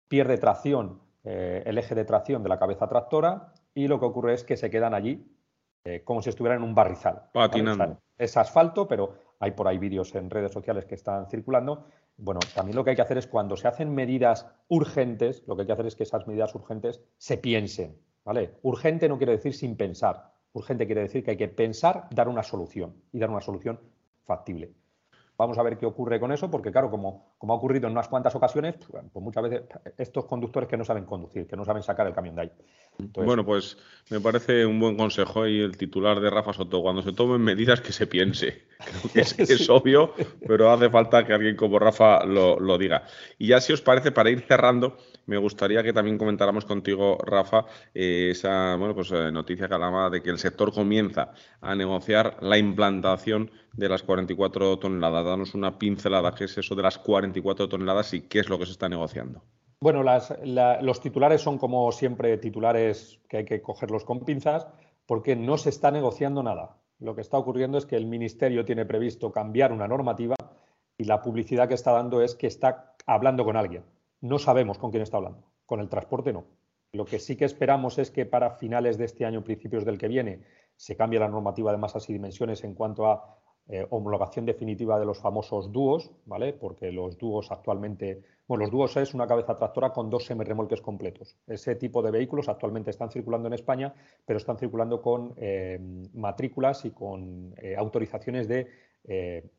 pierde 0.09 0.37
tracción, 0.37 0.99
eh, 1.23 1.63
el 1.67 1.79
eje 1.79 1.95
de 1.95 2.05
tracción 2.05 2.43
de 2.43 2.49
la 2.49 2.59
cabeza 2.59 2.89
tractora 2.89 3.53
y 3.75 3.87
lo 3.87 4.01
que 4.01 4.07
ocurre 4.07 4.35
es 4.35 4.43
que 4.43 4.57
se 4.57 4.71
quedan 4.71 4.93
allí 4.93 5.25
eh, 5.85 6.03
como 6.03 6.21
si 6.21 6.31
estuvieran 6.31 6.63
en 6.63 6.65
un 6.65 6.75
barrizal. 6.75 7.31
Patinando. 7.33 8.01
Es 8.19 8.37
asfalto, 8.37 8.89
pero 8.89 9.15
hay 9.39 9.53
por 9.53 9.69
ahí 9.69 9.79
vídeos 9.79 10.17
en 10.17 10.31
redes 10.31 10.51
sociales 10.51 10.85
que 10.85 10.97
están 10.97 11.29
circulando. 11.31 11.87
Bueno, 12.17 12.41
también 12.57 12.75
lo 12.75 12.83
que 12.83 12.91
hay 12.91 12.97
que 12.97 13.03
hacer 13.03 13.19
es 13.19 13.29
cuando 13.29 13.57
se 13.57 13.69
hacen 13.69 13.95
medidas 13.95 14.49
urgentes, 14.67 15.45
lo 15.47 15.55
que 15.55 15.63
hay 15.63 15.67
que 15.69 15.75
hacer 15.75 15.87
es 15.87 15.95
que 15.95 16.03
esas 16.03 16.27
medidas 16.27 16.53
urgentes 16.57 17.05
se 17.19 17.39
piensen. 17.39 18.01
¿Vale? 18.25 18.55
Urgente 18.63 19.09
no 19.09 19.19
quiere 19.19 19.33
decir 19.33 19.55
sin 19.55 19.77
pensar. 19.77 20.33
Urgente 20.53 20.87
quiere 20.87 21.03
decir 21.03 21.25
que 21.25 21.33
hay 21.33 21.37
que 21.37 21.49
pensar, 21.49 22.09
dar 22.11 22.29
una 22.29 22.43
solución 22.43 22.95
y 23.13 23.19
dar 23.19 23.31
una 23.31 23.41
solución 23.41 23.81
factible. 24.25 24.73
Vamos 25.37 25.59
a 25.59 25.65
ver 25.65 25.77
qué 25.77 25.85
ocurre 25.85 26.21
con 26.21 26.31
eso, 26.31 26.49
porque 26.49 26.71
claro, 26.71 26.89
como, 26.89 27.35
como 27.39 27.55
ha 27.55 27.57
ocurrido 27.57 27.89
en 27.89 27.93
unas 27.93 28.07
cuantas 28.07 28.37
ocasiones, 28.37 28.77
pues 28.89 29.05
muchas 29.15 29.43
veces 29.43 29.63
estos 29.99 30.27
conductores 30.27 30.69
que 30.69 30.77
no 30.77 30.85
saben 30.85 31.05
conducir, 31.05 31.49
que 31.49 31.57
no 31.57 31.65
saben 31.65 31.83
sacar 31.83 32.07
el 32.07 32.15
camión 32.15 32.37
de 32.37 32.43
ahí. 32.43 32.53
bueno, 33.17 33.45
pues 33.45 33.77
me 34.11 34.21
parece 34.21 34.65
un 34.65 34.79
buen 34.79 34.97
consejo 34.97 35.49
y 35.49 35.61
el 35.61 35.77
titular 35.77 36.21
de 36.21 36.31
Rafa 36.31 36.53
Soto, 36.53 36.83
cuando 36.83 37.03
se 37.03 37.13
tomen 37.13 37.41
medidas 37.41 37.81
que 37.81 37.93
se 37.93 38.07
piense. 38.07 38.63
Creo 38.79 39.13
que 39.13 39.43
es, 39.43 39.69
obvio, 39.71 40.15
pero 40.47 40.71
hace 40.71 40.89
falta 40.89 41.27
que 41.27 41.33
alguien 41.33 41.57
como 41.57 41.81
Rafa 41.81 42.25
lo, 42.25 42.61
lo 42.61 42.79
diga. 42.79 43.03
Y 43.37 43.49
ya 43.49 43.61
si 43.61 43.73
os 43.73 43.81
parece, 43.81 44.13
para 44.13 44.31
ir 44.31 44.43
cerrando, 44.43 44.97
me 45.27 45.39
gustaría 45.39 45.83
que 45.83 45.93
también 45.93 46.19
comentáramos 46.19 46.65
contigo, 46.65 47.19
Rafa, 47.25 47.65
eh, 47.95 48.29
esa 48.31 48.77
bueno, 48.77 48.95
pues, 48.95 49.11
eh, 49.13 49.31
noticia 49.33 49.69
que 49.69 49.75
de 50.11 50.23
que 50.23 50.31
el 50.31 50.39
sector 50.39 50.73
comienza 50.73 51.33
a 51.61 51.75
negociar 51.75 52.37
la 52.41 52.59
implantación 52.59 53.51
de 53.73 53.89
las 53.89 54.03
44 54.03 54.79
toneladas. 54.79 55.25
Danos 55.25 55.55
una 55.55 55.79
pincelada, 55.79 56.35
¿qué 56.35 56.45
es 56.45 56.59
eso 56.59 56.75
de 56.75 56.83
las 56.83 56.99
44 56.99 57.69
toneladas 57.69 58.15
y 58.15 58.23
qué 58.23 58.41
es 58.41 58.49
lo 58.49 58.59
que 58.59 58.67
se 58.67 58.73
está 58.73 58.89
negociando? 58.89 59.43
Bueno, 59.81 60.03
los 60.03 61.01
titulares 61.01 61.43
son 61.43 61.59
como 61.59 61.91
siempre 61.93 62.39
titulares 62.39 63.21
que 63.29 63.39
hay 63.39 63.45
que 63.45 63.61
cogerlos 63.61 64.05
con 64.05 64.25
pinzas 64.25 64.67
porque 65.07 65.37
no 65.37 65.59
se 65.59 65.69
está 65.69 65.91
negociando 65.91 66.43
nada. 66.43 66.79
Lo 67.01 67.15
que 67.15 67.21
está 67.21 67.37
ocurriendo 67.37 67.77
es 67.77 67.85
que 67.85 67.97
el 67.97 68.07
Ministerio 68.07 68.65
tiene 68.65 68.87
previsto 68.87 69.33
cambiar 69.33 69.73
una 69.73 69.89
normativa 69.89 70.37
y 70.97 71.05
la 71.05 71.21
publicidad 71.21 71.69
que 71.69 71.75
está 71.75 71.93
dando 71.93 72.23
es 72.23 72.35
que 72.35 72.47
está 72.47 72.95
hablando 73.07 73.45
con 73.45 73.57
alguien 73.57 73.85
no 74.25 74.39
sabemos 74.39 74.79
con 74.79 74.91
quién 74.91 75.03
está 75.03 75.19
hablando. 75.19 75.45
Con 75.67 75.81
el 75.81 75.89
transporte 75.91 76.33
no. 76.33 76.47
Lo 76.93 77.05
que 77.05 77.19
sí 77.19 77.37
que 77.37 77.45
esperamos 77.45 77.99
es 77.99 78.11
que 78.11 78.25
para 78.25 78.53
finales 78.53 78.97
de 78.97 79.05
este 79.05 79.27
año, 79.27 79.45
principios 79.45 79.85
del 79.85 79.99
que 79.99 80.09
viene, 80.09 80.41
se 80.77 80.97
cambie 80.97 81.21
la 81.21 81.29
normativa 81.29 81.71
de 81.71 81.79
masas 81.79 82.09
y 82.09 82.15
dimensiones 82.15 82.65
en 82.65 82.75
cuanto 82.75 83.07
a 83.07 83.39
eh, 83.69 83.87
homologación 83.91 84.47
definitiva 84.47 84.99
de 84.99 85.05
los 85.05 85.19
famosos 85.19 85.71
dúos, 85.73 86.11
¿vale? 86.25 86.55
Porque 86.55 86.91
los 86.91 87.19
dúos 87.19 87.51
actualmente, 87.51 88.23
bueno, 88.49 88.65
los 88.65 88.71
dúos 88.71 88.97
es 88.97 89.13
una 89.13 89.27
cabeza 89.27 89.59
tractora 89.59 89.93
con 89.93 90.09
dos 90.09 90.25
semirremolques 90.25 90.81
completos. 90.81 91.37
Ese 91.47 91.75
tipo 91.75 92.01
de 92.01 92.11
vehículos 92.11 92.49
actualmente 92.49 92.91
están 92.91 93.11
circulando 93.11 93.49
en 93.49 93.55
España, 93.55 93.93
pero 94.25 94.39
están 94.39 94.57
circulando 94.57 95.03
con 95.03 95.35
eh, 95.37 95.79
matrículas 96.15 96.87
y 96.87 96.93
con 96.93 97.55
eh, 97.59 97.77
autorizaciones 97.77 98.49
de 98.49 98.85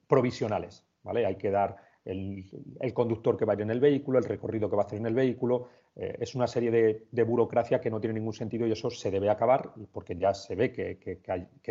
provisionales, 0.08 0.84
¿vale? 1.04 1.24
Hay 1.24 1.36
que 1.36 1.52
dar 1.52 1.78
el, 2.06 2.94
conductor 2.94 3.36
que 3.36 3.46
va 3.46 3.54
a 3.54 3.56
ir 3.56 3.64
en 3.64 3.72
el 3.72 3.80
vehículo, 3.80 4.20
el 4.20 4.26
recorrido 4.26 4.70
que 4.70 4.76
va 4.76 4.84
a 4.84 4.86
hacer 4.86 5.00
en 5.00 5.08
el 5.08 5.16
vehículo. 5.16 5.68
Eh, 5.96 6.18
es 6.20 6.36
una 6.36 6.48
serie 6.48 6.72
de, 7.12 7.24
burocracia 7.24 7.82
que 7.82 7.90
no 7.90 8.00
tiene 8.00 8.14
ningún 8.14 8.34
sentido 8.34 8.68
y 8.68 8.72
eso 8.72 8.90
se 8.90 9.10
debe 9.12 9.30
acabar 9.30 9.74
porque 9.92 10.16
ya 10.16 10.34
se 10.34 10.56
ve 10.56 10.72
que, 10.72 11.20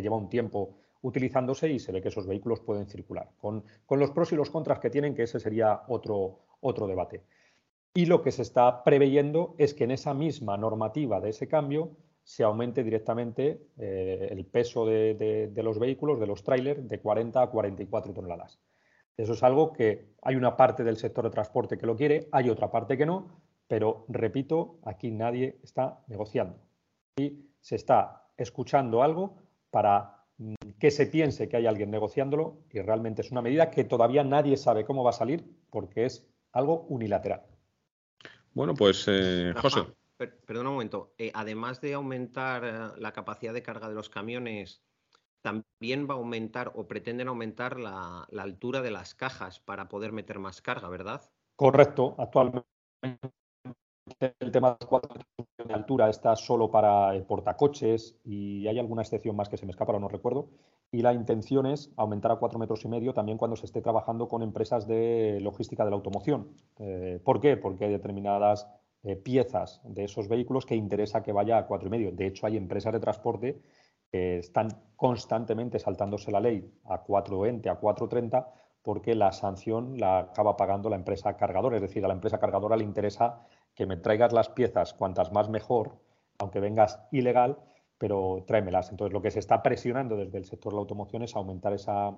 lleva 0.03 0.17
un 0.17 0.29
tiempo 0.29 0.77
utilizándose 1.03 1.71
y 1.71 1.79
se 1.79 1.93
ve 1.93 2.03
que 2.03 2.09
esos 2.09 2.27
vehículos 2.27 2.61
pueden 2.61 2.87
circular. 2.87 3.31
Con, 3.39 3.65
los 3.91 4.11
pros 4.11 4.33
y 4.33 4.37
los 4.37 4.51
contras 4.51 4.81
que 4.81 4.91
tienen, 4.91 5.15
que 5.15 5.23
ese 5.23 5.39
sería 5.39 5.83
otro, 5.89 6.41
otro 6.61 6.87
debate. 6.87 7.23
Y 7.95 8.07
lo 8.07 8.23
que 8.23 8.33
se 8.33 8.43
está 8.43 8.83
preveyendo 8.83 9.55
es 9.57 9.73
que 9.73 9.85
en 9.85 9.93
esa 9.93 10.15
misma 10.15 10.57
normativa 10.57 11.21
de 11.21 11.31
ese 11.31 11.47
cambio 11.47 11.93
se 12.25 12.43
aumente 12.43 12.83
directamente 12.83 13.69
eh, 13.79 14.29
el 14.31 14.47
peso 14.47 14.85
de, 14.87 15.51
de, 15.53 15.63
los 15.63 15.79
vehículos, 15.79 16.19
de 16.19 16.27
los 16.27 16.43
trailers, 16.43 16.89
de 16.89 16.99
40 16.99 17.41
a 17.41 17.51
44 17.51 18.13
toneladas. 18.15 18.59
Eso 19.17 19.33
es 19.33 19.43
algo 19.43 19.73
que 19.73 20.15
hay 20.23 20.35
una 20.37 20.57
parte 20.57 20.83
del 20.85 20.97
sector 20.97 21.25
de 21.25 21.31
transporte 21.31 21.79
que 21.79 21.87
lo 21.87 21.97
quiere, 21.97 22.29
hay 22.33 22.51
otra 22.51 22.71
parte 22.71 22.97
que 22.97 23.07
no, 23.07 23.43
pero 23.69 24.05
repito, 24.09 24.79
aquí 24.85 25.11
nadie 25.11 25.59
está 25.63 26.01
negociando. 26.09 26.59
Y 27.17 27.47
se 27.61 27.77
está 27.77 28.29
escuchando 28.37 29.03
algo 29.03 29.37
para 29.71 30.25
mm, 30.39 30.55
que 30.79 30.91
se 30.91 31.07
piense 31.07 31.49
que 31.49 31.57
hay 31.57 31.67
alguien 31.67 31.91
negociándolo 31.91 32.59
y 32.71 32.81
realmente 32.81 33.23
es 33.23 33.31
una 33.31 33.43
medida 33.43 33.71
que 33.71 33.85
todavía 33.85 34.25
nadie 34.25 34.57
sabe 34.57 34.85
cómo 34.85 35.05
va 35.05 35.11
a 35.11 35.15
salir 35.15 35.45
porque 35.71 36.05
es 36.07 36.27
algo 36.53 36.87
unilateral. 36.89 37.43
Bueno, 38.53 38.75
pues 38.75 39.07
eh, 39.09 39.53
José. 39.57 39.85
perdona 40.17 40.71
un 40.71 40.77
momento. 40.77 41.15
Eh, 41.19 41.31
además 41.35 41.81
de 41.81 41.95
aumentar 41.95 42.65
eh, 42.65 43.01
la 43.01 43.13
capacidad 43.13 43.53
de 43.53 43.63
carga 43.63 43.89
de 43.89 43.95
los 43.95 44.09
camiones 44.09 44.83
también 45.45 46.09
va 46.09 46.15
a 46.15 46.17
aumentar 46.17 46.73
o 46.75 46.89
pretenden 46.89 47.29
aumentar 47.29 47.79
la, 47.79 48.27
altura 48.39 48.81
de 48.81 48.91
las 48.91 49.15
cajas 49.15 49.61
para 49.61 49.89
poder 49.89 50.11
meter 50.11 50.39
más 50.39 50.63
carga, 50.63 50.89
¿verdad? 50.89 51.21
Correcto. 51.55 52.15
Actualmente 52.19 52.67
el 54.41 54.51
tema 54.51 54.77
de 54.81 54.87
cuatro 54.87 55.21
de 55.67 55.75
altura 55.75 56.09
está 56.09 56.35
solo 56.35 56.71
para 56.71 57.13
portacoches 57.27 58.17
y 58.25 58.67
hay 58.67 58.79
alguna 58.79 59.03
excepción 59.03 59.37
más 59.37 59.51
que 59.51 59.59
se 59.59 59.67
me 59.67 59.73
escapa, 59.73 59.99
no 59.99 60.09
recuerdo. 60.09 60.49
Y 60.91 61.03
la 61.03 61.13
intención 61.13 61.67
es 61.67 61.93
aumentar 61.97 62.33
a 62.33 62.37
cuatro 62.37 62.59
metros 62.59 62.83
y 62.87 62.89
medio 62.89 63.13
también 63.13 63.37
cuando 63.37 63.57
se 63.57 63.67
esté 63.67 63.83
trabajando 63.83 64.29
con 64.29 64.43
empresas 64.43 64.87
de 64.87 65.41
logística 65.43 65.85
de 65.85 65.91
la 65.91 65.97
automoción. 65.97 66.49
Eh, 66.79 67.21
¿Por 67.23 67.41
qué? 67.41 67.59
Porque 67.59 67.85
hay 67.85 67.93
determinadas 67.93 68.67
eh, 69.03 69.17
piezas 69.17 69.83
de 69.85 70.05
esos 70.05 70.29
vehículos 70.29 70.65
que 70.65 70.75
interesa 70.75 71.23
que 71.23 71.33
vaya 71.33 71.59
a 71.59 71.67
cuatro 71.67 71.89
y 71.89 71.91
medio. 71.91 72.13
De 72.13 72.27
hecho, 72.27 72.47
hay 72.47 72.57
empresas 72.57 72.95
de 72.95 73.01
transporte 73.01 73.61
están 74.15 74.69
constantemente 74.97 75.79
saltándose 75.79 76.31
la 76.31 76.41
ley 76.41 76.73
a 76.85 76.99
420, 77.03 77.69
a 77.69 77.77
430, 77.77 78.49
porque 78.83 79.15
la 79.15 79.33
sanción 79.33 79.99
la 79.99 80.19
acaba 80.19 80.57
pagando 80.57 80.89
la 80.89 80.97
empresa 80.97 81.37
cargadora. 81.37 81.77
Es 81.77 81.83
decir, 81.83 82.05
a 82.05 82.09
la 82.09 82.15
empresa 82.15 82.39
cargadora 82.39 82.77
le 82.77 82.85
interesa 82.85 83.41
que 83.75 83.87
me 83.87 83.97
traigas 83.97 84.33
las 84.33 84.51
piezas 84.51 84.95
cuantas 84.95 85.33
más 85.33 85.49
mejor, 85.49 85.99
aunque 86.39 86.61
vengas 86.61 87.01
ilegal, 87.11 87.59
pero 87.99 88.45
tráemelas. 88.47 88.91
Entonces, 88.91 89.13
lo 89.13 89.23
que 89.23 89.31
se 89.31 89.39
está 89.39 89.63
presionando 89.63 90.17
desde 90.17 90.39
el 90.39 90.45
sector 90.45 90.73
de 90.73 90.77
la 90.77 90.81
automoción 90.81 91.23
es 91.23 91.35
aumentar 91.35 91.73
esa, 91.73 92.17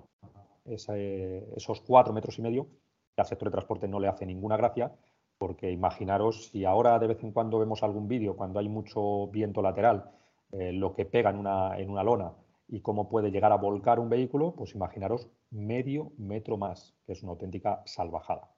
esos 0.65 1.81
cuatro 1.81 2.13
metros 2.13 2.37
y 2.37 2.41
medio. 2.41 2.67
al 3.15 3.25
sector 3.25 3.47
de 3.47 3.53
transporte 3.53 3.87
no 3.87 3.99
le 3.99 4.07
hace 4.07 4.25
ninguna 4.25 4.57
gracia, 4.57 4.91
porque 5.37 5.71
imaginaros 5.71 6.49
si 6.49 6.65
ahora 6.65 6.99
de 6.99 7.07
vez 7.07 7.23
en 7.23 7.31
cuando 7.31 7.59
vemos 7.59 7.81
algún 7.81 8.07
vídeo 8.07 8.35
cuando 8.35 8.59
hay 8.59 8.69
mucho 8.69 9.27
viento 9.27 9.61
lateral 9.61 10.11
eh, 10.51 10.71
lo 10.71 10.95
que 10.95 11.05
pega 11.05 11.29
en 11.29 11.37
una, 11.37 11.77
en 11.77 11.89
una 11.89 12.03
lona 12.03 12.33
y 12.67 12.81
cómo 12.81 13.09
puede 13.09 13.31
llegar 13.31 13.51
a 13.51 13.57
volcar 13.57 13.99
un 13.99 14.09
vehículo, 14.09 14.53
pues 14.55 14.75
imaginaros 14.75 15.27
medio 15.51 16.11
metro 16.17 16.57
más, 16.57 16.95
que 17.05 17.13
es 17.13 17.23
una 17.23 17.31
auténtica 17.33 17.81
salvajada. 17.85 18.51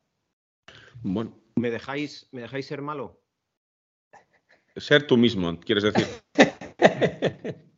Bueno. 1.01 1.37
¿Me 1.55 1.71
dejáis, 1.71 2.27
¿me 2.31 2.41
dejáis 2.41 2.67
ser 2.67 2.81
malo? 2.81 3.21
Ser 4.75 5.05
tú 5.05 5.17
mismo, 5.17 5.59
quieres 5.59 5.83
decir. 5.83 6.05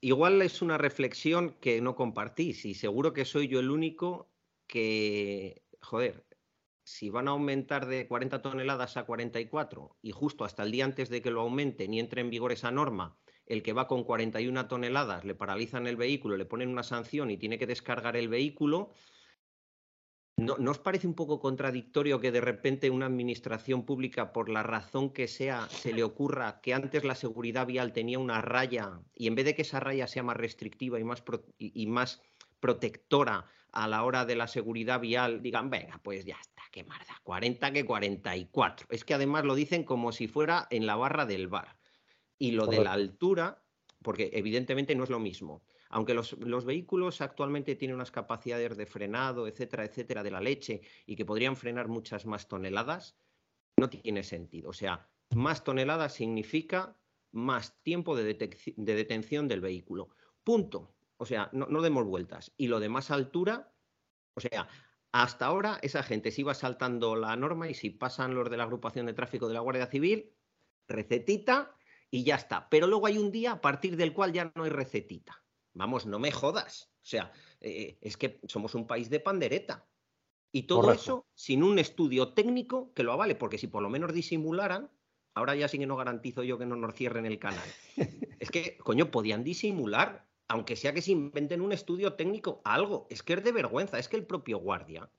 Igual 0.00 0.42
es 0.42 0.62
una 0.62 0.78
reflexión 0.78 1.56
que 1.60 1.80
no 1.80 1.96
compartís 1.96 2.64
y 2.64 2.74
seguro 2.74 3.12
que 3.12 3.24
soy 3.24 3.48
yo 3.48 3.60
el 3.60 3.70
único 3.70 4.30
que, 4.66 5.62
joder, 5.80 6.25
si 6.86 7.10
van 7.10 7.26
a 7.26 7.32
aumentar 7.32 7.86
de 7.86 8.06
40 8.06 8.42
toneladas 8.42 8.96
a 8.96 9.04
44 9.04 9.96
y 10.02 10.12
justo 10.12 10.44
hasta 10.44 10.62
el 10.62 10.70
día 10.70 10.84
antes 10.84 11.08
de 11.08 11.20
que 11.20 11.32
lo 11.32 11.40
aumenten 11.40 11.92
y 11.92 11.98
entre 11.98 12.20
en 12.20 12.30
vigor 12.30 12.52
esa 12.52 12.70
norma, 12.70 13.18
el 13.44 13.64
que 13.64 13.72
va 13.72 13.88
con 13.88 14.04
41 14.04 14.68
toneladas 14.68 15.24
le 15.24 15.34
paralizan 15.34 15.88
el 15.88 15.96
vehículo, 15.96 16.36
le 16.36 16.44
ponen 16.44 16.68
una 16.68 16.84
sanción 16.84 17.32
y 17.32 17.38
tiene 17.38 17.58
que 17.58 17.66
descargar 17.66 18.16
el 18.16 18.28
vehículo, 18.28 18.92
¿no, 20.36 20.54
os 20.70 20.78
parece 20.78 21.08
un 21.08 21.14
poco 21.14 21.40
contradictorio 21.40 22.20
que 22.20 22.30
de 22.30 22.40
repente 22.40 22.88
una 22.88 23.06
administración 23.06 23.84
pública, 23.84 24.32
por 24.32 24.48
la 24.48 24.62
razón 24.62 25.12
que 25.12 25.26
sea, 25.26 25.68
se 25.68 25.92
le 25.92 26.04
ocurra 26.04 26.60
que 26.60 26.72
antes 26.72 27.02
la 27.02 27.16
seguridad 27.16 27.66
vial 27.66 27.92
tenía 27.92 28.20
una 28.20 28.42
raya 28.42 29.00
y 29.12 29.26
en 29.26 29.34
vez 29.34 29.44
de 29.44 29.56
que 29.56 29.62
esa 29.62 29.80
raya 29.80 30.06
sea 30.06 30.22
más 30.22 30.36
restrictiva 30.36 31.00
y 31.00 31.04
más, 31.04 31.24
y 31.58 31.86
más 31.88 32.22
protectora 32.60 33.50
a 33.72 33.88
la 33.88 34.04
hora 34.04 34.24
de 34.24 34.36
la 34.36 34.46
seguridad 34.46 35.00
vial, 35.00 35.42
digan, 35.42 35.68
venga, 35.68 36.00
pues 36.04 36.24
ya 36.24 36.36
está 36.40 36.55
qué 36.76 36.84
marda, 36.84 37.18
40 37.22 37.72
que 37.72 37.86
44. 37.86 38.88
Es 38.90 39.02
que 39.02 39.14
además 39.14 39.46
lo 39.46 39.54
dicen 39.54 39.82
como 39.82 40.12
si 40.12 40.28
fuera 40.28 40.66
en 40.68 40.84
la 40.84 40.94
barra 40.94 41.24
del 41.24 41.48
bar. 41.48 41.78
Y 42.38 42.50
lo 42.50 42.66
de 42.66 42.84
la 42.84 42.92
altura, 42.92 43.64
porque 44.02 44.28
evidentemente 44.34 44.94
no 44.94 45.04
es 45.04 45.08
lo 45.08 45.18
mismo. 45.18 45.64
Aunque 45.88 46.12
los, 46.12 46.34
los, 46.34 46.66
vehículos 46.66 47.22
actualmente 47.22 47.76
tienen 47.76 47.94
unas 47.94 48.10
capacidades 48.10 48.76
de 48.76 48.84
frenado, 48.84 49.48
etcétera, 49.48 49.86
etcétera, 49.86 50.22
de 50.22 50.30
la 50.30 50.42
leche 50.42 50.82
y 51.06 51.16
que 51.16 51.24
podrían 51.24 51.56
frenar 51.56 51.88
muchas 51.88 52.26
más 52.26 52.46
toneladas, 52.46 53.16
no 53.78 53.88
tiene 53.88 54.22
sentido. 54.22 54.68
O 54.68 54.74
sea, 54.74 55.08
más 55.34 55.64
toneladas 55.64 56.12
significa 56.12 56.94
más 57.32 57.82
tiempo 57.84 58.14
de, 58.14 58.34
de 58.34 58.94
detención 58.94 59.48
del 59.48 59.62
vehículo. 59.62 60.10
Punto. 60.44 60.94
O 61.16 61.24
sea, 61.24 61.48
no, 61.54 61.68
no 61.68 61.80
demos 61.80 62.04
vueltas. 62.04 62.52
Y 62.58 62.66
lo 62.66 62.80
de 62.80 62.90
más 62.90 63.10
altura, 63.10 63.72
o 64.34 64.40
sea, 64.42 64.68
hasta 65.22 65.46
ahora 65.46 65.78
esa 65.82 66.02
gente 66.02 66.30
se 66.30 66.42
iba 66.42 66.52
saltando 66.54 67.16
la 67.16 67.34
norma 67.36 67.70
y 67.70 67.74
si 67.74 67.90
pasan 67.90 68.34
los 68.34 68.50
de 68.50 68.58
la 68.58 68.64
agrupación 68.64 69.06
de 69.06 69.14
tráfico 69.14 69.48
de 69.48 69.54
la 69.54 69.60
Guardia 69.60 69.86
Civil, 69.86 70.34
recetita 70.88 71.74
y 72.10 72.24
ya 72.24 72.34
está. 72.34 72.68
Pero 72.68 72.86
luego 72.86 73.06
hay 73.06 73.16
un 73.16 73.30
día 73.30 73.52
a 73.52 73.60
partir 73.60 73.96
del 73.96 74.12
cual 74.12 74.32
ya 74.32 74.52
no 74.54 74.64
hay 74.64 74.70
recetita. 74.70 75.42
Vamos, 75.72 76.04
no 76.04 76.18
me 76.18 76.32
jodas. 76.32 76.90
O 77.02 77.06
sea, 77.06 77.32
eh, 77.60 77.98
es 78.02 78.16
que 78.16 78.40
somos 78.46 78.74
un 78.74 78.86
país 78.86 79.08
de 79.08 79.20
pandereta. 79.20 79.88
Y 80.52 80.64
todo 80.64 80.92
eso 80.92 81.26
sin 81.34 81.62
un 81.62 81.78
estudio 81.78 82.32
técnico 82.32 82.92
que 82.94 83.02
lo 83.02 83.12
avale, 83.12 83.34
porque 83.34 83.58
si 83.58 83.66
por 83.66 83.82
lo 83.82 83.90
menos 83.90 84.12
disimularan, 84.12 84.90
ahora 85.34 85.54
ya 85.54 85.68
sí 85.68 85.78
que 85.78 85.86
no 85.86 85.96
garantizo 85.96 86.42
yo 86.42 86.58
que 86.58 86.66
no 86.66 86.76
nos 86.76 86.94
cierren 86.94 87.26
el 87.26 87.38
canal. 87.38 87.68
es 88.38 88.50
que, 88.50 88.78
coño, 88.78 89.10
podían 89.10 89.44
disimular 89.44 90.25
aunque 90.48 90.76
sea 90.76 90.92
que 90.92 91.02
se 91.02 91.12
inventen 91.12 91.60
un 91.60 91.72
estudio 91.72 92.14
técnico, 92.14 92.60
algo. 92.64 93.06
Es 93.10 93.22
que 93.22 93.34
es 93.34 93.44
de 93.44 93.52
vergüenza, 93.52 93.98
es 93.98 94.08
que 94.08 94.16
el 94.16 94.26
propio 94.26 94.58
guardia, 94.58 95.10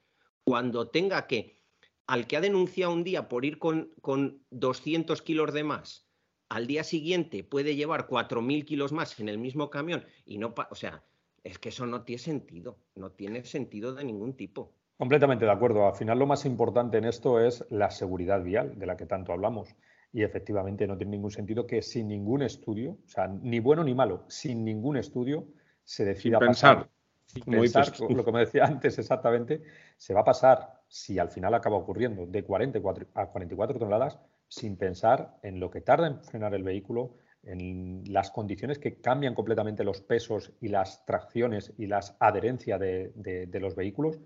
cuando 0.43 0.89
tenga 0.89 1.27
que, 1.27 1.61
al 2.05 2.27
que 2.27 2.37
ha 2.37 2.41
denunciado 2.41 2.93
un 2.93 3.03
día 3.03 3.27
por 3.27 3.45
ir 3.45 3.59
con, 3.59 3.91
con 4.01 4.41
200 4.51 5.21
kilos 5.21 5.53
de 5.53 5.63
más, 5.63 6.07
al 6.49 6.67
día 6.67 6.83
siguiente 6.83 7.43
puede 7.43 7.75
llevar 7.75 8.07
4.000 8.07 8.65
kilos 8.65 8.91
más 8.93 9.19
en 9.19 9.27
el 9.27 9.37
mismo 9.37 9.69
camión 9.69 10.05
y 10.25 10.37
no, 10.37 10.53
o 10.69 10.75
sea, 10.75 11.03
es 11.43 11.59
que 11.59 11.69
eso 11.69 11.85
no 11.85 12.03
tiene 12.03 12.19
sentido, 12.19 12.77
no 12.95 13.11
tiene 13.11 13.43
sentido 13.43 13.93
de 13.93 14.05
ningún 14.05 14.35
tipo. 14.35 14.73
Completamente 14.97 15.45
de 15.45 15.51
acuerdo. 15.51 15.87
Al 15.87 15.95
final 15.95 16.17
lo 16.17 16.25
más 16.25 16.45
importante 16.45 16.97
en 16.97 17.05
esto 17.05 17.39
es 17.39 17.65
la 17.69 17.91
seguridad 17.91 18.41
vial, 18.43 18.79
de 18.79 18.85
la 18.85 18.97
que 18.97 19.05
tanto 19.05 19.31
hablamos. 19.31 19.75
Y 20.13 20.23
efectivamente 20.23 20.87
no 20.87 20.97
tiene 20.97 21.11
ningún 21.11 21.31
sentido 21.31 21.67
que 21.67 21.81
sin 21.81 22.07
ningún 22.07 22.41
estudio, 22.41 22.91
o 23.05 23.09
sea, 23.09 23.27
ni 23.27 23.59
bueno 23.59 23.83
ni 23.83 23.93
malo, 23.93 24.25
sin 24.27 24.63
ningún 24.63 24.97
estudio, 24.97 25.47
se 25.83 26.05
decida 26.05 26.39
pensar. 26.39 26.89
Sin 27.25 27.43
pensar, 27.43 27.87
lo 28.09 28.23
que 28.23 28.31
me 28.31 28.39
decía 28.39 28.65
antes 28.65 28.97
exactamente, 28.99 29.61
se 29.97 30.13
va 30.13 30.21
a 30.21 30.25
pasar, 30.25 30.81
si 30.87 31.19
al 31.19 31.29
final 31.29 31.53
acaba 31.53 31.75
ocurriendo, 31.75 32.25
de 32.25 32.43
44 32.43 33.07
a 33.13 33.27
44 33.27 33.79
toneladas, 33.79 34.17
sin 34.47 34.77
pensar 34.77 35.37
en 35.43 35.59
lo 35.59 35.69
que 35.69 35.81
tarda 35.81 36.07
en 36.07 36.23
frenar 36.23 36.53
el 36.53 36.63
vehículo, 36.63 37.15
en 37.43 38.03
las 38.07 38.31
condiciones 38.31 38.79
que 38.79 38.99
cambian 38.99 39.33
completamente 39.33 39.83
los 39.83 40.01
pesos 40.01 40.51
y 40.59 40.67
las 40.67 41.05
tracciones 41.05 41.73
y 41.77 41.87
las 41.87 42.15
adherencias 42.19 42.79
de, 42.79 43.59
los 43.61 43.75
vehículos. 43.75 44.19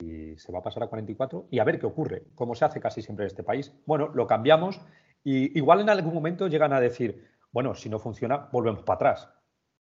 Y 0.00 0.36
se 0.36 0.52
va 0.52 0.58
a 0.58 0.62
pasar 0.62 0.82
a 0.82 0.88
44 0.88 1.48
y 1.50 1.58
a 1.58 1.64
ver 1.64 1.78
qué 1.78 1.86
ocurre, 1.86 2.24
como 2.34 2.54
se 2.54 2.64
hace 2.64 2.80
casi 2.80 3.00
siempre 3.00 3.24
en 3.24 3.28
este 3.28 3.42
país. 3.42 3.72
Bueno, 3.86 4.08
lo 4.08 4.26
cambiamos 4.26 4.80
y 5.24 5.56
igual 5.58 5.80
en 5.80 5.88
algún 5.88 6.12
momento 6.12 6.46
llegan 6.46 6.74
a 6.74 6.80
decir, 6.80 7.26
bueno, 7.50 7.74
si 7.74 7.88
no 7.88 7.98
funciona, 7.98 8.48
volvemos 8.52 8.82
para 8.82 8.96
atrás. 8.96 9.28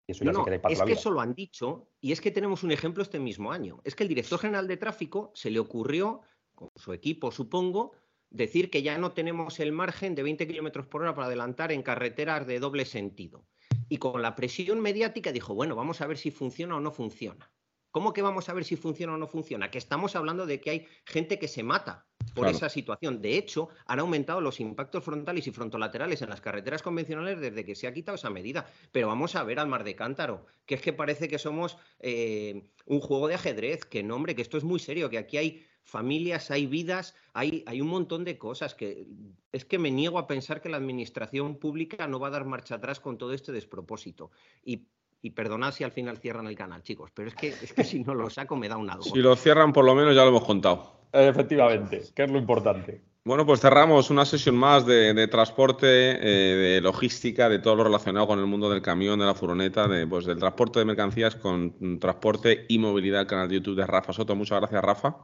Y 0.06 0.12
eso 0.12 0.24
ya 0.24 0.32
se 0.32 0.42
queda 0.42 0.62
para 0.62 0.72
es 0.72 0.82
que 0.82 0.92
eso 0.92 1.10
lo 1.10 1.20
han 1.20 1.34
dicho 1.34 1.90
y 2.00 2.12
es 2.12 2.22
que 2.22 2.30
tenemos 2.30 2.62
un 2.62 2.72
ejemplo 2.72 3.02
este 3.02 3.18
mismo 3.18 3.52
año. 3.52 3.80
Es 3.84 3.94
que 3.94 4.04
el 4.04 4.08
director 4.08 4.38
general 4.38 4.66
de 4.66 4.78
tráfico 4.78 5.30
se 5.34 5.50
le 5.50 5.58
ocurrió, 5.58 6.22
con 6.54 6.70
su 6.76 6.94
equipo 6.94 7.30
supongo, 7.30 7.92
decir 8.30 8.70
que 8.70 8.82
ya 8.82 8.96
no 8.96 9.12
tenemos 9.12 9.60
el 9.60 9.72
margen 9.72 10.14
de 10.14 10.22
20 10.22 10.46
kilómetros 10.46 10.86
por 10.86 11.02
hora 11.02 11.14
para 11.14 11.26
adelantar 11.26 11.72
en 11.72 11.82
carreteras 11.82 12.46
de 12.46 12.58
doble 12.58 12.86
sentido. 12.86 13.46
Y 13.90 13.98
con 13.98 14.22
la 14.22 14.34
presión 14.34 14.80
mediática 14.80 15.30
dijo, 15.30 15.54
bueno, 15.54 15.76
vamos 15.76 16.00
a 16.00 16.06
ver 16.06 16.16
si 16.16 16.30
funciona 16.30 16.76
o 16.76 16.80
no 16.80 16.90
funciona. 16.90 17.52
¿Cómo 17.90 18.14
que 18.14 18.22
vamos 18.22 18.48
a 18.48 18.54
ver 18.54 18.64
si 18.64 18.76
funciona 18.76 19.14
o 19.14 19.18
no 19.18 19.26
funciona? 19.26 19.70
Que 19.70 19.78
estamos 19.78 20.16
hablando 20.16 20.46
de 20.46 20.60
que 20.60 20.70
hay 20.70 20.86
gente 21.04 21.38
que 21.38 21.48
se 21.48 21.62
mata 21.62 22.07
por 22.38 22.48
esa 22.48 22.68
situación. 22.68 23.20
De 23.20 23.36
hecho, 23.36 23.68
han 23.86 24.00
aumentado 24.00 24.40
los 24.40 24.60
impactos 24.60 25.04
frontales 25.04 25.46
y 25.46 25.50
frontolaterales 25.50 26.22
en 26.22 26.30
las 26.30 26.40
carreteras 26.40 26.82
convencionales 26.82 27.40
desde 27.40 27.64
que 27.64 27.74
se 27.74 27.86
ha 27.86 27.92
quitado 27.92 28.16
esa 28.16 28.30
medida. 28.30 28.66
Pero 28.92 29.08
vamos 29.08 29.36
a 29.36 29.44
ver 29.44 29.58
al 29.58 29.68
mar 29.68 29.84
de 29.84 29.94
cántaro, 29.94 30.46
que 30.66 30.76
es 30.76 30.80
que 30.80 30.92
parece 30.92 31.28
que 31.28 31.38
somos 31.38 31.76
eh, 32.00 32.62
un 32.86 33.00
juego 33.00 33.28
de 33.28 33.34
ajedrez, 33.34 33.84
que 33.84 34.02
no, 34.02 34.16
hombre, 34.16 34.34
que 34.34 34.42
esto 34.42 34.56
es 34.56 34.64
muy 34.64 34.78
serio, 34.78 35.10
que 35.10 35.18
aquí 35.18 35.36
hay 35.36 35.64
familias, 35.88 36.50
hay 36.50 36.66
vidas, 36.66 37.14
hay, 37.32 37.64
hay, 37.66 37.80
un 37.80 37.88
montón 37.88 38.22
de 38.24 38.36
cosas 38.36 38.74
que 38.74 39.06
es 39.52 39.64
que 39.64 39.78
me 39.78 39.90
niego 39.90 40.18
a 40.18 40.26
pensar 40.26 40.60
que 40.60 40.68
la 40.68 40.76
administración 40.76 41.56
pública 41.56 42.06
no 42.06 42.20
va 42.20 42.28
a 42.28 42.30
dar 42.30 42.44
marcha 42.44 42.74
atrás 42.74 43.00
con 43.00 43.16
todo 43.16 43.32
este 43.32 43.52
despropósito. 43.52 44.30
Y, 44.62 44.86
y 45.22 45.30
perdonad 45.30 45.72
si 45.72 45.84
al 45.84 45.92
final 45.92 46.18
cierran 46.18 46.46
el 46.46 46.54
canal, 46.54 46.82
chicos, 46.82 47.10
pero 47.12 47.28
es 47.28 47.34
que, 47.34 47.48
es 47.48 47.72
que 47.72 47.84
si 47.84 48.00
no 48.00 48.14
lo 48.14 48.28
saco 48.28 48.54
me 48.54 48.68
da 48.68 48.76
un 48.76 48.90
algo. 48.90 49.02
Si 49.12 49.18
lo 49.18 49.34
cierran, 49.34 49.72
por 49.72 49.84
lo 49.84 49.94
menos 49.94 50.14
ya 50.14 50.22
lo 50.22 50.28
hemos 50.28 50.44
contado. 50.44 50.97
Efectivamente, 51.12 52.02
que 52.14 52.24
es 52.24 52.30
lo 52.30 52.38
importante. 52.38 53.02
Bueno, 53.24 53.44
pues 53.44 53.60
cerramos 53.60 54.08
una 54.08 54.24
sesión 54.24 54.56
más 54.56 54.86
de, 54.86 55.28
transporte, 55.28 55.86
eh, 55.86 56.56
de 56.56 56.80
logística, 56.80 57.48
de 57.50 57.58
todo 57.58 57.76
lo 57.76 57.84
relacionado 57.84 58.26
con 58.26 58.38
el 58.38 58.46
mundo 58.46 58.70
del 58.70 58.80
camión, 58.80 59.18
de 59.18 59.26
la 59.26 59.34
furgoneta, 59.34 59.86
de, 59.86 60.06
pues, 60.06 60.24
del 60.24 60.38
transporte 60.38 60.78
de 60.78 60.86
mercancías 60.86 61.36
con 61.36 61.98
transporte 62.00 62.64
y 62.68 62.78
movilidad, 62.78 63.20
el 63.20 63.26
canal 63.26 63.48
de 63.48 63.56
YouTube 63.56 63.76
de 63.76 63.86
Rafa 63.86 64.14
Soto. 64.14 64.34
Muchas 64.34 64.60
gracias, 64.60 64.82
Rafa. 64.82 65.16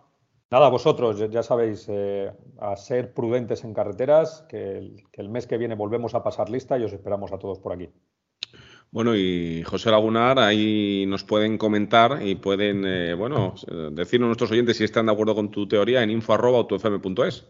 Nada, 0.50 0.68
vosotros, 0.68 1.18
ya 1.30 1.42
sabéis, 1.42 1.86
eh, 1.88 2.30
a 2.60 2.76
ser 2.76 3.14
prudentes 3.14 3.64
en 3.64 3.72
carreteras, 3.72 4.44
que 4.48 5.02
el, 5.14 5.28
mes 5.28 5.46
que 5.46 5.56
viene 5.56 5.74
volvemos 5.74 6.14
a 6.14 6.22
pasar 6.22 6.50
lista 6.50 6.78
y 6.78 6.84
os 6.84 6.92
esperamos 6.92 7.32
a 7.32 7.38
todos 7.38 7.58
por 7.58 7.72
aquí. 7.72 7.88
Bueno, 8.94 9.16
y 9.16 9.64
José 9.64 9.90
Lagunar, 9.90 10.38
ahí 10.38 11.04
nos 11.08 11.24
pueden 11.24 11.58
comentar 11.58 12.24
y 12.24 12.36
pueden, 12.36 12.84
eh, 12.86 13.14
bueno, 13.14 13.56
decirnos 13.90 14.28
nuestros 14.28 14.52
oyentes 14.52 14.76
si 14.76 14.84
están 14.84 15.06
de 15.06 15.12
acuerdo 15.12 15.34
con 15.34 15.50
tu 15.50 15.66
teoría 15.66 16.04
en 16.04 16.10
info.autofm.es. 16.10 17.44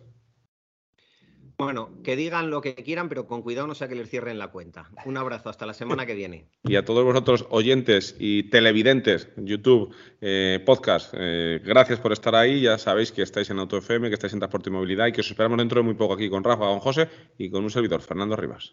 Bueno, 1.59 1.91
que 2.03 2.17
digan 2.17 2.49
lo 2.49 2.63
que 2.63 2.75
quieran, 2.75 3.11
pero 3.11 3.27
con 3.27 3.43
cuidado 3.43 3.67
no 3.67 3.75
sea 3.75 3.89
que 3.89 3.95
les 3.95 4.09
cierren 4.09 4.39
la 4.39 4.49
cuenta. 4.49 4.89
Un 5.05 5.19
abrazo, 5.19 5.51
hasta 5.51 5.67
la 5.67 5.75
semana 5.75 6.07
que 6.07 6.15
viene. 6.15 6.49
Y 6.65 6.77
a 6.77 6.85
todos 6.87 7.05
vosotros 7.05 7.45
oyentes 7.51 8.17
y 8.19 8.45
televidentes, 8.45 9.29
YouTube, 9.37 9.95
eh, 10.23 10.63
podcast, 10.65 11.13
eh, 11.15 11.61
gracias 11.63 12.01
por 12.01 12.15
estar 12.15 12.35
ahí. 12.35 12.63
Ya 12.63 12.79
sabéis 12.79 13.13
que 13.13 13.21
estáis 13.21 13.51
en 13.51 13.59
AutoFM, 13.59 14.09
que 14.09 14.15
estáis 14.15 14.33
en 14.33 14.39
Transporte 14.39 14.71
y 14.71 14.73
Movilidad 14.73 15.09
y 15.09 15.13
que 15.13 15.21
os 15.21 15.31
esperamos 15.31 15.59
dentro 15.59 15.81
de 15.81 15.85
muy 15.85 15.95
poco 15.95 16.15
aquí 16.15 16.31
con 16.31 16.43
Rafa, 16.43 16.65
con 16.65 16.81
José 16.81 17.07
y 17.37 17.51
con 17.51 17.65
un 17.65 17.71
servidor, 17.71 18.01
Fernando 18.01 18.35
Rivas. 18.35 18.73